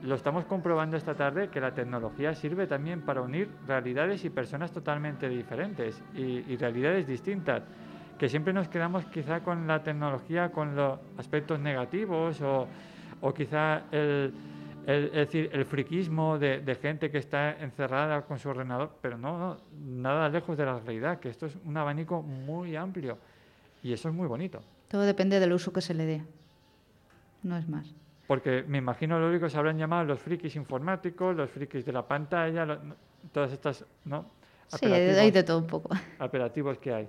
lo 0.02 0.16
estamos 0.16 0.46
comprobando 0.46 0.96
esta 0.96 1.14
tarde 1.14 1.46
que 1.48 1.60
la 1.60 1.72
tecnología 1.72 2.34
sirve 2.34 2.66
también 2.66 3.02
para 3.02 3.22
unir 3.22 3.48
realidades 3.68 4.24
y 4.24 4.30
personas 4.30 4.72
totalmente 4.72 5.28
diferentes 5.28 6.02
y, 6.16 6.42
y 6.52 6.56
realidades 6.56 7.06
distintas. 7.06 7.62
Que 8.18 8.28
siempre 8.28 8.52
nos 8.52 8.66
quedamos 8.66 9.04
quizá 9.04 9.44
con 9.44 9.68
la 9.68 9.80
tecnología, 9.80 10.50
con 10.50 10.74
los 10.74 10.98
aspectos 11.18 11.60
negativos 11.60 12.40
o, 12.40 12.66
o 13.20 13.32
quizá 13.32 13.82
el, 13.92 14.32
el- 14.86 15.04
es 15.06 15.12
decir, 15.12 15.50
el 15.52 15.64
friquismo 15.64 16.38
de, 16.38 16.60
de 16.60 16.74
gente 16.74 17.10
que 17.10 17.18
está 17.18 17.52
encerrada 17.62 18.22
con 18.22 18.38
su 18.38 18.48
ordenador, 18.48 18.96
pero 19.00 19.16
no, 19.18 19.38
no, 19.38 19.56
nada 19.80 20.28
lejos 20.28 20.56
de 20.56 20.64
la 20.66 20.78
realidad, 20.78 21.18
que 21.20 21.28
esto 21.28 21.46
es 21.46 21.56
un 21.64 21.76
abanico 21.76 22.22
muy 22.22 22.76
amplio 22.76 23.18
y 23.82 23.92
eso 23.92 24.08
es 24.08 24.14
muy 24.14 24.26
bonito. 24.28 24.60
Todo 24.88 25.02
depende 25.02 25.40
del 25.40 25.52
uso 25.52 25.72
que 25.72 25.80
se 25.80 25.94
le 25.94 26.04
dé. 26.04 26.22
No 27.42 27.56
es 27.56 27.68
más. 27.68 27.94
Porque 28.26 28.64
me 28.66 28.78
imagino 28.78 29.18
lo 29.18 29.28
único 29.28 29.46
que 29.46 29.50
se 29.50 29.58
habrán 29.58 29.76
llamado 29.78 30.04
los 30.04 30.20
frikis 30.20 30.54
informáticos, 30.56 31.34
los 31.36 31.50
frikis 31.50 31.84
de 31.84 31.92
la 31.92 32.06
pantalla, 32.06 32.78
todas 33.32 33.52
estas 33.52 33.84
¿no? 34.04 34.26
Sí, 34.68 34.86
hay 34.86 35.30
de 35.30 35.42
todo 35.42 35.58
un 35.58 35.66
poco. 35.66 35.90
apelativos 36.18 36.78
que 36.78 36.94
hay. 36.94 37.08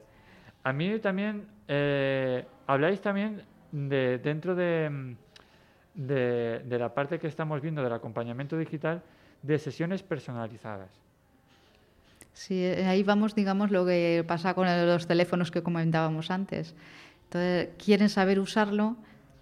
A 0.64 0.74
mí 0.74 1.00
también, 1.00 1.46
eh, 1.68 2.46
habláis 2.68 3.00
también 3.02 3.42
de 3.72 4.18
dentro 4.18 4.54
de, 4.56 4.90
mm, 4.90 5.16
de, 5.94 6.60
de 6.66 6.80
la 6.80 6.94
parte 6.94 7.20
que 7.20 7.28
estamos 7.28 7.62
viendo 7.62 7.84
del 7.84 7.94
acompañamiento 7.94 8.58
digital, 8.58 9.02
de 9.41 9.60
sesiones 9.60 10.04
personalizadas. 10.04 10.89
Sí, 12.34 12.56
eh, 12.64 12.86
ahí 12.88 13.04
vamos, 13.04 13.36
digamos, 13.36 13.70
lo 13.72 13.86
que 13.86 14.24
pasa 14.28 14.54
con 14.54 14.66
los 14.88 15.06
teléfonos 15.08 15.52
que 15.52 15.62
comentábamos 15.62 16.32
antes. 16.32 16.74
Entonces, 17.26 17.70
quieren 17.84 18.10
saber 18.10 18.39
usarlo 18.39 18.96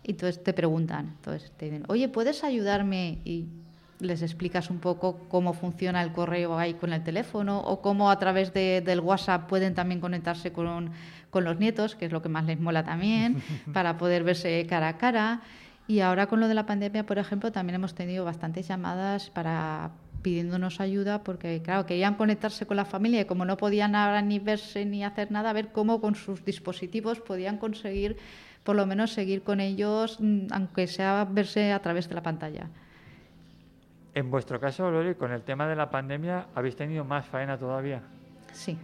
y 0.04 0.12
entonces 0.12 0.44
te 0.44 0.54
preguntan. 0.54 1.08
Entonces, 1.18 1.52
te 1.58 1.66
dicen, 1.66 1.84
oye, 1.88 2.10
¿puedes 2.10 2.44
ayudarme? 2.44 3.20
Y 3.24 3.46
les 4.00 4.22
explicas 4.24 4.70
un 4.70 4.80
poco 4.80 5.20
cómo 5.30 5.54
funciona 5.54 6.02
el 6.02 6.12
correo 6.12 6.58
ahí 6.58 6.74
con 6.74 6.92
el 6.92 7.04
teléfono 7.04 7.60
o 7.60 7.82
cómo 7.82 8.10
a 8.10 8.18
través 8.18 8.52
de- 8.52 8.82
del 8.82 9.00
WhatsApp 9.00 9.48
pueden 9.48 9.76
también 9.76 10.02
conectarse 10.02 10.52
con, 10.52 10.90
con 11.30 11.44
los 11.44 11.60
nietos, 11.60 11.96
que 11.96 12.06
es 12.08 12.12
lo 12.12 12.22
que 12.22 12.28
más 12.30 12.46
les 12.46 12.60
mola 12.60 12.84
también, 12.84 13.42
para 13.74 13.98
poder 13.98 14.24
verse 14.24 14.66
cara 14.68 14.88
a 14.90 14.98
cara. 14.98 15.42
Y 15.92 16.00
ahora 16.00 16.28
con 16.28 16.40
lo 16.40 16.48
de 16.48 16.54
la 16.54 16.66
pandemia, 16.66 17.06
por 17.06 17.18
ejemplo, 17.18 17.52
también 17.52 17.76
hemos 17.76 17.94
tenido 17.94 18.24
bastantes 18.24 18.66
llamadas 18.66 19.30
para 19.30 19.92
pidiéndonos 20.22 20.80
ayuda 20.80 21.22
porque, 21.22 21.62
claro, 21.62 21.86
querían 21.86 22.16
conectarse 22.16 22.66
con 22.66 22.78
la 22.78 22.86
familia 22.86 23.20
y 23.20 23.26
como 23.26 23.44
no 23.44 23.58
podían 23.58 23.94
ahora 23.94 24.22
ni 24.22 24.40
verse 24.40 24.86
ni 24.86 25.04
hacer 25.04 25.32
nada, 25.32 25.50
a 25.50 25.54
ver 25.54 25.74
cómo 25.74 26.00
con 26.00 26.16
sus 26.16 26.46
dispositivos 26.46 27.20
podían 27.20 27.58
conseguir 27.58 28.16
por 28.64 28.78
lo 28.78 28.86
menos 28.86 29.12
seguir 29.12 29.44
con 29.44 29.60
ellos, 29.60 30.16
mm, 30.22 30.46
aunque 30.52 30.88
sea 30.88 31.28
verse 31.30 31.74
a 31.74 31.82
través 31.82 32.08
de 32.08 32.16
la 32.16 32.24
pantalla. 32.24 32.68
En 34.14 34.32
vuestro 34.32 34.62
caso, 34.62 34.90
Lori, 34.90 35.16
con 35.16 35.34
el 35.34 35.42
tema 35.42 35.68
de 35.68 35.76
la 35.76 35.90
pandemia, 35.90 36.46
habéis 36.56 36.78
tenido 36.78 37.04
más 37.04 37.26
faena 37.26 37.58
todavía. 37.58 38.02
Sí. 38.54 38.78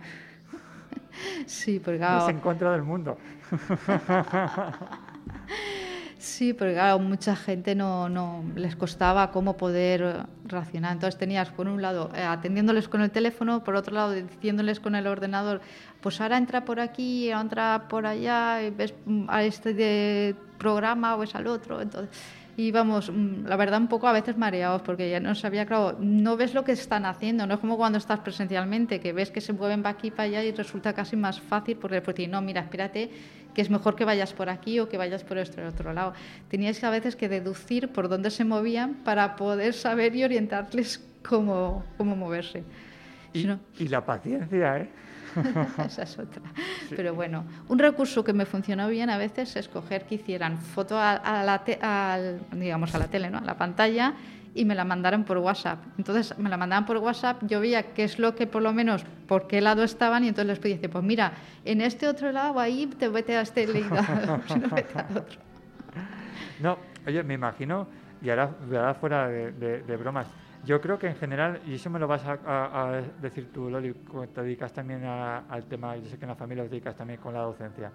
sí, 1.46 1.80
porque 1.80 1.96
Es 1.96 2.00
claro, 2.00 2.30
en 2.30 2.40
contra 2.42 2.74
del 2.74 2.84
mundo. 2.84 3.18
Sí, 6.28 6.54
porque 6.54 6.74
claro, 6.74 7.00
mucha 7.00 7.38
gente 7.38 7.74
no, 7.74 8.10
no 8.10 8.44
les 8.56 8.76
costaba 8.76 9.32
cómo 9.32 9.56
poder 9.56 10.26
racionar. 10.44 10.92
Entonces 10.92 11.18
tenías, 11.18 11.50
por 11.52 11.68
un 11.70 11.82
lado, 11.82 12.12
eh, 12.14 12.22
atendiéndoles 12.22 12.90
con 12.90 13.02
el 13.02 13.12
teléfono, 13.12 13.64
por 13.64 13.76
otro 13.76 13.96
lado, 13.96 14.12
diciéndoles 14.12 14.82
con 14.82 14.96
el 14.96 15.08
ordenador, 15.08 15.62
pues 16.02 16.20
ahora 16.20 16.38
entra 16.38 16.66
por 16.66 16.82
aquí, 16.82 17.32
ahora 17.32 17.42
entra 17.42 17.88
por 17.88 18.06
allá, 18.06 18.62
y 18.62 18.72
ves 18.72 18.94
mm, 19.06 19.26
a 19.30 19.46
este 19.46 20.36
programa 20.58 21.16
o 21.16 21.24
es 21.24 21.34
al 21.34 21.48
otro. 21.48 21.82
Entonces 21.82 22.10
íbamos, 22.58 23.10
mm, 23.10 23.46
la 23.46 23.56
verdad, 23.56 23.80
un 23.80 23.88
poco 23.88 24.08
a 24.08 24.12
veces 24.12 24.38
mareados, 24.38 24.82
porque 24.82 25.10
ya 25.10 25.22
no 25.22 25.34
sabía, 25.34 25.66
claro, 25.66 25.96
no 25.98 26.36
ves 26.36 26.54
lo 26.54 26.66
que 26.66 26.74
están 26.74 27.06
haciendo, 27.06 27.48
no 27.48 27.54
es 27.54 27.60
como 27.62 27.78
cuando 27.78 28.00
estás 28.00 28.20
presencialmente, 28.20 29.00
que 29.00 29.14
ves 29.14 29.32
que 29.32 29.40
se 29.40 29.54
mueven 29.54 29.82
para 29.82 29.96
aquí 29.96 30.12
para 30.12 30.24
allá 30.24 30.44
y 30.44 30.52
resulta 30.52 30.92
casi 30.92 31.16
más 31.16 31.40
fácil, 31.40 31.78
porque 31.78 31.96
después 31.96 32.18
decir, 32.18 32.30
no, 32.30 32.42
mira, 32.42 32.62
espérate, 32.62 33.12
que 33.58 33.64
es 33.64 33.72
mejor 33.72 33.96
que 33.96 34.06
vayas 34.06 34.34
por 34.34 34.50
aquí 34.52 34.80
o 34.80 34.88
que 34.88 34.98
vayas 35.00 35.24
por 35.24 35.40
este 35.40 35.66
otro 35.66 35.92
lado. 35.92 36.14
Teníais 36.48 36.84
a 36.84 36.92
veces 36.92 37.16
que 37.16 37.28
deducir 37.28 37.90
por 37.92 38.08
dónde 38.08 38.30
se 38.30 38.46
movían 38.46 38.94
para 39.04 39.36
poder 39.36 39.74
saber 39.74 40.16
y 40.16 40.24
orientarles 40.24 41.04
cómo, 41.28 41.84
cómo 41.98 42.16
moverse. 42.16 42.64
Y, 43.34 43.42
Si 43.42 43.48
no- 43.48 43.60
y 43.80 43.88
la 43.88 44.06
paciencia, 44.06 44.78
¿eh? 44.78 44.90
Esa 45.88 46.04
es 46.04 46.20
otra. 46.20 46.44
Pero 46.96 47.16
bueno, 47.16 47.46
un 47.68 47.80
recurso 47.80 48.24
que 48.24 48.32
me 48.32 48.46
funcionó 48.46 48.88
bien 48.90 49.10
a 49.10 49.18
veces 49.18 49.56
es 49.56 49.68
coger 49.68 50.06
que 50.06 50.16
hicieran 50.16 50.60
foto 50.60 50.96
a, 50.96 51.14
a 51.14 51.44
la, 51.44 51.64
te- 51.64 51.80
al- 51.82 52.40
digamos 52.52 52.94
a 52.94 53.00
la 53.00 53.08
tele, 53.08 53.32
¿no? 53.32 53.40
a 53.40 53.42
la 53.42 53.58
pantalla 53.58 54.14
y 54.58 54.66
me 54.66 54.74
la 54.76 54.84
mandaran 54.84 55.24
por 55.24 55.38
WhatsApp. 55.38 55.80
Entonces 56.00 56.38
me 56.40 56.50
la 56.50 56.58
mandaban 56.58 56.86
por 56.86 56.98
WhatsApp, 56.98 57.44
yo 57.44 57.60
veía 57.62 57.94
qué 57.94 58.04
es 58.04 58.18
lo 58.18 58.34
que 58.36 58.48
por 58.48 58.64
lo 58.64 58.74
menos, 58.74 59.06
por 59.28 59.48
qué 59.48 59.62
lado 59.62 59.84
estaban 59.84 60.24
y 60.24 60.30
entonces 60.30 60.48
les 60.48 60.62
decir, 60.62 60.90
pues 60.90 61.04
mira, 61.04 61.32
en 61.64 61.80
este 61.82 62.08
otro 62.08 62.32
lado 62.32 62.60
ahí 62.60 62.88
te 62.88 63.08
vete 63.08 63.38
a 63.38 63.42
este 63.42 63.68
lado, 63.68 63.96
no 64.70 64.76
vete 64.76 65.00
al 65.00 65.18
otro. 65.18 65.40
No, 66.60 66.78
oye, 67.06 67.24
me 67.24 67.36
imagino, 67.36 67.88
y 68.22 68.30
ahora, 68.32 68.50
ahora 68.66 68.94
fuera 68.96 69.28
de, 69.28 69.52
de- 69.52 69.82
de 69.84 69.98
bromas, 69.98 70.28
yo 70.64 70.82
creo 70.82 70.98
que 70.98 71.08
en 71.08 71.16
general, 71.16 71.62
y 71.68 71.76
eso 71.76 71.90
me 71.92 72.00
lo 72.00 72.08
vas 72.08 72.26
a, 72.26 72.40
a- 72.46 72.90
a 72.98 73.02
decir 73.22 73.52
tú, 73.54 73.70
Loli, 73.70 73.94
te 74.34 74.42
dedicas 74.42 74.74
también 74.74 75.06
a- 75.06 75.44
al 75.50 75.66
tema, 75.66 75.96
yo 75.98 76.10
sé 76.10 76.18
que 76.18 76.26
en 76.26 76.30
la 76.30 76.36
familia 76.36 76.64
os 76.64 76.70
dedicas 76.72 76.96
también 76.96 77.20
con 77.20 77.34
la 77.34 77.42
docencia. 77.42 77.92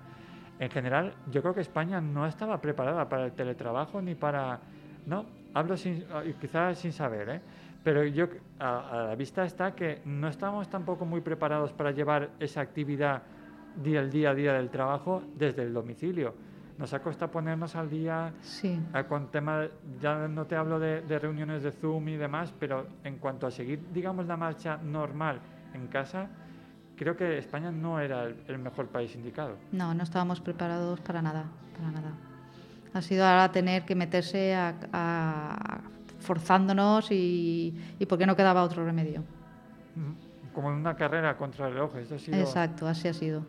En 0.60 0.70
general, 0.70 1.12
yo 1.28 1.42
creo 1.42 1.54
que 1.54 1.60
España 1.60 2.00
no 2.00 2.24
estaba 2.24 2.60
preparada 2.60 3.08
para 3.08 3.24
el 3.26 3.32
teletrabajo 3.32 4.00
ni 4.00 4.14
para... 4.14 4.60
No, 5.06 5.26
hablo 5.54 5.76
sin, 5.76 6.04
y 6.26 6.32
quizás 6.34 6.78
sin 6.78 6.92
saber, 6.92 7.28
¿eh? 7.28 7.40
Pero 7.84 8.04
yo, 8.04 8.26
a, 8.60 8.90
a 8.90 9.06
la 9.08 9.14
vista 9.16 9.44
está 9.44 9.74
que 9.74 10.02
no 10.04 10.28
estamos 10.28 10.68
tampoco 10.70 11.04
muy 11.04 11.20
preparados 11.20 11.72
para 11.72 11.90
llevar 11.90 12.30
esa 12.38 12.60
actividad 12.60 13.22
día 13.82 14.00
al 14.00 14.10
día 14.10 14.30
a 14.30 14.34
día 14.34 14.52
del 14.52 14.70
trabajo 14.70 15.22
desde 15.36 15.62
el 15.62 15.72
domicilio. 15.74 16.34
Nos 16.78 16.94
ha 16.94 17.00
costado 17.02 17.30
ponernos 17.30 17.74
al 17.76 17.88
día 17.90 18.32
Sí. 18.40 18.80
Ah, 18.92 19.04
Con 19.04 19.30
tema, 19.30 19.66
ya 20.00 20.28
no 20.28 20.46
te 20.46 20.56
hablo 20.56 20.78
de, 20.78 21.02
de 21.02 21.18
reuniones 21.18 21.62
de 21.62 21.72
Zoom 21.72 22.08
y 22.08 22.16
demás, 22.16 22.54
pero 22.58 22.86
en 23.04 23.18
cuanto 23.18 23.46
a 23.46 23.50
seguir, 23.50 23.80
digamos, 23.92 24.26
la 24.26 24.36
marcha 24.36 24.76
normal 24.78 25.40
en 25.74 25.86
casa, 25.88 26.28
creo 26.96 27.16
que 27.16 27.38
España 27.38 27.70
no 27.72 27.98
era 28.00 28.24
el, 28.24 28.36
el 28.46 28.58
mejor 28.58 28.86
país 28.88 29.14
indicado. 29.16 29.56
No, 29.72 29.92
no 29.92 30.02
estábamos 30.02 30.40
preparados 30.40 31.00
para 31.00 31.20
nada, 31.20 31.44
para 31.76 31.90
nada. 31.90 32.12
Ha 32.94 33.02
sido 33.02 33.24
ahora 33.26 33.50
tener 33.52 33.84
que 33.84 33.94
meterse 33.94 34.54
a, 34.54 34.74
a- 34.92 35.80
forzándonos 36.20 37.10
y, 37.10 37.74
y 37.98 38.06
porque 38.06 38.26
no 38.26 38.36
quedaba 38.36 38.62
otro 38.62 38.84
remedio. 38.84 39.24
Como 40.54 40.70
en 40.70 40.76
una 40.76 40.94
carrera 40.94 41.36
contra 41.36 41.66
el 41.68 41.74
reloj. 41.74 41.96
Eso 41.96 42.14
ha 42.14 42.18
sido... 42.18 42.38
Exacto, 42.38 42.86
así 42.86 43.08
ha 43.08 43.14
sido. 43.14 43.44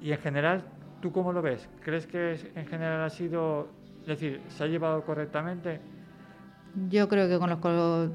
Y 0.00 0.12
en 0.12 0.18
general, 0.18 0.62
¿tú 1.00 1.10
cómo 1.12 1.32
lo 1.32 1.42
ves? 1.42 1.68
¿Crees 1.82 2.06
que 2.06 2.52
en 2.54 2.66
general 2.66 3.02
ha 3.02 3.10
sido, 3.10 3.68
es 4.02 4.06
decir, 4.08 4.40
se 4.48 4.64
ha 4.64 4.66
llevado 4.66 5.02
correctamente? 5.04 5.80
Yo 6.88 7.08
creo 7.08 7.28
que 7.28 7.38
con 7.38 7.50
los, 7.50 7.58
con, 7.58 8.12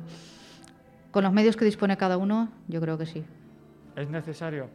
con 1.11 1.23
los 1.23 1.33
medios 1.33 1.55
que 1.57 1.65
dispone 1.65 1.97
cada 1.97 2.17
uno, 2.17 2.49
yo 2.67 2.79
creo 2.79 2.97
que 2.97 3.05
sí. 3.05 3.23
¿Es 3.95 4.09
necesario? 4.09 4.67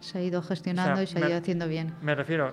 Se 0.00 0.18
ha 0.18 0.22
ido 0.22 0.42
gestionando 0.42 0.94
O 0.94 0.96
sea, 0.96 1.04
y 1.04 1.06
se 1.06 1.18
ha 1.24 1.28
ido 1.28 1.38
haciendo 1.38 1.68
bien. 1.68 1.94
Me 2.02 2.14
refiero, 2.14 2.52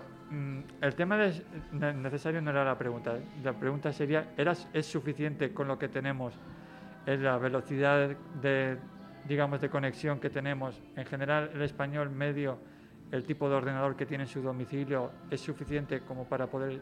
el 0.82 0.96
tema 0.96 1.18
de 1.18 1.42
ne- 1.72 1.94
necesario 1.94 2.42
no 2.42 2.52
era 2.52 2.64
la 2.66 2.78
pregunta. 2.78 3.18
La 3.44 3.54
pregunta 3.54 3.92
sería, 3.94 4.34
¿era, 4.38 4.54
¿es 4.74 4.86
suficiente 4.86 5.52
con 5.54 5.68
lo 5.68 5.78
que 5.80 5.88
tenemos? 5.88 6.34
¿Es 7.06 7.20
la 7.20 7.38
velocidad 7.38 8.10
de, 8.42 8.78
digamos, 9.28 9.62
de 9.62 9.70
conexión 9.70 10.20
que 10.20 10.30
tenemos? 10.30 10.80
En 10.96 11.06
general, 11.06 11.50
el 11.54 11.62
español 11.62 12.10
medio, 12.10 12.58
el 13.12 13.24
tipo 13.24 13.50
de 13.50 13.56
ordenador 13.56 13.96
que 13.96 14.06
tiene 14.06 14.26
en 14.26 14.30
su 14.30 14.42
domicilio, 14.42 15.12
¿es 15.32 15.40
suficiente 15.40 16.02
como 16.02 16.26
para 16.26 16.48
poder 16.48 16.82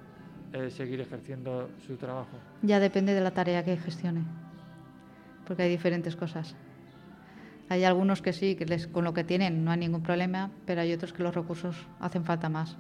eh, 0.54 0.72
seguir 0.72 1.00
ejerciendo 1.02 1.70
su 1.86 1.96
trabajo? 1.98 2.40
Ya 2.64 2.80
depende 2.80 3.14
de 3.14 3.22
la 3.22 3.32
tarea 3.32 3.64
que 3.64 3.78
gestione, 3.78 4.22
porque 5.48 5.64
hay 5.64 5.70
diferentes 5.70 6.16
cosas. 6.16 6.56
Hay 7.70 7.84
algunos 7.84 8.22
que 8.22 8.34
sí, 8.34 8.56
que 8.56 8.66
les, 8.66 8.88
con 8.88 9.04
lo 9.04 9.14
que 9.14 9.24
tienen 9.24 9.64
no 9.64 9.72
hay 9.72 9.78
ningún 9.80 10.02
problema, 10.02 10.50
pero 10.66 10.82
hay 10.82 10.94
otros 10.94 11.14
que 11.14 11.22
los 11.24 11.34
recursos 11.34 11.76
hacen 12.00 12.24
falta 12.24 12.50
más. 12.50 12.78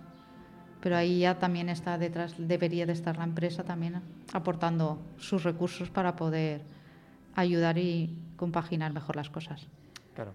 Pero 0.85 0.97
ahí 0.97 1.21
ya 1.21 1.39
también 1.39 1.67
está 1.69 1.97
detrás, 1.97 2.35
debería 2.37 2.85
de 2.85 2.93
estar 2.93 3.17
la 3.17 3.23
empresa 3.23 3.63
también 3.63 4.03
aportando 4.33 4.99
sus 5.17 5.43
recursos 5.43 5.89
para 5.89 6.15
poder 6.15 6.61
ayudar 7.33 7.79
y 7.79 8.15
compaginar 8.35 8.93
mejor 8.93 9.15
las 9.15 9.31
cosas. 9.31 9.65
Claro. 10.13 10.31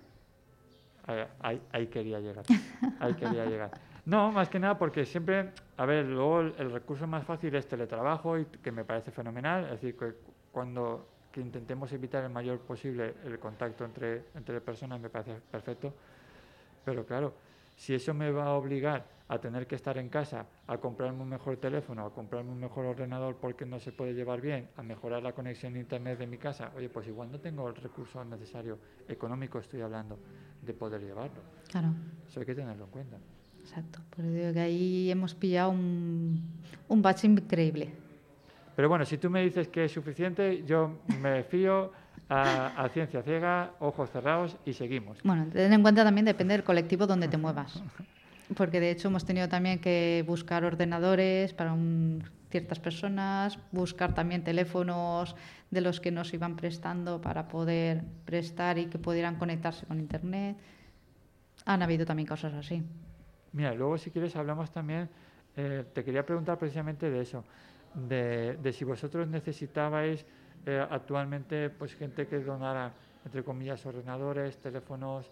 Ahí, 1.41 1.87
quería 1.87 2.19
llegar. 2.19 2.45
Ahí 2.99 3.15
quería 3.15 3.47
llegar. 3.47 3.71
No, 4.05 4.33
más 4.33 4.49
que 4.49 4.59
nada 4.59 4.77
porque 4.77 5.07
siempre, 5.07 5.53
a 5.77 5.87
ver, 5.87 6.07
luego 6.07 6.41
el, 6.41 6.55
el 6.59 6.73
recurso 6.73 7.07
más 7.07 7.23
fácil 7.23 7.55
es 7.55 7.69
teletrabajo 7.69 8.37
y 8.37 8.47
que 8.47 8.73
me 8.73 8.85
parece 8.85 9.13
fenomenal. 9.13 9.67
Es 9.67 9.71
decir, 9.81 9.97
que 9.97 10.15
cuando 10.51 11.07
que 11.31 11.41
intentemos 11.41 11.93
evitar 11.93 12.25
el 12.25 12.31
mayor 12.31 12.59
posible 12.59 13.15
el 13.25 13.39
contacto 13.39 13.85
entre, 13.85 14.25
entre 14.35 14.61
personas 14.61 14.99
me 14.99 15.11
parece 15.11 15.35
perfecto. 15.49 15.95
Pero 16.85 17.07
claro, 17.07 17.35
si 17.77 17.95
eso 17.95 18.13
me 18.13 18.33
va 18.33 18.47
a 18.47 18.55
obligar 18.55 19.20
a 19.31 19.39
tener 19.39 19.69
que 19.69 19.77
estar 19.77 19.97
en 19.97 20.09
casa, 20.09 20.45
a 20.67 20.79
comprarme 20.79 21.23
un 21.23 21.29
mejor 21.29 21.57
teléfono, 21.59 22.05
a 22.05 22.13
comprarme 22.13 22.51
un 22.51 22.59
mejor 22.59 22.85
ordenador 22.85 23.37
porque 23.37 23.65
no 23.65 23.79
se 23.79 23.93
puede 23.93 24.13
llevar 24.13 24.41
bien, 24.41 24.69
a 24.77 24.83
mejorar 24.83 25.23
la 25.23 25.33
conexión 25.33 25.77
a 25.77 25.79
internet 25.79 26.19
de 26.19 26.27
mi 26.27 26.37
casa, 26.37 26.73
oye, 26.77 26.89
pues 26.89 27.07
igual 27.07 27.31
no 27.31 27.39
tengo 27.39 27.69
el 27.69 27.77
recurso 27.77 28.25
necesario, 28.25 28.77
económico 29.07 29.61
estoy 29.61 29.83
hablando, 29.83 30.19
de 30.61 30.75
poder 30.75 31.01
llevarlo. 31.03 31.41
Claro, 31.71 31.91
Eso 32.29 32.41
hay 32.41 32.47
que 32.47 32.57
tenerlo 32.57 32.87
en 32.87 32.91
cuenta. 32.91 33.17
exacto. 33.61 34.01
Por 34.11 34.25
eso 34.25 34.35
digo 34.35 34.53
que 34.53 34.61
ahí 34.61 35.11
hemos 35.13 35.33
pillado 35.37 35.71
un, 35.71 36.43
un 36.89 37.01
bache 37.01 37.29
increíble. 37.29 37.89
Pero 38.75 38.89
bueno, 38.89 39.05
si 39.05 39.17
tú 39.17 39.31
me 39.31 39.43
dices 39.43 39.69
que 39.69 39.85
es 39.85 39.93
suficiente, 39.93 40.65
yo 40.67 40.99
me 41.23 41.45
fío 41.45 41.93
a, 42.29 42.83
a 42.83 42.89
ciencia 42.89 43.23
ciega, 43.23 43.75
ojos 43.79 44.11
cerrados 44.11 44.57
y 44.65 44.73
seguimos. 44.73 45.19
Bueno, 45.23 45.47
ten 45.53 45.73
en 45.73 45.83
cuenta 45.83 46.03
también 46.03 46.25
depende 46.25 46.55
del 46.55 46.65
colectivo 46.65 47.07
donde 47.07 47.29
te 47.29 47.37
muevas. 47.37 47.81
Porque 48.57 48.81
de 48.81 48.91
hecho 48.91 49.09
hemos 49.09 49.25
tenido 49.25 49.49
también 49.49 49.79
que 49.81 50.25
buscar 50.27 50.65
ordenadores 50.65 51.53
para 51.55 51.73
un- 51.73 52.23
ciertas 52.51 52.81
personas, 52.81 53.59
buscar 53.71 54.13
también 54.13 54.43
teléfonos 54.43 55.37
de 55.71 55.81
los 55.81 56.01
que 56.01 56.11
nos 56.11 56.35
iban 56.35 56.57
prestando 56.57 57.21
para 57.21 57.47
poder 57.47 58.03
prestar 58.25 58.77
y 58.79 58.87
que 58.87 58.99
pudieran 58.99 59.37
conectarse 59.37 59.87
con 59.87 60.01
Internet. 60.01 60.57
Han 61.65 61.83
habido 61.83 62.05
también 62.05 62.27
cosas 62.27 62.53
así. 62.55 62.83
Mira, 63.53 63.73
luego 63.75 63.99
si 63.99 64.11
quieres 64.11 64.35
hablamos 64.35 64.73
también, 64.73 65.09
eh, 65.57 65.85
te 65.93 66.03
quería 66.03 66.27
preguntar 66.27 66.59
precisamente 66.59 67.09
de 67.09 67.21
eso, 67.21 67.45
de, 67.95 68.57
de 68.57 68.73
si 68.73 68.85
vosotros 68.85 69.29
necesitabais 69.29 70.27
eh, 70.67 70.85
actualmente 70.91 71.71
pues 71.71 71.95
gente 71.95 72.27
que 72.27 72.41
donara, 72.41 72.93
entre 73.25 73.45
comillas, 73.45 73.85
ordenadores, 73.87 74.59
teléfonos, 74.59 75.31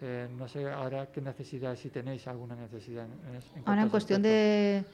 eh, 0.00 0.28
no 0.36 0.48
sé 0.48 0.70
ahora 0.70 1.06
qué 1.06 1.20
necesidad, 1.20 1.76
si 1.76 1.90
tenéis 1.90 2.26
alguna 2.26 2.54
necesidad. 2.54 3.04
En, 3.04 3.34
en 3.34 3.62
Ahora 3.66 3.82
en 3.82 3.88
cuestión 3.88 4.22
de, 4.22 4.84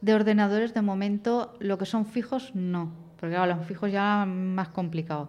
de 0.00 0.14
ordenadores, 0.14 0.74
de 0.74 0.82
momento, 0.82 1.54
lo 1.58 1.78
que 1.78 1.86
son 1.86 2.06
fijos, 2.06 2.54
no. 2.54 2.92
Porque 3.18 3.34
claro, 3.34 3.56
los 3.56 3.66
fijos 3.66 3.92
ya 3.92 4.24
más 4.26 4.68
complicado. 4.68 5.28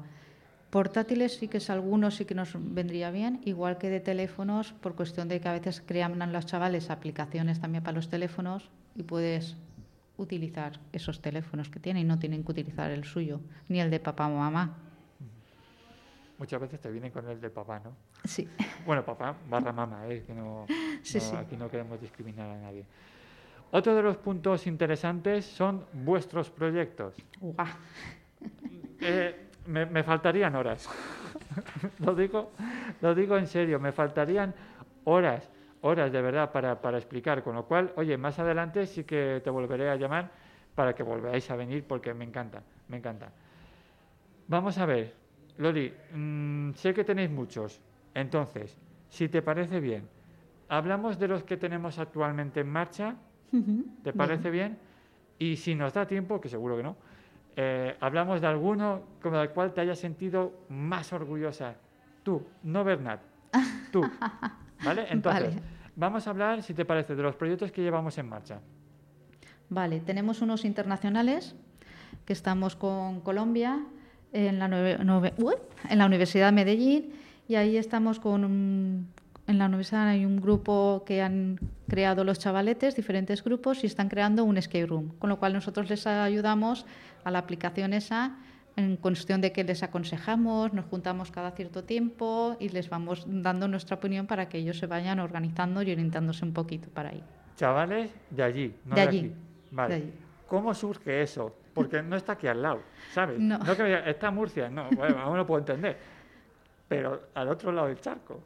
Portátiles 0.69 1.35
sí 1.35 1.49
que 1.49 1.57
es 1.57 1.69
algunos 1.69 2.15
sí 2.15 2.23
que 2.23 2.33
nos 2.33 2.53
vendría 2.55 3.11
bien, 3.11 3.41
igual 3.43 3.77
que 3.77 3.89
de 3.89 3.99
teléfonos, 3.99 4.71
por 4.71 4.95
cuestión 4.95 5.27
de 5.27 5.41
que 5.41 5.49
a 5.49 5.51
veces 5.51 5.83
crean 5.85 6.31
los 6.31 6.45
chavales 6.45 6.89
aplicaciones 6.89 7.59
también 7.59 7.83
para 7.83 7.95
los 7.95 8.07
teléfonos 8.07 8.69
y 8.95 9.03
puedes 9.03 9.57
utilizar 10.17 10.79
esos 10.93 11.21
teléfonos 11.21 11.69
que 11.69 11.81
tienen 11.81 12.03
y 12.03 12.07
no 12.07 12.19
tienen 12.19 12.45
que 12.45 12.51
utilizar 12.51 12.89
el 12.89 13.03
suyo, 13.03 13.41
ni 13.67 13.81
el 13.81 13.91
de 13.91 13.99
papá 13.99 14.27
o 14.27 14.37
mamá. 14.37 14.77
Muchas 16.41 16.59
veces 16.59 16.79
te 16.81 16.89
vienen 16.89 17.11
con 17.11 17.29
el 17.29 17.39
de 17.39 17.51
papá, 17.51 17.79
¿no? 17.79 17.95
Sí, 18.23 18.49
Bueno, 18.83 19.05
papá 19.05 19.35
barra 19.47 19.71
mamá, 19.71 20.07
¿eh? 20.07 20.23
que 20.25 20.33
no, 20.33 20.65
Sí, 21.03 21.19
no- 21.19 21.23
sí. 21.23 21.35
aquí 21.35 21.55
no 21.55 21.69
queremos 21.69 22.01
discriminar 22.01 22.49
a 22.49 22.57
nadie. 22.57 22.83
Otro 23.69 23.93
de 23.93 24.01
los 24.01 24.17
puntos 24.17 24.65
interesantes 24.65 25.45
son 25.45 25.85
vuestros 25.93 26.49
proyectos. 26.49 27.15
Guau. 27.39 27.67
Eh, 29.03 29.49
me, 29.67 29.85
me 29.87 30.03
faltarían 30.03 30.55
horas. 30.55 30.87
lo, 31.99 32.13
digo, 32.15 32.51
lo 33.01 33.13
digo 33.15 33.35
en 33.37 33.45
serio, 33.47 33.79
me 33.79 33.91
faltarían 33.91 34.53
horas, 35.05 35.47
horas 35.81 36.11
de 36.11 36.21
verdad 36.21 36.51
para, 36.51 36.79
para 36.81 36.97
explicar. 36.97 37.43
Con 37.43 37.53
lo 37.55 37.65
cual, 37.65 37.91
oye, 37.97 38.15
más 38.17 38.37
adelante 38.39 38.85
sí 38.87 39.03
que 39.03 39.41
te 39.43 39.49
volveré 39.51 39.89
a 39.89 39.95
llamar 39.95 40.29
para 40.75 40.93
que 40.95 41.01
volváis 41.03 41.49
a 41.51 41.55
venir 41.55 41.83
porque 41.87 42.13
me 42.15 42.25
encanta, 42.25 42.61
me 42.89 42.97
encanta. 42.97 43.29
Vamos 44.47 44.77
a 44.77 44.85
ver, 44.85 45.20
Loli, 45.57 45.93
mm, 46.13 46.73
sé 46.73 46.93
que 46.93 47.03
tenéis 47.03 47.29
muchos, 47.29 47.79
entonces, 48.13 48.77
si 49.09 49.29
te 49.29 49.41
parece 49.41 49.79
bien, 49.79 50.07
hablamos 50.69 51.19
de 51.19 51.27
los 51.27 51.43
que 51.43 51.57
tenemos 51.57 51.99
actualmente 51.99 52.61
en 52.61 52.69
marcha, 52.69 53.15
¿te 53.51 53.57
bien. 53.57 54.17
parece 54.17 54.49
bien? 54.49 54.77
Y 55.37 55.55
si 55.57 55.75
nos 55.75 55.93
da 55.93 56.05
tiempo, 56.05 56.39
que 56.39 56.49
seguro 56.49 56.77
que 56.77 56.83
no, 56.83 56.95
eh, 57.55 57.95
hablamos 57.99 58.39
de 58.41 58.47
alguno 58.47 59.01
con 59.21 59.35
el 59.35 59.49
cual 59.49 59.73
te 59.73 59.81
hayas 59.81 59.99
sentido 59.99 60.53
más 60.69 61.11
orgullosa. 61.11 61.75
Tú, 62.23 62.45
no 62.63 62.83
Bernat, 62.83 63.19
tú. 63.91 64.01
¿Vale? 64.83 65.07
Entonces, 65.09 65.55
Vale. 65.55 65.67
vamos 65.95 66.25
a 66.27 66.29
hablar, 66.29 66.63
si 66.63 66.73
te 66.73 66.85
parece, 66.85 67.15
de 67.15 67.23
los 67.23 67.35
proyectos 67.35 67.71
que 67.71 67.81
llevamos 67.81 68.17
en 68.17 68.29
marcha. 68.29 68.59
Vale, 69.69 69.99
tenemos 69.99 70.41
unos 70.41 70.65
internacionales 70.65 71.55
que 72.25 72.33
estamos 72.33 72.75
con 72.75 73.21
Colombia 73.21 73.79
en 74.33 74.59
la, 74.59 74.67
nueve- 74.67 74.97
nueve- 75.03 75.33
en 75.89 75.97
la 75.97 76.05
Universidad 76.05 76.47
de 76.47 76.51
Medellín 76.53 77.13
y 77.47 77.55
ahí 77.55 77.77
estamos 77.77 78.19
con 78.19 78.45
un- 78.45 79.07
en 79.47 79.57
la 79.57 79.65
universidad 79.65 80.07
hay 80.07 80.23
un 80.25 80.39
grupo 80.39 81.03
que 81.05 81.21
han 81.21 81.59
creado 81.89 82.23
los 82.23 82.39
chavaletes, 82.39 82.95
diferentes 82.95 83.43
grupos 83.43 83.83
y 83.83 83.87
están 83.87 84.07
creando 84.07 84.43
un 84.45 84.57
escape 84.57 84.85
room, 84.85 85.09
con 85.19 85.29
lo 85.29 85.39
cual 85.39 85.53
nosotros 85.53 85.89
les 85.89 86.07
ayudamos 86.07 86.85
a 87.23 87.31
la 87.31 87.39
aplicación 87.39 87.93
esa 87.93 88.37
en 88.77 88.95
cuestión 88.95 89.41
de 89.41 89.51
que 89.51 89.65
les 89.65 89.83
aconsejamos, 89.83 90.71
nos 90.71 90.85
juntamos 90.85 91.29
cada 91.31 91.51
cierto 91.51 91.83
tiempo 91.83 92.55
y 92.59 92.69
les 92.69 92.89
vamos 92.89 93.25
dando 93.27 93.67
nuestra 93.67 93.97
opinión 93.97 94.27
para 94.27 94.47
que 94.47 94.59
ellos 94.59 94.77
se 94.77 94.87
vayan 94.87 95.19
organizando 95.19 95.81
y 95.81 95.91
orientándose 95.91 96.45
un 96.45 96.53
poquito 96.53 96.87
para 96.89 97.09
ahí. 97.09 97.21
Chavales 97.57 98.09
de 98.29 98.43
allí, 98.43 98.73
no 98.85 98.95
De 98.95 99.01
de, 99.01 99.07
allí, 99.07 99.19
aquí. 99.19 99.31
Vale. 99.71 99.95
de 99.95 100.01
allí. 100.01 100.13
¿Cómo 100.47 100.73
surge 100.73 101.21
eso? 101.21 101.53
Porque 101.73 102.01
no 102.01 102.15
está 102.15 102.33
aquí 102.33 102.47
al 102.47 102.61
lado, 102.61 102.81
¿sabes? 103.13 103.39
No. 103.39 103.59
que 103.59 103.83
me 103.83 103.89
diga, 103.89 103.99
está 104.05 104.29
Murcia, 104.31 104.69
no, 104.69 104.89
bueno, 104.91 105.19
aún 105.19 105.37
lo 105.37 105.45
puedo 105.45 105.59
entender. 105.59 105.97
Pero 106.87 107.29
al 107.33 107.47
otro 107.47 107.71
lado 107.71 107.87
del 107.87 107.99
charco. 107.99 108.43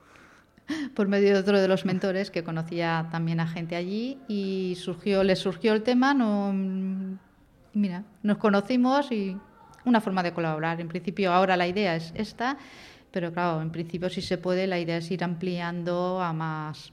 por 0.96 1.08
medio 1.08 1.34
de 1.34 1.40
otro 1.40 1.60
de 1.60 1.68
los 1.68 1.86
mentores 1.86 2.32
que 2.32 2.44
conocía 2.44 3.08
también 3.12 3.40
a 3.40 3.48
gente 3.48 3.76
allí 3.76 4.20
y 4.28 4.76
surgió, 4.76 5.24
les 5.24 5.40
surgió 5.40 5.74
el 5.74 5.84
tema, 5.84 6.14
no, 6.14 6.54
mira, 7.74 8.04
nos 8.24 8.38
conocimos 8.38 9.12
y 9.12 9.38
una 9.86 10.02
forma 10.02 10.24
de 10.24 10.34
colaborar. 10.34 10.82
En 10.82 10.88
principio 10.88 11.32
ahora 11.32 11.58
la 11.58 11.68
idea 11.68 11.96
es 11.96 12.12
esta, 12.16 12.58
pero 13.12 13.32
claro, 13.32 13.62
en 13.62 13.72
principio 13.72 14.10
si 14.10 14.22
se 14.22 14.38
puede 14.38 14.68
la 14.68 14.80
idea 14.80 14.98
es 14.98 15.10
ir 15.12 15.24
ampliando 15.24 16.22
a 16.22 16.34
más 16.34 16.92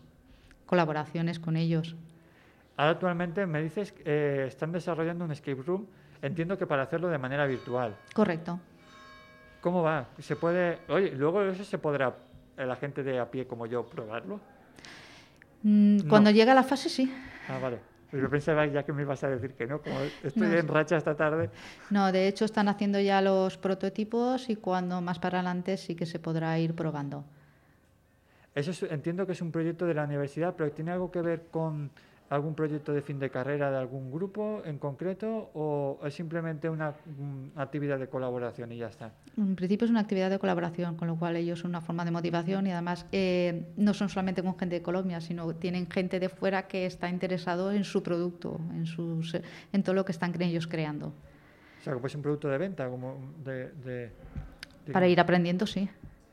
colaboraciones 0.66 1.38
con 1.38 1.56
ellos. 1.56 1.96
Ahora 2.76 2.92
actualmente 2.92 3.46
me 3.46 3.62
dices 3.62 3.92
que 3.92 4.02
eh, 4.04 4.46
están 4.46 4.72
desarrollando 4.72 5.24
un 5.24 5.32
escape 5.32 5.62
room, 5.62 5.86
entiendo 6.22 6.56
que 6.56 6.66
para 6.66 6.82
hacerlo 6.84 7.08
de 7.08 7.18
manera 7.18 7.46
virtual. 7.46 7.94
Correcto. 8.14 8.58
¿Cómo 9.60 9.82
va? 9.82 10.06
¿Se 10.18 10.36
puede, 10.36 10.78
oye, 10.88 11.10
luego 11.12 11.42
eso 11.42 11.64
se 11.64 11.78
podrá 11.78 12.14
la 12.56 12.76
gente 12.76 13.02
de 13.02 13.18
a 13.18 13.30
pie 13.30 13.46
como 13.46 13.66
yo 13.66 13.84
probarlo? 13.86 14.40
Mm, 15.62 15.98
No. 15.98 16.08
Cuando 16.08 16.30
llega 16.30 16.54
la 16.54 16.62
fase 16.62 16.88
sí. 16.88 17.12
Ah, 17.48 17.58
vale. 17.60 17.78
Yo 18.12 18.28
pensaba 18.28 18.66
ya 18.66 18.82
que 18.82 18.92
me 18.92 19.02
ibas 19.02 19.24
a 19.24 19.28
decir 19.30 19.54
que 19.54 19.66
no, 19.66 19.80
como 19.80 19.98
estoy 20.22 20.48
No. 20.48 20.52
en 20.54 20.68
racha 20.68 20.98
esta 20.98 21.16
tarde. 21.16 21.48
No, 21.88 22.12
de 22.12 22.28
hecho 22.28 22.44
están 22.44 22.68
haciendo 22.68 23.00
ya 23.00 23.22
los 23.22 23.56
prototipos 23.56 24.50
y 24.50 24.56
cuando 24.56 25.00
más 25.00 25.18
para 25.18 25.38
adelante 25.38 25.78
sí 25.78 25.94
que 25.94 26.04
se 26.04 26.18
podrá 26.18 26.58
ir 26.58 26.74
probando. 26.74 27.24
Eso 28.54 28.70
es- 28.72 28.82
entiendo 28.82 29.24
que 29.24 29.32
es 29.32 29.40
un 29.40 29.50
proyecto 29.50 29.86
de 29.86 29.94
la 29.94 30.04
universidad, 30.04 30.54
pero 30.54 30.70
¿tiene 30.72 30.90
algo 30.90 31.10
que 31.10 31.22
ver 31.22 31.46
con 31.50 31.90
algún 32.34 32.54
proyecto 32.54 32.92
de 32.94 33.02
fin 33.02 33.18
de 33.18 33.28
carrera 33.30 33.70
de 33.70 33.76
algún 33.76 34.10
grupo 34.10 34.62
en 34.64 34.78
concreto 34.78 35.50
o 35.52 35.98
es 36.04 36.14
simplemente 36.14 36.68
una 36.70 36.90
mm, 36.90 37.58
actividad 37.58 37.98
de 37.98 38.08
colaboración 38.08 38.72
y 38.72 38.78
ya 38.78 38.86
está? 38.88 39.12
En 39.36 39.54
principio 39.54 39.84
es 39.84 39.90
una 39.90 40.00
actividad 40.00 40.30
de 40.30 40.38
colaboración, 40.38 40.96
con 40.96 41.08
lo 41.08 41.16
cual 41.16 41.36
ellos 41.36 41.60
son 41.60 41.70
una 41.72 41.82
forma 41.82 42.04
de 42.06 42.10
motivación 42.10 42.66
y 42.66 42.72
además 42.72 43.04
eh, 43.12 43.66
no 43.76 43.92
son 43.92 44.08
solamente 44.08 44.42
con 44.42 44.58
gente 44.58 44.76
de 44.76 44.82
Colombia, 44.82 45.20
sino 45.20 45.54
tienen 45.54 45.90
gente 45.90 46.18
de 46.20 46.30
fuera 46.30 46.66
que 46.68 46.86
está 46.86 47.10
interesado 47.10 47.70
en 47.70 47.84
su 47.84 48.02
producto, 48.02 48.58
en, 48.72 48.86
sus, 48.86 49.36
en 49.72 49.82
todo 49.82 49.94
lo 49.94 50.04
que 50.06 50.12
están 50.12 50.32
ellos 50.40 50.66
creando. 50.66 51.08
O 51.08 51.84
sea, 51.84 51.92
que 51.92 51.98
pues 51.98 52.14
un 52.14 52.22
producto 52.22 52.48
de 52.48 52.56
venta, 52.58 52.88
como 52.88 53.16
de... 53.44 53.72
de- 53.84 54.10
Para 54.90 55.06
ir 55.06 55.20
aprendiendo, 55.20 55.66
sí. 55.66 55.88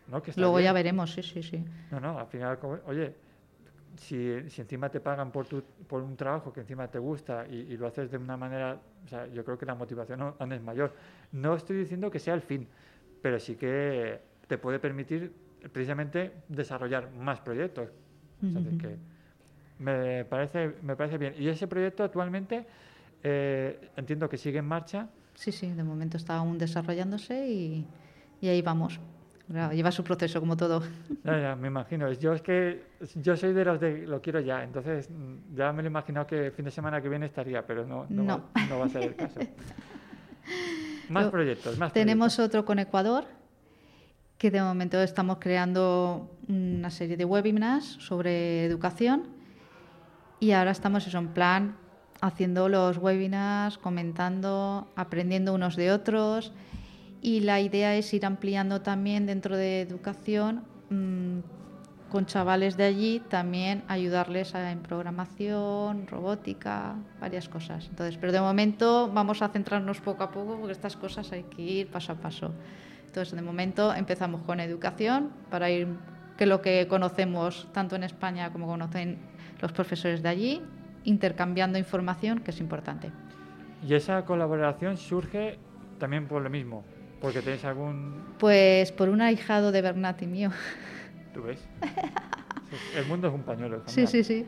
¿no? 0.08 0.22
Que 0.24 0.32
Luego 0.38 0.60
ya 0.62 0.72
veremos, 0.72 1.12
sí, 1.14 1.24
sí, 1.24 1.44
sí. 1.44 1.64
No, 1.92 2.00
no, 2.00 2.18
al 2.20 2.28
final, 2.28 2.58
oye, 2.88 3.14
si, 3.98 4.50
si 4.50 4.62
encima 4.62 4.90
te 4.90 5.00
pagan 5.00 5.32
por, 5.32 5.46
tu, 5.48 5.62
por 5.88 6.02
un 6.02 6.16
trabajo 6.16 6.52
que 6.54 6.62
encima 6.62 6.88
te 6.88 7.00
gusta 7.00 7.46
y, 7.50 7.56
y 7.56 7.78
lo 7.78 7.88
haces 7.88 8.10
de 8.12 8.18
una 8.18 8.38
manera, 8.38 8.80
o 9.06 9.08
sea, 9.08 9.28
yo 9.28 9.44
creo 9.44 9.58
que 9.58 9.66
la 9.66 9.76
motivación 9.76 10.22
aún- 10.22 10.52
es 10.54 10.62
mayor. 10.62 10.94
No 11.32 11.56
estoy 11.56 11.78
diciendo 11.78 12.10
que 12.12 12.20
sea 12.20 12.34
el 12.34 12.42
fin, 12.42 12.68
pero 13.22 13.40
sí 13.40 13.56
que 13.56 14.20
te 14.48 14.58
puede 14.58 14.80
permitir 14.80 15.32
precisamente 15.72 16.32
desarrollar 16.48 17.12
más 17.12 17.40
proyectos. 17.42 17.90
O 18.44 18.52
sea, 18.52 18.62
de 18.62 18.70
Ujú. 18.70 18.78
que 18.78 18.98
me 19.80 20.26
parece, 20.26 20.76
me 20.82 20.96
parece 20.96 21.18
bien. 21.18 21.34
Y 21.38 21.48
ese 21.50 21.68
proyecto 21.68 22.04
actualmente 22.04 22.66
eh, 23.24 23.90
entiendo 23.96 24.30
que 24.30 24.38
sigue 24.38 24.60
en 24.60 24.66
marcha. 24.66 25.10
Sí, 25.36 25.52
sí, 25.52 25.70
de 25.72 25.84
momento 25.84 26.18
está 26.18 26.36
aún 26.38 26.58
desarrollándose 26.58 27.48
y, 27.50 27.86
y 28.42 28.48
ahí 28.48 28.62
vamos. 28.62 29.00
Lleva 29.50 29.92
su 29.92 30.04
proceso 30.04 30.40
como 30.40 30.56
todo. 30.56 30.84
Ya, 31.24 31.40
ya, 31.40 31.56
me 31.56 31.70
imagino. 31.70 32.12
Yo 32.14 32.34
es 32.34 32.42
que 32.42 32.84
yo 33.16 33.36
soy 33.36 33.54
de 33.54 33.66
los 33.66 33.80
de 33.80 34.06
lo 34.06 34.22
quiero 34.22 34.40
ya, 34.42 34.64
entonces 34.64 35.10
mm, 35.10 35.56
ya 35.56 35.74
me 35.74 35.82
lo 35.82 35.88
he 35.88 35.92
imaginado 35.92 36.28
que 36.28 36.48
el 36.48 36.52
fin 36.52 36.66
de 36.66 36.72
semana 36.72 37.02
que 37.02 37.10
viene 37.10 37.26
estaría, 37.26 37.66
pero 37.66 37.86
no, 37.86 38.06
no, 38.10 38.24
No. 38.24 38.44
Va, 38.56 38.66
no 38.68 38.80
va 38.80 38.86
a 38.86 38.90
ser 38.90 39.04
el 39.04 39.16
caso. 39.16 39.40
más 41.10 41.28
proyectos, 41.28 41.80
más 41.80 41.92
Tenemos 41.94 42.36
proyectos. 42.36 42.46
otro 42.46 42.66
con 42.66 42.78
Ecuador, 42.78 43.26
que 44.38 44.52
de 44.52 44.62
momento 44.62 45.02
estamos 45.02 45.38
creando 45.40 46.30
una 46.48 46.92
serie 46.92 47.18
de 47.18 47.26
webinars 47.26 47.86
sobre 47.86 48.66
educación 48.66 49.30
y 50.40 50.52
ahora 50.52 50.72
estamos 50.72 51.08
eso, 51.08 51.18
en 51.18 51.30
plan 51.30 51.76
haciendo 52.22 52.70
los 52.70 52.98
webinars, 52.98 53.78
comentando, 53.78 54.88
aprendiendo 54.96 55.54
unos 55.54 55.76
de 55.76 55.92
otros 55.92 56.52
y 57.22 57.42
la 57.42 57.60
idea 57.60 57.96
es 57.96 58.14
ir 58.14 58.26
ampliando 58.26 58.82
también 58.82 59.26
dentro 59.26 59.56
de 59.58 59.82
educación 59.82 60.64
mm, 60.90 61.40
con 62.10 62.26
chavales 62.26 62.76
de 62.76 62.86
allí 62.86 63.22
también 63.30 63.84
ayudarles 63.88 64.56
a- 64.56 64.72
en 64.72 64.80
programación, 64.80 66.08
robótica, 66.08 66.96
varias 67.20 67.48
cosas. 67.50 67.88
Entonces, 67.90 68.18
pero 68.18 68.32
de 68.32 68.42
momento 68.42 69.12
vamos 69.14 69.42
a 69.42 69.50
centrarnos 69.50 70.00
poco 70.02 70.24
a 70.24 70.32
poco 70.32 70.58
porque 70.58 70.72
estas 70.72 70.96
cosas 70.96 71.32
hay 71.32 71.44
que 71.44 71.62
ir 71.62 71.88
paso 71.92 72.14
a 72.14 72.16
paso. 72.16 72.52
Entonces, 73.06 73.36
de 73.36 73.42
momento 73.42 73.94
empezamos 73.94 74.42
con 74.42 74.60
educación 74.60 75.32
para 75.52 75.70
ir 75.70 75.88
que 76.38 76.46
lo 76.46 76.62
que 76.62 76.88
conocemos 76.88 77.68
tanto 77.74 77.96
en 77.96 78.04
España 78.04 78.52
como 78.52 78.66
conocen 78.66 79.18
los 79.62 79.72
profesores 79.72 80.24
de 80.24 80.30
allí, 80.30 80.62
intercambiando 81.04 81.78
información, 81.78 82.40
que 82.40 82.52
es 82.52 82.60
importante. 82.60 83.12
Y 83.88 83.94
esa 83.94 84.24
colaboración 84.26 84.98
surge 84.98 85.60
también 86.00 86.28
por 86.28 86.42
lo 86.42 86.50
mismo, 86.50 86.84
porque 87.22 87.42
tenéis 87.42 87.64
algún... 87.66 88.22
Pues 88.38 88.92
por 88.92 89.10
un 89.10 89.22
ahijado 89.22 89.72
de 89.72 89.82
Bernat 89.82 90.22
y 90.22 90.28
mío. 90.28 90.52
¿Tú 91.34 91.44
ves? 91.44 91.60
El 92.96 93.06
mundo 93.08 93.28
es 93.30 93.34
un 93.34 93.42
pañuelo. 93.42 93.82
Sí, 93.88 94.06
sí, 94.06 94.24
sí. 94.24 94.46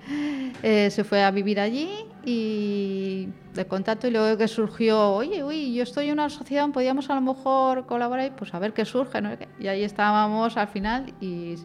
Eh, 0.61 0.89
se 0.91 1.03
fue 1.03 1.23
a 1.23 1.31
vivir 1.31 1.59
allí 1.59 1.89
y 2.23 3.29
de 3.55 3.65
contacto 3.65 4.07
y 4.07 4.11
luego 4.11 4.37
que 4.37 4.47
surgió, 4.47 5.13
oye, 5.13 5.43
uy, 5.43 5.73
yo 5.73 5.81
estoy 5.81 6.07
en 6.07 6.13
una 6.13 6.25
asociación, 6.25 6.71
podíamos 6.71 7.09
a 7.09 7.15
lo 7.15 7.21
mejor 7.21 7.87
colaborar 7.87 8.27
y 8.27 8.29
pues 8.29 8.53
a 8.53 8.59
ver 8.59 8.73
qué 8.73 8.85
surge. 8.85 9.21
¿no? 9.21 9.31
Y 9.59 9.67
ahí 9.67 9.83
estábamos 9.83 10.55
al 10.55 10.67
final 10.67 11.11
y 11.19 11.55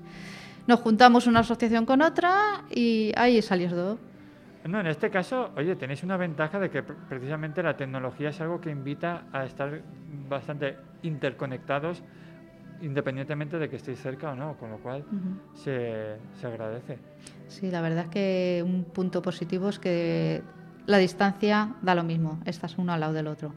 nos 0.67 0.81
juntamos 0.81 1.27
una 1.27 1.41
asociación 1.41 1.85
con 1.85 2.01
otra 2.01 2.65
y 2.75 3.13
ahí 3.17 3.43
salió 3.43 3.69
todo. 3.69 3.99
No, 4.67 4.81
en 4.81 4.87
este 4.89 5.11
caso, 5.11 5.51
oye, 5.57 5.77
tenéis 5.77 6.03
una 6.03 6.17
ventaja 6.17 6.59
de 6.59 6.71
que 6.71 6.83
pre- 6.83 6.97
precisamente 7.09 7.63
la 7.63 7.77
tecnología 7.77 8.31
es 8.31 8.41
algo 8.41 8.61
que 8.63 8.71
invita 8.71 9.25
a 9.33 9.45
estar 9.45 9.83
bastante 10.29 10.77
interconectados 11.07 12.03
independientemente 12.83 13.59
de 13.59 13.71
que 13.71 13.77
estéis 13.77 14.01
cerca 14.01 14.33
o 14.33 14.35
no, 14.35 14.57
con 14.59 14.71
lo 14.71 14.79
cual 14.79 15.01
Ujú. 15.01 15.57
se, 15.57 16.17
se 16.39 16.47
agradece. 16.47 16.99
Sí, 17.49 17.71
la 17.71 17.81
verdad 17.81 18.05
es 18.05 18.11
que 18.11 18.63
un 18.65 18.85
punto 18.85 19.23
positivo 19.23 19.71
es 19.71 19.79
que 19.79 20.43
la 20.87 20.99
distancia 20.99 21.75
da 21.81 21.95
lo 21.95 22.05
mismo, 22.05 22.41
estás 22.45 22.77
uno 22.77 22.93
al 22.93 23.01
lado 23.01 23.13
del 23.15 23.29
otro. 23.29 23.55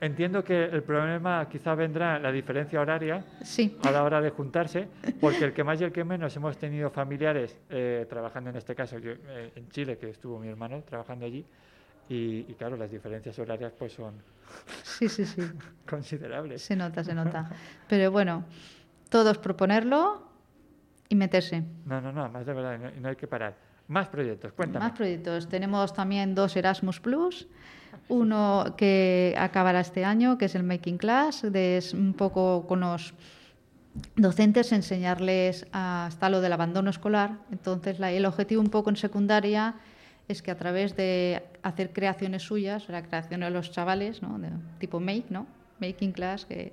Entiendo 0.00 0.42
que 0.42 0.64
el 0.64 0.82
problema 0.82 1.46
quizá 1.48 1.74
vendrá 1.74 2.18
la 2.18 2.32
diferencia 2.32 2.80
horaria 2.80 3.24
Sí, 3.42 3.76
a 3.82 3.90
la 3.90 4.02
hora 4.02 4.20
de 4.20 4.30
juntarse, 4.30 4.88
porque 5.20 5.44
el 5.44 5.52
que 5.52 5.62
más 5.62 5.80
y 5.80 5.84
el 5.84 5.92
que 5.92 6.04
menos 6.04 6.34
hemos 6.36 6.56
tenido 6.58 6.90
familiares 6.90 7.58
eh, 7.70 8.06
trabajando 8.08 8.50
en 8.50 8.56
este 8.56 8.74
caso, 8.74 8.98
yo, 8.98 9.12
eh, 9.12 9.52
en 9.56 9.68
Chile, 9.68 9.98
que 9.98 10.10
estuvo 10.10 10.38
mi 10.38 10.48
hermano 10.48 10.82
trabajando 10.82 11.26
allí, 11.26 11.44
y, 12.08 12.40
y 12.48 12.54
claro, 12.58 12.76
las 12.76 12.90
diferencias 12.90 13.38
horarias 13.38 13.72
pues 13.78 13.92
son 13.92 14.14
sí, 14.82 15.08
sí, 15.08 15.24
sí. 15.24 15.42
considerables. 15.88 16.62
Se 16.62 16.76
nota, 16.76 17.02
se 17.04 17.14
nota. 17.14 17.50
Pero 17.88 18.10
bueno, 18.10 18.44
todos 19.08 19.38
proponerlo 19.38 20.22
y 21.08 21.14
meterse. 21.14 21.62
No, 21.86 22.00
no, 22.00 22.12
no, 22.12 22.28
más 22.28 22.44
de 22.46 22.52
verdad, 22.52 22.78
no, 22.78 22.90
no 23.00 23.08
hay 23.08 23.16
que 23.16 23.26
parar. 23.26 23.56
Más 23.88 24.08
proyectos, 24.08 24.52
cuéntame. 24.52 24.84
Más 24.84 24.96
proyectos. 24.96 25.48
Tenemos 25.48 25.92
también 25.92 26.34
dos 26.34 26.56
Erasmus 26.56 27.00
Plus. 27.00 27.46
Uno 28.08 28.74
que 28.76 29.34
acabará 29.38 29.80
este 29.80 30.04
año, 30.04 30.36
que 30.38 30.46
es 30.46 30.54
el 30.54 30.62
Making 30.62 30.98
Class, 30.98 31.42
de 31.50 31.76
es 31.78 31.94
un 31.94 32.12
poco 32.14 32.66
con 32.66 32.80
los 32.80 33.14
docentes 34.16 34.72
enseñarles 34.72 35.66
hasta 35.72 36.28
lo 36.28 36.40
del 36.40 36.52
abandono 36.52 36.90
escolar. 36.90 37.38
Entonces, 37.52 37.98
la- 37.98 38.10
el 38.10 38.26
objetivo 38.26 38.60
un 38.60 38.68
poco 38.70 38.90
en 38.90 38.96
secundaria 38.96 39.74
es 40.28 40.42
que 40.42 40.50
a 40.50 40.56
través 40.56 40.96
de 40.96 41.42
hacer 41.62 41.92
creaciones 41.92 42.42
suyas, 42.42 42.88
la 42.88 43.02
creación 43.02 43.40
de 43.40 43.50
los 43.50 43.70
chavales, 43.70 44.22
¿no? 44.22 44.38
de 44.38 44.50
tipo 44.78 45.00
make, 45.00 45.26
¿no? 45.30 45.46
Making 45.80 46.12
class, 46.12 46.46
que 46.46 46.72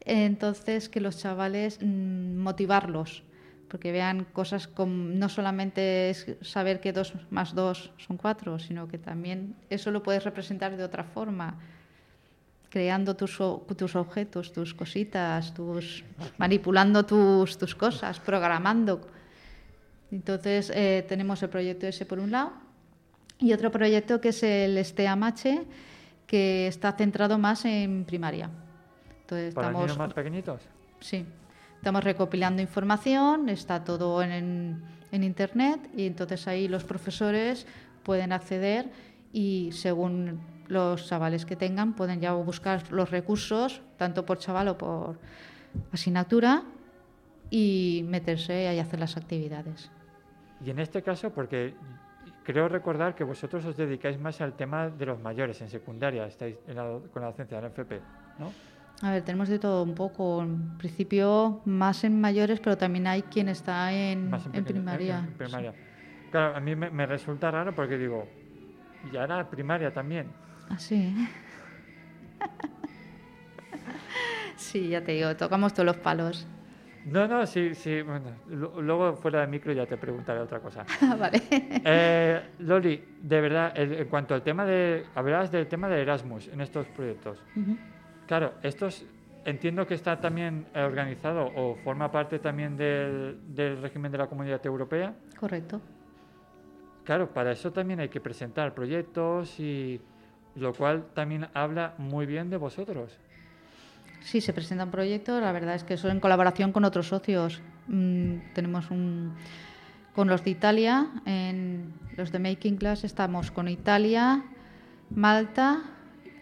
entonces 0.00 0.88
que 0.88 1.00
los 1.00 1.18
chavales 1.18 1.78
mm, 1.82 2.36
motivarlos, 2.36 3.22
porque 3.68 3.92
vean 3.92 4.24
cosas 4.32 4.68
como 4.68 4.92
no 4.92 5.28
solamente 5.28 6.10
es 6.10 6.36
saber 6.40 6.80
que 6.80 6.92
dos 6.92 7.14
más 7.30 7.54
dos 7.54 7.92
son 7.98 8.16
cuatro, 8.16 8.58
sino 8.58 8.86
que 8.88 8.98
también 8.98 9.56
eso 9.68 9.90
lo 9.90 10.02
puedes 10.02 10.24
representar 10.24 10.76
de 10.76 10.84
otra 10.84 11.04
forma 11.04 11.58
creando 12.70 13.16
tus, 13.16 13.38
tus 13.76 13.96
objetos, 13.96 14.52
tus 14.52 14.74
cositas, 14.74 15.54
tus, 15.54 16.04
manipulando 16.36 17.06
tus, 17.06 17.56
tus 17.56 17.74
cosas, 17.74 18.20
programando. 18.20 19.00
Entonces 20.10 20.70
eh, 20.74 21.04
tenemos 21.08 21.42
el 21.42 21.48
proyecto 21.48 21.86
ese 21.86 22.04
por 22.04 22.18
un 22.18 22.30
lado 22.30 22.65
y 23.38 23.52
otro 23.52 23.70
proyecto 23.70 24.20
que 24.20 24.30
es 24.30 24.42
el 24.42 24.82
STEAMACHE, 24.84 25.64
que 26.26 26.66
está 26.66 26.92
centrado 26.92 27.38
más 27.38 27.64
en 27.64 28.04
primaria. 28.04 28.50
Entonces 29.22 29.54
¿Para 29.54 29.68
estamos, 29.68 29.82
niños 29.86 29.98
más 29.98 30.14
pequeñitos? 30.14 30.62
sí, 31.00 31.26
estamos 31.76 32.02
recopilando 32.02 32.62
información, 32.62 33.48
está 33.48 33.84
todo 33.84 34.22
en, 34.22 34.82
en 35.12 35.24
internet 35.24 35.80
y 35.96 36.06
entonces 36.06 36.46
ahí 36.48 36.68
los 36.68 36.84
profesores 36.84 37.66
pueden 38.02 38.32
acceder 38.32 38.90
y 39.32 39.70
según 39.72 40.40
los 40.68 41.06
chavales 41.08 41.44
que 41.44 41.56
tengan 41.56 41.94
pueden 41.94 42.20
ya 42.20 42.32
buscar 42.32 42.90
los 42.92 43.10
recursos, 43.10 43.82
tanto 43.96 44.24
por 44.24 44.38
chaval 44.38 44.68
o 44.68 44.78
por 44.78 45.18
asignatura, 45.92 46.62
y 47.50 48.04
meterse 48.08 48.74
y 48.74 48.78
hacer 48.78 49.00
las 49.00 49.16
actividades. 49.16 49.90
Y 50.64 50.70
en 50.70 50.78
este 50.78 51.02
caso, 51.02 51.30
porque 51.30 51.74
creo 52.46 52.68
recordar 52.68 53.14
que 53.14 53.24
vosotros 53.24 53.64
os 53.64 53.76
dedicáis 53.76 54.18
más 54.20 54.40
al 54.40 54.52
tema 54.54 54.88
de 54.88 55.06
los 55.06 55.20
mayores 55.20 55.60
en 55.60 55.68
secundaria, 55.68 56.26
estáis 56.26 56.56
en 56.68 56.76
la- 56.76 56.98
con 57.12 57.22
la 57.22 57.28
docencia 57.28 57.56
del 57.60 57.66
FP, 57.72 58.00
¿no? 58.38 58.52
A 59.02 59.10
ver, 59.10 59.22
tenemos 59.24 59.48
de 59.48 59.58
todo 59.58 59.82
un 59.82 59.94
poco. 59.94 60.42
En 60.42 60.78
principio, 60.78 61.60
más 61.66 62.02
en 62.04 62.18
mayores, 62.20 62.60
pero 62.60 62.78
también 62.78 63.06
hay 63.06 63.22
quien 63.22 63.48
está 63.48 63.92
en, 63.92 64.30
en 64.32 64.40
pequeño- 64.52 64.64
primaria. 64.64 65.18
en 65.18 65.32
primaria. 65.34 65.74
Claro, 66.30 66.56
a 66.56 66.60
mí 66.60 66.74
me, 66.74 66.90
me 66.90 67.04
resulta 67.04 67.50
raro 67.50 67.74
porque 67.74 67.98
digo, 67.98 68.26
y 69.12 69.16
ahora 69.16 69.48
primaria 69.50 69.92
también. 69.92 70.28
Así. 70.70 71.14
sí, 74.56 74.88
ya 74.88 75.02
te 75.04 75.12
digo, 75.12 75.36
tocamos 75.36 75.74
todos 75.74 75.86
los 75.86 75.96
palos. 75.98 76.46
No, 77.06 77.26
no, 77.28 77.46
sí, 77.46 77.74
sí. 77.74 78.02
Bueno, 78.02 78.30
luego 78.48 79.14
fuera 79.14 79.40
de 79.42 79.46
micro 79.46 79.72
ya 79.72 79.86
te 79.86 79.96
preguntaré 79.96 80.40
otra 80.40 80.60
cosa. 80.60 80.84
vale. 81.18 81.40
Eh, 81.50 82.40
Loli, 82.60 83.02
de 83.22 83.40
verdad, 83.40 83.72
el- 83.76 83.92
en 83.94 84.08
cuanto 84.08 84.34
al 84.34 84.42
tema 84.42 84.64
de. 84.64 85.04
Hablabas 85.14 85.50
del 85.52 85.66
tema 85.68 85.88
de 85.88 86.02
Erasmus 86.02 86.48
en 86.48 86.60
estos 86.60 86.86
proyectos. 86.88 87.42
Claro, 88.26 88.54
estos 88.62 89.06
entiendo 89.44 89.86
que 89.86 89.94
está 89.94 90.20
también 90.20 90.66
organizado 90.74 91.52
o 91.54 91.76
forma 91.76 92.10
parte 92.10 92.40
también 92.40 92.76
del, 92.76 93.38
del 93.54 93.80
régimen 93.80 94.10
de 94.10 94.18
la 94.18 94.26
Comunidad 94.26 94.64
Europea. 94.66 95.14
Correcto. 95.38 95.80
Claro, 97.04 97.28
para 97.32 97.52
eso 97.52 97.72
también 97.72 98.00
hay 98.00 98.08
que 98.08 98.20
presentar 98.20 98.74
proyectos 98.74 99.60
y 99.60 100.00
lo 100.56 100.72
cual 100.74 101.06
también 101.14 101.46
habla 101.54 101.94
muy 101.98 102.26
bien 102.26 102.50
de 102.50 102.56
vosotros. 102.56 103.16
Sí, 104.26 104.40
se 104.40 104.52
presentan 104.52 104.90
proyectos. 104.90 105.40
La 105.40 105.52
verdad 105.52 105.76
es 105.76 105.84
que 105.84 105.94
eso 105.94 106.08
en 106.08 106.18
colaboración 106.18 106.72
con 106.72 106.84
otros 106.84 107.06
socios. 107.08 107.62
Mm, 107.86 108.38
tenemos 108.54 108.90
un. 108.90 109.34
Con 110.16 110.26
los 110.28 110.42
de 110.42 110.50
Italia, 110.50 111.06
en 111.26 111.92
los 112.16 112.32
de 112.32 112.38
Making 112.40 112.76
Class, 112.76 113.04
estamos 113.04 113.50
con 113.52 113.68
Italia, 113.68 114.42
Malta, 115.10 115.82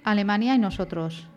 Alemania 0.05 0.55
y 0.55 0.59
nosotros. 0.59 1.29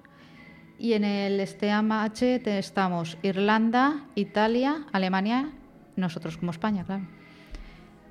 Y 0.79 0.93
en 0.93 1.03
el 1.03 1.45
STEAMH 1.45 2.13
te- 2.43 2.59
estamos 2.59 3.17
Irlanda, 3.23 4.05
Italia, 4.15 4.85
Alemania, 4.93 5.49
nosotros 5.95 6.37
como 6.37 6.51
España, 6.51 6.83
claro. 6.85 7.07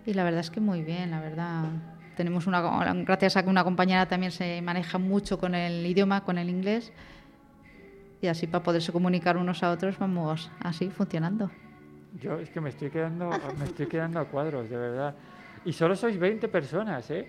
Y 0.04 0.12
la 0.12 0.24
verdad 0.24 0.40
es 0.40 0.50
que 0.50 0.60
muy 0.60 0.82
bien, 0.82 1.12
la 1.12 1.20
verdad. 1.20 1.62
Tenemos 2.16 2.46
una, 2.48 2.60
gracias 3.04 3.36
a 3.36 3.44
que 3.44 3.48
una 3.48 3.62
compañera 3.62 4.06
también 4.06 4.32
se 4.32 4.60
maneja 4.60 4.98
mucho 4.98 5.38
con 5.38 5.54
el 5.54 5.86
idioma, 5.86 6.24
con 6.24 6.36
el 6.36 6.50
inglés, 6.50 6.92
y 8.26 8.28
así 8.28 8.46
para 8.48 8.62
poderse 8.64 8.90
comunicar 8.92 9.36
unos 9.36 9.62
a 9.62 9.70
otros 9.70 9.98
vamos 9.98 10.50
así 10.60 10.90
funcionando. 10.90 11.48
Yo 12.20 12.38
es 12.40 12.50
que 12.50 12.60
me 12.60 12.70
estoy 12.70 12.90
quedando, 12.90 13.30
me 13.58 13.64
estoy 13.66 13.86
quedando 13.86 14.18
a 14.20 14.24
cuadros, 14.24 14.68
de 14.68 14.76
verdad. 14.76 15.14
Y 15.64 15.72
solo 15.72 15.94
sois 15.94 16.18
20 16.18 16.48
personas, 16.48 17.08
¿eh? 17.10 17.28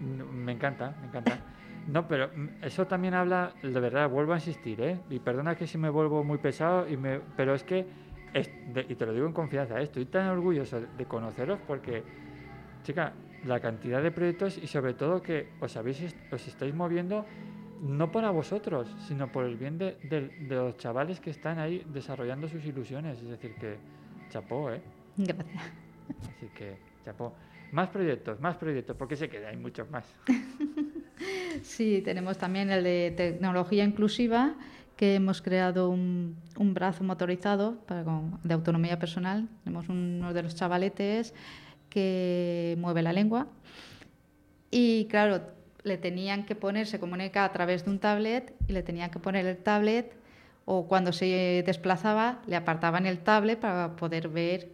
Me 0.00 0.52
encanta, 0.52 0.94
me 1.00 1.06
encanta. 1.08 1.38
No, 1.86 2.06
pero 2.06 2.30
eso 2.60 2.86
también 2.86 3.14
habla, 3.14 3.52
de 3.62 3.80
verdad, 3.80 4.08
vuelvo 4.10 4.32
a 4.34 4.36
insistir, 4.36 4.80
¿eh? 4.82 5.00
Y 5.08 5.18
perdona 5.18 5.54
que 5.56 5.66
si 5.66 5.78
me 5.78 5.88
vuelvo 5.88 6.22
muy 6.24 6.38
pesado, 6.38 6.86
y 6.88 6.96
me, 6.96 7.20
pero 7.36 7.54
es 7.54 7.64
que, 7.64 7.86
es- 8.34 8.50
de- 8.74 8.84
y 8.88 8.94
te 8.94 9.06
lo 9.06 9.14
digo 9.14 9.26
en 9.26 9.32
confianza, 9.32 9.80
¿eh? 9.80 9.84
estoy 9.84 10.04
tan 10.04 10.26
orgulloso 10.28 10.80
de 10.80 11.04
conoceros 11.06 11.58
porque, 11.66 12.02
chica, 12.84 13.12
la 13.46 13.60
cantidad 13.60 14.02
de 14.02 14.10
proyectos 14.10 14.58
y 14.58 14.66
sobre 14.66 14.94
todo 14.94 15.22
que 15.22 15.48
os, 15.60 15.76
habéis, 15.76 16.14
os 16.30 16.46
estáis 16.48 16.74
moviendo 16.74 17.24
no 17.82 18.10
para 18.12 18.30
vosotros, 18.30 18.88
sino 19.06 19.30
por 19.30 19.44
el 19.44 19.56
bien 19.56 19.78
de, 19.78 19.96
de- 20.02 20.28
de 20.28 20.54
los 20.56 20.76
chavales 20.78 21.20
que 21.20 21.30
están 21.30 21.58
ahí 21.58 21.84
desarrollando 21.92 22.48
sus 22.48 22.64
ilusiones. 22.64 23.18
Es 23.22 23.28
decir, 23.28 23.54
que 23.54 23.76
chapó, 24.30 24.70
¿eh? 24.70 24.80
Gracias. 25.16 25.62
Así 26.36 26.46
que 26.56 26.76
chapó. 27.04 27.34
Más 27.72 27.88
proyectos, 27.90 28.40
más 28.40 28.56
proyectos, 28.56 28.96
porque 28.96 29.14
sé 29.16 29.28
que 29.28 29.44
hay 29.46 29.56
muchos 29.56 29.90
más. 29.90 30.04
Sí, 31.62 32.00
tenemos 32.04 32.38
también 32.38 32.70
el 32.70 32.84
de 32.84 33.12
tecnología 33.16 33.82
inclusiva, 33.82 34.54
que 34.96 35.16
hemos 35.16 35.42
creado 35.42 35.90
un, 35.90 36.36
un 36.56 36.74
brazo 36.74 37.02
motorizado 37.02 37.76
para, 37.86 38.04
con- 38.04 38.38
de 38.44 38.54
autonomía 38.54 38.98
personal. 39.00 39.48
Tenemos 39.64 39.88
uno 39.88 40.32
de 40.32 40.42
los 40.44 40.54
chavaletes 40.54 41.34
que 41.90 42.76
mueve 42.78 43.02
la 43.02 43.12
lengua. 43.12 43.48
Y 44.70 45.06
claro, 45.06 45.40
le 45.88 45.98
tenían 45.98 46.44
que 46.46 46.54
poner, 46.54 46.86
se 46.86 47.00
comunica 47.00 47.44
a 47.44 47.52
través 47.52 47.84
de 47.84 47.90
un 47.90 47.98
tablet 47.98 48.54
y 48.68 48.72
le 48.72 48.82
tenían 48.82 49.10
que 49.10 49.18
poner 49.18 49.46
el 49.46 49.56
tablet 49.56 50.14
o 50.64 50.86
cuando 50.86 51.12
se 51.12 51.62
desplazaba 51.66 52.42
le 52.46 52.54
apartaban 52.54 53.06
el 53.06 53.18
tablet 53.18 53.58
para 53.58 53.96
poder 53.96 54.28
ver 54.28 54.70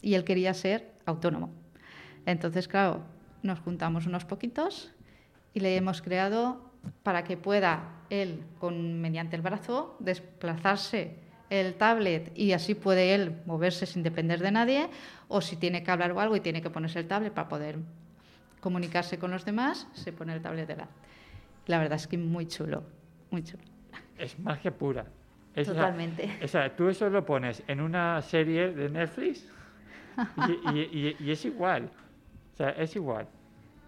y 0.00 0.14
él 0.14 0.24
quería 0.24 0.54
ser 0.54 0.92
autónomo. 1.04 1.50
Entonces, 2.26 2.68
claro, 2.68 3.02
nos 3.42 3.60
juntamos 3.60 4.06
unos 4.06 4.24
poquitos 4.24 4.92
y 5.52 5.60
le 5.60 5.76
hemos 5.76 6.00
creado 6.00 6.70
para 7.02 7.24
que 7.24 7.36
pueda 7.36 8.02
él, 8.10 8.42
con, 8.58 9.00
mediante 9.00 9.36
el 9.36 9.42
brazo, 9.42 9.96
desplazarse 9.98 11.16
el 11.50 11.74
tablet 11.74 12.32
y 12.34 12.52
así 12.52 12.74
puede 12.74 13.14
él 13.14 13.40
moverse 13.44 13.86
sin 13.86 14.02
depender 14.02 14.40
de 14.40 14.50
nadie, 14.50 14.88
o 15.28 15.40
si 15.40 15.56
tiene 15.56 15.82
que 15.82 15.90
hablar 15.90 16.12
o 16.12 16.20
algo 16.20 16.36
y 16.36 16.40
tiene 16.40 16.62
que 16.62 16.70
ponerse 16.70 16.98
el 16.98 17.08
tablet 17.08 17.32
para 17.32 17.48
poder 17.48 17.78
comunicarse 18.62 19.18
con 19.18 19.30
los 19.32 19.44
demás, 19.44 19.86
se 19.92 20.12
pone 20.12 20.32
el 20.34 20.40
tablet 20.40 20.66
de 20.66 20.76
la. 20.76 20.88
Verdad 21.78 21.96
es 21.96 22.06
que 22.06 22.16
muy 22.16 22.46
chulo, 22.46 22.82
muy 23.30 23.42
chulo. 23.44 23.62
Es 24.16 24.38
magia 24.38 24.70
pura. 24.70 25.04
Es 25.54 25.66
Totalmente. 25.68 26.38
o 26.42 26.48
sea, 26.48 26.74
tú 26.74 26.88
eso 26.88 27.10
lo 27.10 27.26
pones 27.26 27.62
en 27.66 27.80
una 27.82 28.22
serie 28.22 28.72
de 28.72 28.88
Netflix 28.88 29.46
y, 30.72 30.78
y- 30.78 30.88
y- 30.92 31.16
y 31.26 31.30
es 31.30 31.44
igual. 31.44 31.90
O 32.54 32.56
sea, 32.56 32.70
es 32.70 32.96
igual. 32.96 33.26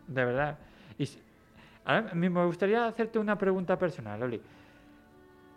De 0.09 0.25
verdad. 0.25 0.59
Y 0.99 1.09
ahora, 1.87 2.11
mí 2.15 2.29
me 2.29 2.45
gustaría 2.45 2.85
hacerte 2.87 3.19
una 3.19 3.39
pregunta 3.39 3.79
personal, 3.79 4.23
Oli. 4.23 4.41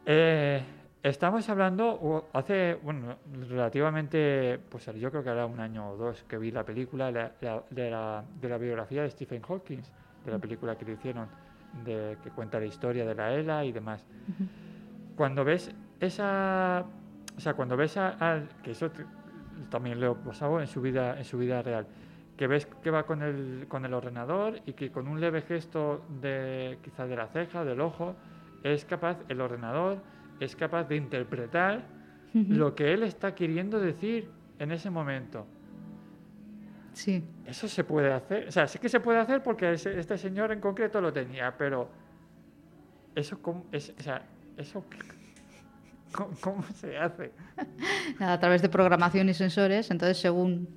Eh, 0.06 0.64
estamos 1.10 1.48
hablando 1.50 2.30
hace, 2.34 2.76
bueno, 2.76 3.18
relativamente, 3.50 4.60
pues 4.70 4.86
yo 4.96 5.10
creo 5.12 5.24
que 5.24 5.30
era 5.30 5.46
un 5.46 5.60
año 5.60 5.92
o 5.92 5.98
dos 5.98 6.24
que 6.24 6.38
vi 6.38 6.52
la 6.52 6.64
película 6.66 7.12
la- 7.12 7.32
la- 7.42 7.64
de, 7.70 7.90
la, 7.92 8.24
de 8.36 8.50
la 8.50 8.58
biografía 8.58 9.04
de 9.04 9.10
Stephen 9.12 9.42
Hawking, 9.42 9.82
de 10.24 10.32
la 10.32 10.40
película 10.40 10.78
que 10.78 10.86
le 10.86 10.94
hicieron, 10.94 11.30
de, 11.74 12.18
que 12.22 12.32
cuenta 12.32 12.60
la 12.60 12.66
historia 12.66 13.06
de 13.06 13.16
la 13.16 13.34
ELA 13.34 13.66
y 13.66 13.72
demás. 13.72 14.06
Cuando 15.16 15.44
ves 15.44 15.72
esa 16.00 16.86
o 17.36 17.40
sea 17.40 17.54
cuando 17.56 17.76
ves 17.78 17.98
a, 17.98 18.16
a- 18.20 18.44
que 18.62 18.72
eso 18.72 18.92
también 19.70 20.00
lo 20.00 20.12
he 20.12 20.16
pasado 20.16 20.60
en 20.62 20.68
su 20.68 20.82
vida 20.82 21.18
en 21.18 21.26
su 21.26 21.38
vida 21.38 21.62
real 21.62 21.88
que 22.36 22.48
ves 22.48 22.68
que 22.68 22.92
va 22.92 23.06
con 23.06 23.24
el 23.24 23.66
con 23.68 23.86
el 23.86 23.94
ordenador 23.94 24.62
y 24.66 24.74
que 24.74 24.92
con 24.92 25.08
un 25.08 25.20
leve 25.20 25.42
gesto 25.42 26.06
de 26.10 26.80
quizás 26.84 27.10
de 27.10 27.16
la 27.16 27.28
ceja 27.28 27.66
del 27.66 27.82
ojo 27.82 28.16
es 28.64 28.86
capaz 28.86 29.18
el 29.28 29.42
ordenador 29.42 30.04
es 30.40 30.56
capaz 30.56 30.84
de 30.86 30.96
interpretar 30.96 31.86
lo 32.34 32.76
que 32.76 32.94
él 32.94 33.04
está 33.04 33.34
queriendo 33.34 33.80
decir 33.80 34.30
en 34.60 34.72
ese 34.72 34.90
momento 34.90 35.46
Sí. 36.94 37.24
Eso 37.46 37.68
se 37.68 37.84
puede 37.84 38.12
hacer. 38.12 38.48
O 38.48 38.52
sea, 38.52 38.68
sí 38.68 38.80
que 38.80 38.90
se 38.90 39.00
puede 39.00 39.20
hacer 39.20 39.44
porque 39.44 39.74
ese- 39.74 40.00
este 40.00 40.18
señor 40.18 40.52
en 40.52 40.60
concreto 40.60 41.00
lo 41.00 41.14
tenía, 41.14 41.56
pero 41.56 41.90
eso 43.14 43.40
cómo, 43.40 43.66
es, 43.72 43.94
o 44.00 44.02
sea, 44.02 44.24
eso 44.58 44.84
¿cómo, 46.12 46.32
cómo 46.42 46.64
se 46.74 46.98
hace? 46.98 47.32
Nada, 48.20 48.34
a 48.34 48.40
través 48.40 48.64
de 48.64 48.70
programación 48.70 49.30
y 49.30 49.36
sensores. 49.36 49.92
Entonces, 49.92 50.18
según 50.18 50.68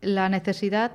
la 0.00 0.30
necesidad, 0.30 0.92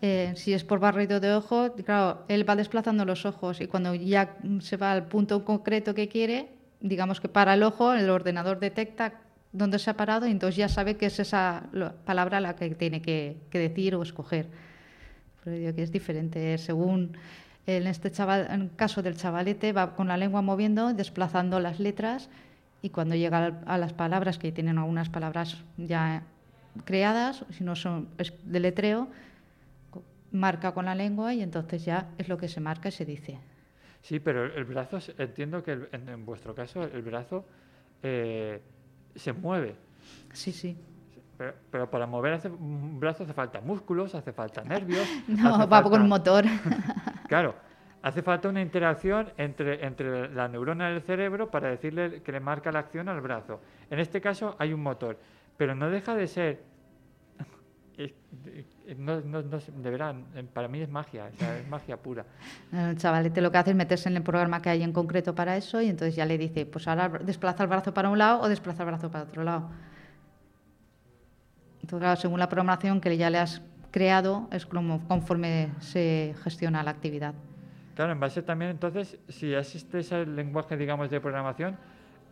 eh, 0.00 0.32
si 0.36 0.54
es 0.54 0.64
por 0.64 0.80
barrido 0.80 1.20
de 1.20 1.34
ojo, 1.34 1.74
claro, 1.84 2.24
él 2.28 2.48
va 2.48 2.56
desplazando 2.56 3.04
los 3.04 3.26
ojos 3.26 3.60
y 3.60 3.66
cuando 3.66 3.94
ya 3.94 4.36
se 4.60 4.78
va 4.78 4.92
al 4.92 5.06
punto 5.06 5.44
concreto 5.44 5.94
que 5.94 6.08
quiere, 6.08 6.48
digamos 6.82 7.20
que 7.20 7.28
para 7.28 7.54
el 7.54 7.62
ojo, 7.62 7.94
el 7.94 8.10
ordenador 8.10 8.58
detecta 8.58 9.14
dónde 9.52 9.78
se 9.78 9.90
ha 9.90 9.96
parado 9.96 10.26
y 10.26 10.30
entonces 10.30 10.56
ya 10.56 10.68
sabe 10.68 10.96
que 10.96 11.06
es 11.06 11.18
esa 11.20 11.64
palabra 12.04 12.40
la 12.40 12.56
que 12.56 12.70
tiene 12.74 13.00
que, 13.00 13.36
que 13.50 13.58
decir 13.58 13.94
o 13.94 14.02
escoger. 14.02 14.48
Pero 15.44 15.56
digo 15.56 15.74
que 15.74 15.82
es 15.82 15.92
diferente, 15.92 16.58
según 16.58 17.16
en 17.66 17.86
este 17.86 18.10
chaval, 18.10 18.48
en 18.50 18.62
el 18.62 18.74
caso 18.74 19.02
del 19.02 19.16
chavalete, 19.16 19.72
va 19.72 19.94
con 19.94 20.08
la 20.08 20.16
lengua 20.16 20.42
moviendo, 20.42 20.92
desplazando 20.92 21.60
las 21.60 21.78
letras 21.78 22.28
y 22.82 22.90
cuando 22.90 23.14
llega 23.14 23.62
a 23.64 23.78
las 23.78 23.92
palabras, 23.92 24.38
que 24.38 24.50
tienen 24.50 24.78
algunas 24.78 25.08
palabras 25.08 25.62
ya 25.76 26.24
creadas, 26.84 27.44
si 27.50 27.62
no 27.62 27.76
son 27.76 28.08
de 28.44 28.60
letreo, 28.60 29.08
marca 30.32 30.72
con 30.72 30.86
la 30.86 30.94
lengua 30.94 31.34
y 31.34 31.42
entonces 31.42 31.84
ya 31.84 32.08
es 32.18 32.28
lo 32.28 32.38
que 32.38 32.48
se 32.48 32.60
marca 32.60 32.88
y 32.88 32.92
se 32.92 33.04
dice. 33.04 33.38
Sí, 34.02 34.20
pero 34.20 34.44
el 34.44 34.64
brazo, 34.64 34.98
entiendo 35.16 35.62
que 35.62 35.72
el- 35.72 35.88
en, 35.92 36.08
en 36.08 36.26
vuestro 36.26 36.54
caso 36.54 36.82
el 36.82 37.02
brazo 37.02 37.46
eh, 38.02 38.60
se 39.14 39.32
mueve. 39.32 39.76
Sí, 40.32 40.52
sí. 40.52 40.76
Pero, 41.38 41.54
pero 41.70 41.90
para 41.90 42.06
mover 42.06 42.34
hace- 42.34 42.48
un 42.50 42.98
brazo 43.00 43.22
hace 43.24 43.32
falta 43.32 43.60
músculos, 43.60 44.14
hace 44.14 44.32
falta 44.32 44.62
nervios. 44.64 45.08
No, 45.28 45.66
va 45.68 45.82
con 45.82 45.92
falta- 45.92 45.98
motor. 46.06 46.44
Claro, 47.28 47.54
hace 48.02 48.20
falta 48.22 48.48
una 48.50 48.60
interacción 48.60 49.32
entre, 49.38 49.86
entre 49.86 50.28
la 50.34 50.48
neurona 50.48 50.90
del 50.90 51.00
cerebro 51.00 51.50
para 51.50 51.68
decirle 51.70 52.20
que 52.22 52.30
le 52.32 52.40
marca 52.40 52.70
la 52.70 52.80
acción 52.80 53.08
al 53.08 53.20
brazo. 53.22 53.60
En 53.88 53.98
este 54.00 54.20
caso 54.20 54.54
hay 54.58 54.72
un 54.74 54.82
motor, 54.82 55.18
pero 55.56 55.74
no 55.74 55.88
deja 55.88 56.14
de 56.14 56.26
ser. 56.26 56.71
Es- 57.98 58.98
no- 58.98 59.20
no- 59.20 59.42
no 59.42 59.58
de 59.58 59.90
verdad, 59.90 60.14
para 60.52 60.68
mí 60.68 60.80
es 60.80 60.88
magia, 60.88 61.30
o 61.34 61.38
sea, 61.38 61.58
es 61.58 61.68
magia 61.68 61.96
pura. 61.96 62.24
El 62.72 62.96
chavalete 62.96 63.40
lo 63.40 63.50
que 63.52 63.58
hace 63.58 63.70
es 63.70 63.76
meterse 63.76 64.08
en 64.08 64.16
el 64.16 64.22
programa 64.22 64.60
que 64.62 64.70
hay 64.70 64.82
en 64.82 64.92
concreto 64.92 65.34
para 65.34 65.56
eso 65.56 65.80
y 65.80 65.88
entonces 65.88 66.14
ya 66.16 66.26
le 66.26 66.38
dice, 66.38 66.66
pues 66.66 66.88
ahora 66.88 67.08
desplaza 67.08 67.62
el 67.62 67.68
brazo 67.68 67.92
para 67.94 68.08
un 68.10 68.18
lado 68.18 68.40
o 68.40 68.48
desplaza 68.48 68.82
el 68.82 68.88
brazo 68.88 69.10
para 69.10 69.24
otro 69.24 69.44
lado. 69.44 69.70
Entonces, 71.82 72.00
claro, 72.04 72.20
según 72.20 72.38
la 72.38 72.48
programación 72.48 73.00
que 73.00 73.16
ya 73.16 73.28
le 73.30 73.38
has 73.38 73.60
creado, 73.90 74.48
es 74.52 74.64
como 74.66 75.06
conforme 75.08 75.70
se 75.80 76.34
gestiona 76.42 76.82
la 76.82 76.90
actividad. 76.92 77.34
Claro, 77.94 78.12
en 78.12 78.20
base 78.20 78.42
también, 78.42 78.70
entonces, 78.70 79.18
si 79.28 79.52
existe 79.52 79.98
ese 79.98 80.24
lenguaje, 80.24 80.76
digamos, 80.76 81.10
de 81.10 81.20
programación, 81.20 81.76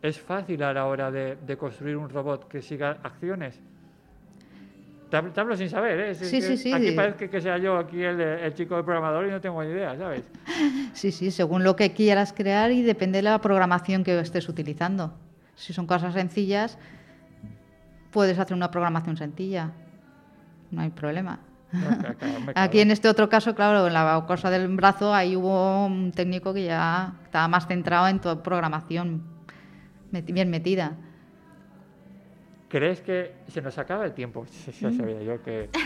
es 0.01 0.19
fácil 0.19 0.63
a 0.63 0.73
la 0.73 0.87
hora 0.87 1.11
de, 1.11 1.37
de 1.37 1.57
construir 1.59 1.97
un 1.99 2.09
robot 2.09 2.49
que 2.49 2.63
siga 2.63 2.97
acciones. 3.03 3.61
Te 5.11 5.41
hablo, 5.41 5.57
sin 5.57 5.69
saber, 5.69 5.99
¿eh? 5.99 6.15
Sí, 6.15 6.41
que 6.41 6.43
sí, 6.43 6.57
sí. 6.57 6.73
Aquí 6.73 6.93
parece 6.93 7.29
que 7.29 7.41
sea 7.41 7.59
yo 7.59 7.77
aquí 7.77 8.01
el, 8.01 8.21
el 8.21 8.55
chico 8.55 8.77
del 8.77 8.85
programador 8.85 9.27
y 9.27 9.31
no 9.31 9.41
tengo 9.41 9.63
ni 9.65 9.71
idea, 9.71 9.97
¿sabes? 9.97 10.23
Sí, 10.93 11.11
sí, 11.11 11.31
según 11.31 11.65
lo 11.65 11.77
que 11.77 11.93
quieras 11.93 12.33
crear 12.33 12.71
y 12.71 12.83
depende 12.83 13.19
de 13.19 13.23
la 13.23 13.41
programación 13.41 14.05
que 14.05 14.19
estés 14.21 14.49
utilizando. 14.49 15.13
Si 15.57 15.73
son 15.73 15.87
cosas 15.87 16.15
sencillas, 16.15 16.79
puedes 18.11 18.39
hacer 18.39 18.57
una 18.57 18.71
programación 18.71 19.17
sencilla. 19.17 19.73
No 20.71 20.83
hay 20.83 20.91
problema. 20.91 21.41
Aquí 22.55 22.81
en 22.81 22.91
este 22.91 23.09
otro 23.09 23.29
caso, 23.29 23.55
claro, 23.55 23.87
en 23.87 23.93
la 23.93 24.25
cosa 24.27 24.51
del 24.51 24.69
brazo, 24.69 25.15
ahí 25.15 25.37
hubo 25.37 25.87
un 25.87 26.13
técnico 26.13 26.55
que 26.55 26.65
ya 26.65 27.15
estaba 27.25 27.49
más 27.49 27.67
centrado 27.67 28.09
en 28.09 28.21
toda 28.21 28.43
programación 28.43 29.23
bien 30.11 30.51
metida. 30.51 30.97
¿Crees 32.71 33.01
que 33.03 33.33
se 33.49 33.61
nos 33.61 33.77
acaba 33.79 34.05
el 34.07 34.15
tiempo? 34.15 34.47
Sí, 34.47 34.71
ya 34.81 34.91
sabía 34.93 35.21
yo 35.23 35.43
que... 35.43 35.69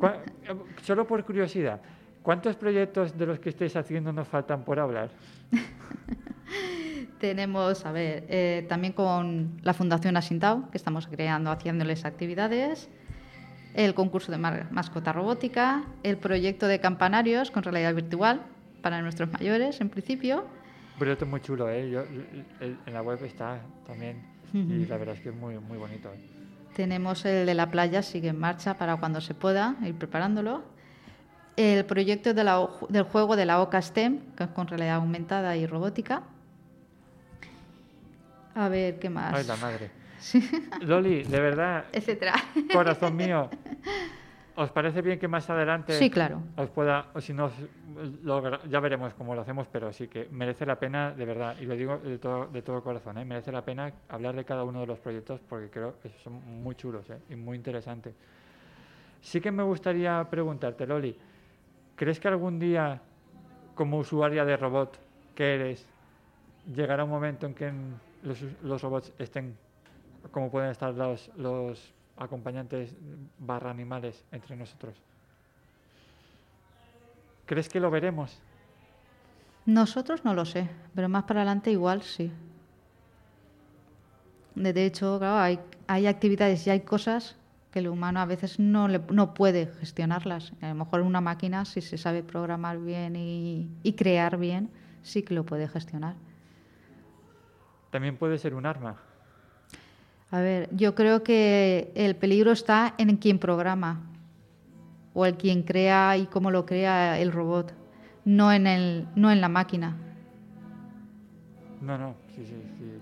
Eh, 0.00 0.54
Solo 0.84 1.08
por 1.08 1.24
curiosidad, 1.24 1.80
¿cuántos 2.22 2.54
proyectos 2.54 3.18
de 3.18 3.26
los 3.26 3.40
que 3.40 3.48
estáis 3.48 3.74
haciendo 3.74 4.12
nos 4.12 4.28
faltan 4.28 4.62
por 4.64 4.78
hablar? 4.78 5.10
Tenemos, 7.18 7.84
a 7.84 7.90
ver, 7.90 8.24
eh, 8.28 8.64
también 8.68 8.92
con 8.92 9.58
la 9.62 9.74
Fundación 9.74 10.16
Asintao, 10.16 10.70
que 10.70 10.78
estamos 10.78 11.08
creando, 11.08 11.50
haciéndoles 11.50 12.04
actividades, 12.04 12.88
el 13.74 13.94
concurso 13.94 14.30
de 14.30 14.38
mascota 14.38 15.12
robótica, 15.12 15.82
el 16.04 16.16
proyecto 16.16 16.68
de 16.68 16.78
campanarios 16.80 17.50
con 17.50 17.64
realidad 17.64 17.92
virtual 17.94 18.42
para 18.82 19.02
nuestros 19.02 19.32
mayores, 19.32 19.80
en 19.80 19.88
principio. 19.88 20.46
Un 20.92 20.98
proyecto 21.00 21.26
muy 21.26 21.40
chulo, 21.40 21.68
¿eh? 21.68 21.90
Yo- 21.90 22.04
en 22.60 22.92
la 22.94 23.02
web 23.02 23.18
está 23.24 23.60
también 23.84 24.22
y 24.52 24.86
la 24.86 24.96
verdad 24.96 25.14
es 25.14 25.20
que 25.20 25.28
es 25.30 25.34
muy, 25.34 25.58
muy 25.58 25.78
bonito. 25.78 26.08
¿eh? 26.12 26.18
Tenemos 26.74 27.24
el 27.24 27.46
de 27.46 27.54
la 27.54 27.70
playa, 27.70 28.02
sigue 28.02 28.28
en 28.28 28.38
marcha 28.38 28.74
para 28.74 28.96
cuando 28.96 29.20
se 29.20 29.34
pueda, 29.34 29.76
ir 29.84 29.94
preparándolo. 29.94 30.62
El 31.56 31.84
proyecto 31.86 32.34
de 32.34 32.44
la 32.44 32.68
del 32.88 33.02
juego 33.02 33.34
de 33.34 33.44
la 33.46 33.60
OCA 33.60 33.82
STEM, 33.82 34.20
que 34.36 34.44
es 34.44 34.50
con 34.50 34.68
realidad 34.68 34.96
aumentada 34.96 35.56
y 35.56 35.66
robótica. 35.66 36.22
A 38.54 38.68
ver, 38.68 38.98
¿qué 38.98 39.10
más? 39.10 39.34
Ay, 39.34 39.44
la 39.44 39.56
madre. 39.56 39.90
Loli, 40.80 41.22
de 41.24 41.40
verdad, 41.40 41.84
Etcétera. 41.92 42.34
corazón 42.72 43.16
mío, 43.16 43.48
¿os 44.58 44.72
parece 44.72 45.02
bien 45.02 45.20
que 45.20 45.28
más 45.28 45.48
adelante 45.50 45.92
Sí, 45.92 46.10
claro. 46.10 46.42
os 46.56 46.68
pueda, 46.70 47.06
o 47.14 47.20
si 47.20 47.32
no, 47.32 47.48
lo 48.24 48.64
ya 48.64 48.80
veremos 48.80 49.14
cómo 49.14 49.34
lo 49.36 49.42
hacemos, 49.42 49.68
pero 49.70 49.92
sí 49.92 50.08
que 50.08 50.28
merece 50.32 50.66
la 50.66 50.80
pena, 50.80 51.12
de 51.12 51.24
verdad, 51.24 51.56
y 51.60 51.64
lo 51.64 51.76
digo 51.76 51.98
de 51.98 52.18
todo, 52.18 52.46
de 52.48 52.60
todo 52.62 52.82
corazón, 52.82 53.18
¿eh? 53.18 53.24
merece 53.24 53.52
la 53.52 53.64
pena 53.64 53.92
hablar 54.08 54.34
de 54.34 54.44
cada 54.44 54.64
uno 54.64 54.80
de 54.80 54.86
los 54.88 54.98
proyectos 54.98 55.40
porque 55.48 55.70
creo 55.70 55.94
que 56.02 56.08
son 56.24 56.32
muy 56.62 56.74
chulos 56.74 57.08
¿eh? 57.08 57.18
y 57.30 57.36
muy 57.36 57.56
interesantes. 57.56 58.14
Sí 59.20 59.40
que 59.40 59.52
me 59.52 59.62
gustaría 59.62 60.26
preguntarte, 60.28 60.86
Loli, 60.88 61.16
¿crees 61.94 62.18
que 62.18 62.26
algún 62.26 62.58
día, 62.58 63.00
como 63.76 63.98
usuaria 63.98 64.44
de 64.44 64.56
robot 64.56 64.98
que 65.36 65.54
eres, 65.54 65.86
llegará 66.74 67.04
un 67.04 67.10
momento 67.10 67.46
en 67.46 67.54
que 67.54 67.72
los 68.62 68.82
robots 68.82 69.12
estén 69.20 69.56
como 70.32 70.50
pueden 70.50 70.70
estar 70.70 70.92
los, 70.94 71.30
los 71.36 71.94
acompañantes 72.18 72.94
barra 73.38 73.70
animales 73.70 74.24
entre 74.32 74.56
nosotros? 74.56 74.94
¿Crees 77.46 77.68
que 77.68 77.80
lo 77.80 77.90
veremos? 77.90 78.38
Nosotros 79.66 80.24
no 80.24 80.34
lo 80.34 80.44
sé, 80.44 80.68
pero 80.94 81.08
más 81.08 81.24
para 81.24 81.40
adelante 81.40 81.70
igual 81.70 82.02
sí. 82.02 82.30
De 84.54 84.84
hecho, 84.86 85.18
claro, 85.18 85.38
hay, 85.38 85.60
hay 85.86 86.06
actividades 86.06 86.66
y 86.66 86.70
hay 86.70 86.80
cosas 86.80 87.36
que 87.70 87.78
el 87.80 87.88
humano 87.88 88.20
a 88.20 88.24
veces 88.26 88.58
no, 88.58 88.88
le- 88.88 89.00
no 89.10 89.34
puede 89.34 89.66
gestionarlas. 89.66 90.52
A 90.62 90.68
lo 90.68 90.74
mejor 90.74 91.02
una 91.02 91.20
máquina, 91.20 91.64
si 91.64 91.80
se 91.80 91.98
sabe 91.98 92.22
programar 92.22 92.78
bien 92.78 93.14
y, 93.14 93.68
y 93.82 93.92
crear 93.92 94.36
bien, 94.38 94.70
sí 95.02 95.22
que 95.22 95.34
lo 95.34 95.44
puede 95.44 95.68
gestionar. 95.68 96.14
También 97.90 98.16
puede 98.16 98.38
ser 98.38 98.54
un 98.54 98.66
arma. 98.66 98.96
A 100.30 100.40
ver, 100.40 100.68
yo 100.72 100.94
creo 100.94 101.22
que 101.22 101.90
el 101.94 102.14
peligro 102.16 102.52
está 102.52 102.94
en 102.98 103.16
quien 103.16 103.38
programa 103.38 104.02
o 105.14 105.24
el 105.24 105.36
quien 105.36 105.62
crea 105.62 106.16
y 106.16 106.26
cómo 106.26 106.50
lo 106.50 106.66
crea 106.66 107.18
el 107.18 107.32
robot, 107.32 107.72
no 108.24 108.52
en, 108.52 108.66
el, 108.66 109.08
no 109.14 109.30
en 109.30 109.40
la 109.40 109.48
máquina. 109.48 109.96
No, 111.80 111.96
no, 111.96 112.14
sí, 112.34 112.44
sí, 112.44 112.62
sí. 112.78 113.00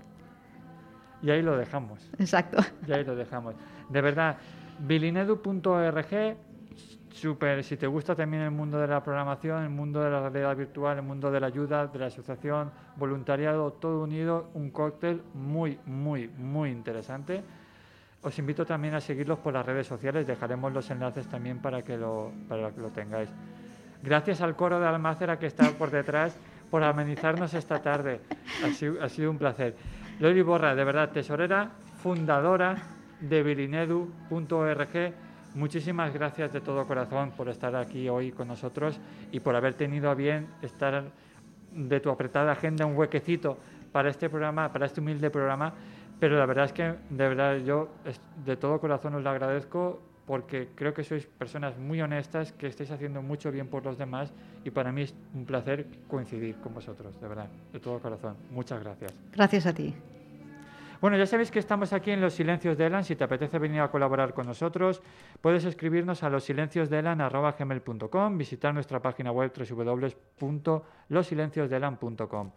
Y 1.21 1.31
ahí 1.31 1.41
lo 1.41 1.57
dejamos. 1.57 1.99
Exacto. 2.17 2.63
Y 2.87 2.93
ahí 2.93 3.03
lo 3.03 3.15
dejamos. 3.15 3.55
De 3.89 4.01
verdad, 4.01 4.37
bilinedu.org, 4.79 6.37
súper, 7.17 7.63
si 7.63 7.77
te 7.77 7.87
gusta 7.87 8.15
también 8.15 8.43
el 8.43 8.51
mundo 8.51 8.79
de 8.79 8.87
la 8.87 9.03
programación, 9.03 9.63
el 9.63 9.69
mundo 9.69 10.01
de 10.01 10.09
la 10.09 10.21
realidad 10.21 10.55
virtual, 10.55 10.97
el 10.97 11.03
mundo 11.03 11.31
de 11.31 11.39
la 11.39 11.47
ayuda, 11.47 11.87
de 11.87 11.99
la 11.99 12.05
asociación, 12.05 12.71
voluntariado, 12.95 13.73
todo 13.73 14.03
unido, 14.03 14.49
un 14.53 14.69
cóctel 14.69 15.21
muy, 15.33 15.79
muy, 15.85 16.27
muy 16.27 16.69
interesante. 16.69 17.43
Os 18.21 18.37
invito 18.39 18.65
también 18.65 18.93
a 18.93 19.01
seguirlos 19.01 19.39
por 19.39 19.53
las 19.53 19.65
redes 19.65 19.87
sociales, 19.87 20.27
dejaremos 20.27 20.71
los 20.71 20.89
enlaces 20.89 21.27
también 21.27 21.59
para 21.59 21.81
que 21.83 21.97
lo, 21.97 22.31
para 22.47 22.71
que 22.71 22.81
lo 22.81 22.89
tengáis. 22.89 23.29
Gracias 24.03 24.41
al 24.41 24.55
coro 24.55 24.79
de 24.79 24.87
Almácera 24.87 25.39
que 25.39 25.47
está 25.47 25.69
por 25.71 25.91
detrás 25.91 26.37
por 26.69 26.83
amenizarnos 26.83 27.53
esta 27.53 27.81
tarde. 27.81 28.21
Ha 28.63 28.69
sido, 28.69 29.03
ha 29.03 29.09
sido 29.09 29.31
un 29.31 29.37
placer. 29.37 29.75
Loli 30.19 30.41
Borra, 30.41 30.75
de 30.75 30.83
verdad, 30.83 31.09
tesorera, 31.11 31.71
fundadora 32.01 32.75
de 33.19 33.43
bilinedu.org. 33.43 35.26
Muchísimas 35.55 36.13
gracias 36.13 36.53
de 36.53 36.61
todo 36.61 36.85
corazón 36.85 37.31
por 37.31 37.49
estar 37.49 37.75
aquí 37.75 38.09
hoy 38.09 38.31
con 38.31 38.47
nosotros 38.47 38.99
y 39.31 39.39
por 39.39 39.55
haber 39.55 39.73
tenido 39.73 40.09
a 40.09 40.15
bien 40.15 40.47
estar 40.61 41.05
de 41.73 41.99
tu 41.99 42.09
apretada 42.09 42.51
agenda 42.51 42.85
un 42.85 42.95
huequecito 42.95 43.57
para 43.91 44.09
este 44.09 44.29
programa, 44.29 44.71
para 44.71 44.85
este 44.85 45.01
humilde 45.01 45.29
programa. 45.29 45.73
Pero 46.19 46.37
la 46.37 46.45
verdad 46.45 46.65
es 46.65 46.73
que, 46.73 46.83
de 47.09 47.27
verdad, 47.27 47.57
yo 47.57 47.89
de 48.45 48.55
todo 48.57 48.79
corazón 48.79 49.15
os 49.15 49.23
lo 49.23 49.29
agradezco 49.29 50.01
porque 50.25 50.67
creo 50.75 50.93
que 50.93 51.03
sois 51.03 51.25
personas 51.25 51.77
muy 51.77 52.01
honestas, 52.01 52.51
que 52.51 52.67
estáis 52.67 52.91
haciendo 52.91 53.21
mucho 53.21 53.49
bien 53.49 53.67
por 53.67 53.85
los 53.85 53.97
demás 53.97 54.33
y 54.65 54.71
para 54.71 54.91
mí 54.91 55.03
es 55.03 55.15
un 55.33 55.45
placer 55.45 55.87
coincidir 56.07 56.55
con 56.57 56.73
vosotros, 56.73 57.19
de 57.21 57.27
verdad, 57.27 57.47
de 57.71 57.79
todo 57.79 57.99
corazón. 57.99 58.35
Muchas 58.51 58.83
gracias. 58.83 59.13
Gracias 59.31 59.65
a 59.65 59.73
ti. 59.73 59.95
Bueno, 60.99 61.15
ya 61.15 61.27
sabéis 61.27 61.51
que 61.51 61.59
estamos 61.59 61.93
aquí 61.93 62.09
en 62.09 62.21
Los 62.21 62.33
Silencios 62.33 62.75
de 62.75 62.87
Elan. 62.87 63.03
Si 63.03 63.15
te 63.15 63.23
apetece 63.23 63.59
venir 63.59 63.81
a 63.81 63.91
colaborar 63.91 64.33
con 64.33 64.47
nosotros, 64.47 65.03
puedes 65.41 65.63
escribirnos 65.63 66.23
a 66.23 66.29
losilenciosdeelan.com, 66.31 68.37
visitar 68.37 68.73
nuestra 68.73 68.99
página 68.99 69.31
web 69.31 69.51
www.losilenciosdeelan.com. 69.55 72.51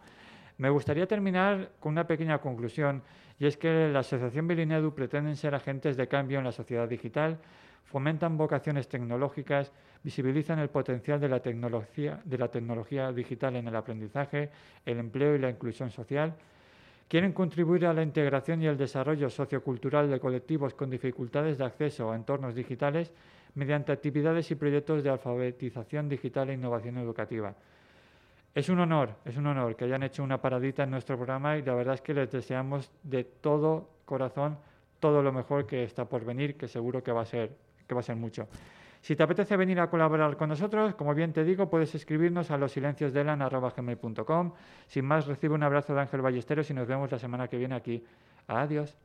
Me 0.57 0.71
gustaría 0.71 1.05
terminar 1.05 1.73
con 1.79 1.91
una 1.91 2.07
pequeña 2.07 2.39
conclusión, 2.39 3.03
y 3.37 3.45
es 3.45 3.57
que 3.57 3.89
la 3.89 3.99
Asociación 3.99 4.47
Bilinedu 4.47 4.95
pretenden 4.95 5.35
ser 5.35 5.53
agentes 5.53 5.95
de 5.95 6.07
cambio 6.07 6.39
en 6.39 6.45
la 6.45 6.51
sociedad 6.51 6.89
digital, 6.89 7.37
fomentan 7.85 8.37
vocaciones 8.37 8.89
tecnológicas, 8.89 9.71
visibilizan 10.03 10.57
el 10.57 10.69
potencial 10.69 11.19
de 11.19 11.29
la 11.29 11.41
tecnología, 11.41 12.19
de 12.25 12.39
la 12.39 12.47
tecnología 12.47 13.11
digital 13.11 13.55
en 13.55 13.67
el 13.67 13.75
aprendizaje, 13.75 14.49
el 14.83 14.97
empleo 14.97 15.35
y 15.35 15.39
la 15.39 15.51
inclusión 15.51 15.91
social, 15.91 16.33
quieren 17.11 17.33
contribuir 17.33 17.85
a 17.85 17.93
la 17.93 18.03
integración 18.03 18.63
y 18.63 18.67
el 18.67 18.77
desarrollo 18.77 19.29
sociocultural 19.29 20.09
de 20.09 20.17
colectivos 20.17 20.73
con 20.73 20.89
dificultades 20.89 21.57
de 21.57 21.65
acceso 21.65 22.09
a 22.09 22.15
entornos 22.15 22.55
digitales 22.55 23.11
mediante 23.55 23.91
actividades 23.91 24.49
y 24.49 24.55
proyectos 24.55 25.03
de 25.03 25.09
alfabetización 25.09 26.07
digital 26.07 26.49
e 26.49 26.53
innovación 26.53 26.97
educativa. 26.99 27.53
Es 28.55 28.69
un 28.69 28.79
honor, 28.79 29.15
es 29.25 29.35
un 29.35 29.45
honor 29.45 29.75
que 29.75 29.83
hayan 29.83 30.03
hecho 30.03 30.23
una 30.23 30.41
paradita 30.41 30.83
en 30.83 30.91
nuestro 30.91 31.17
programa 31.17 31.57
y 31.57 31.63
la 31.63 31.75
verdad 31.75 31.95
es 31.95 32.01
que 32.01 32.13
les 32.13 32.31
deseamos 32.31 32.89
de 33.03 33.25
todo 33.25 33.89
corazón 34.05 34.57
todo 35.01 35.21
lo 35.21 35.33
mejor 35.33 35.67
que 35.67 35.83
está 35.83 36.05
por 36.05 36.23
venir, 36.23 36.55
que 36.55 36.69
seguro 36.69 37.03
que 37.03 37.11
va 37.11 37.23
a 37.23 37.25
ser, 37.25 37.51
que 37.89 37.93
va 37.93 37.99
a 37.99 38.03
ser 38.03 38.15
mucho. 38.15 38.47
Si 39.01 39.15
te 39.15 39.23
apetece 39.23 39.57
venir 39.57 39.79
a 39.79 39.89
colaborar 39.89 40.37
con 40.37 40.49
nosotros, 40.49 40.93
como 40.95 41.15
bien 41.15 41.33
te 41.33 41.43
digo, 41.43 41.69
puedes 41.69 41.95
escribirnos 41.95 42.51
a 42.51 42.57
losilenciosdelan.com. 42.57 44.53
Sin 44.87 45.05
más, 45.05 45.25
recibe 45.25 45.55
un 45.55 45.63
abrazo 45.63 45.95
de 45.95 46.01
Ángel 46.01 46.21
Ballesteros 46.21 46.69
y 46.69 46.75
nos 46.75 46.87
vemos 46.87 47.11
la 47.11 47.17
semana 47.17 47.47
que 47.47 47.57
viene 47.57 47.73
aquí. 47.75 48.05
Adiós. 48.47 48.95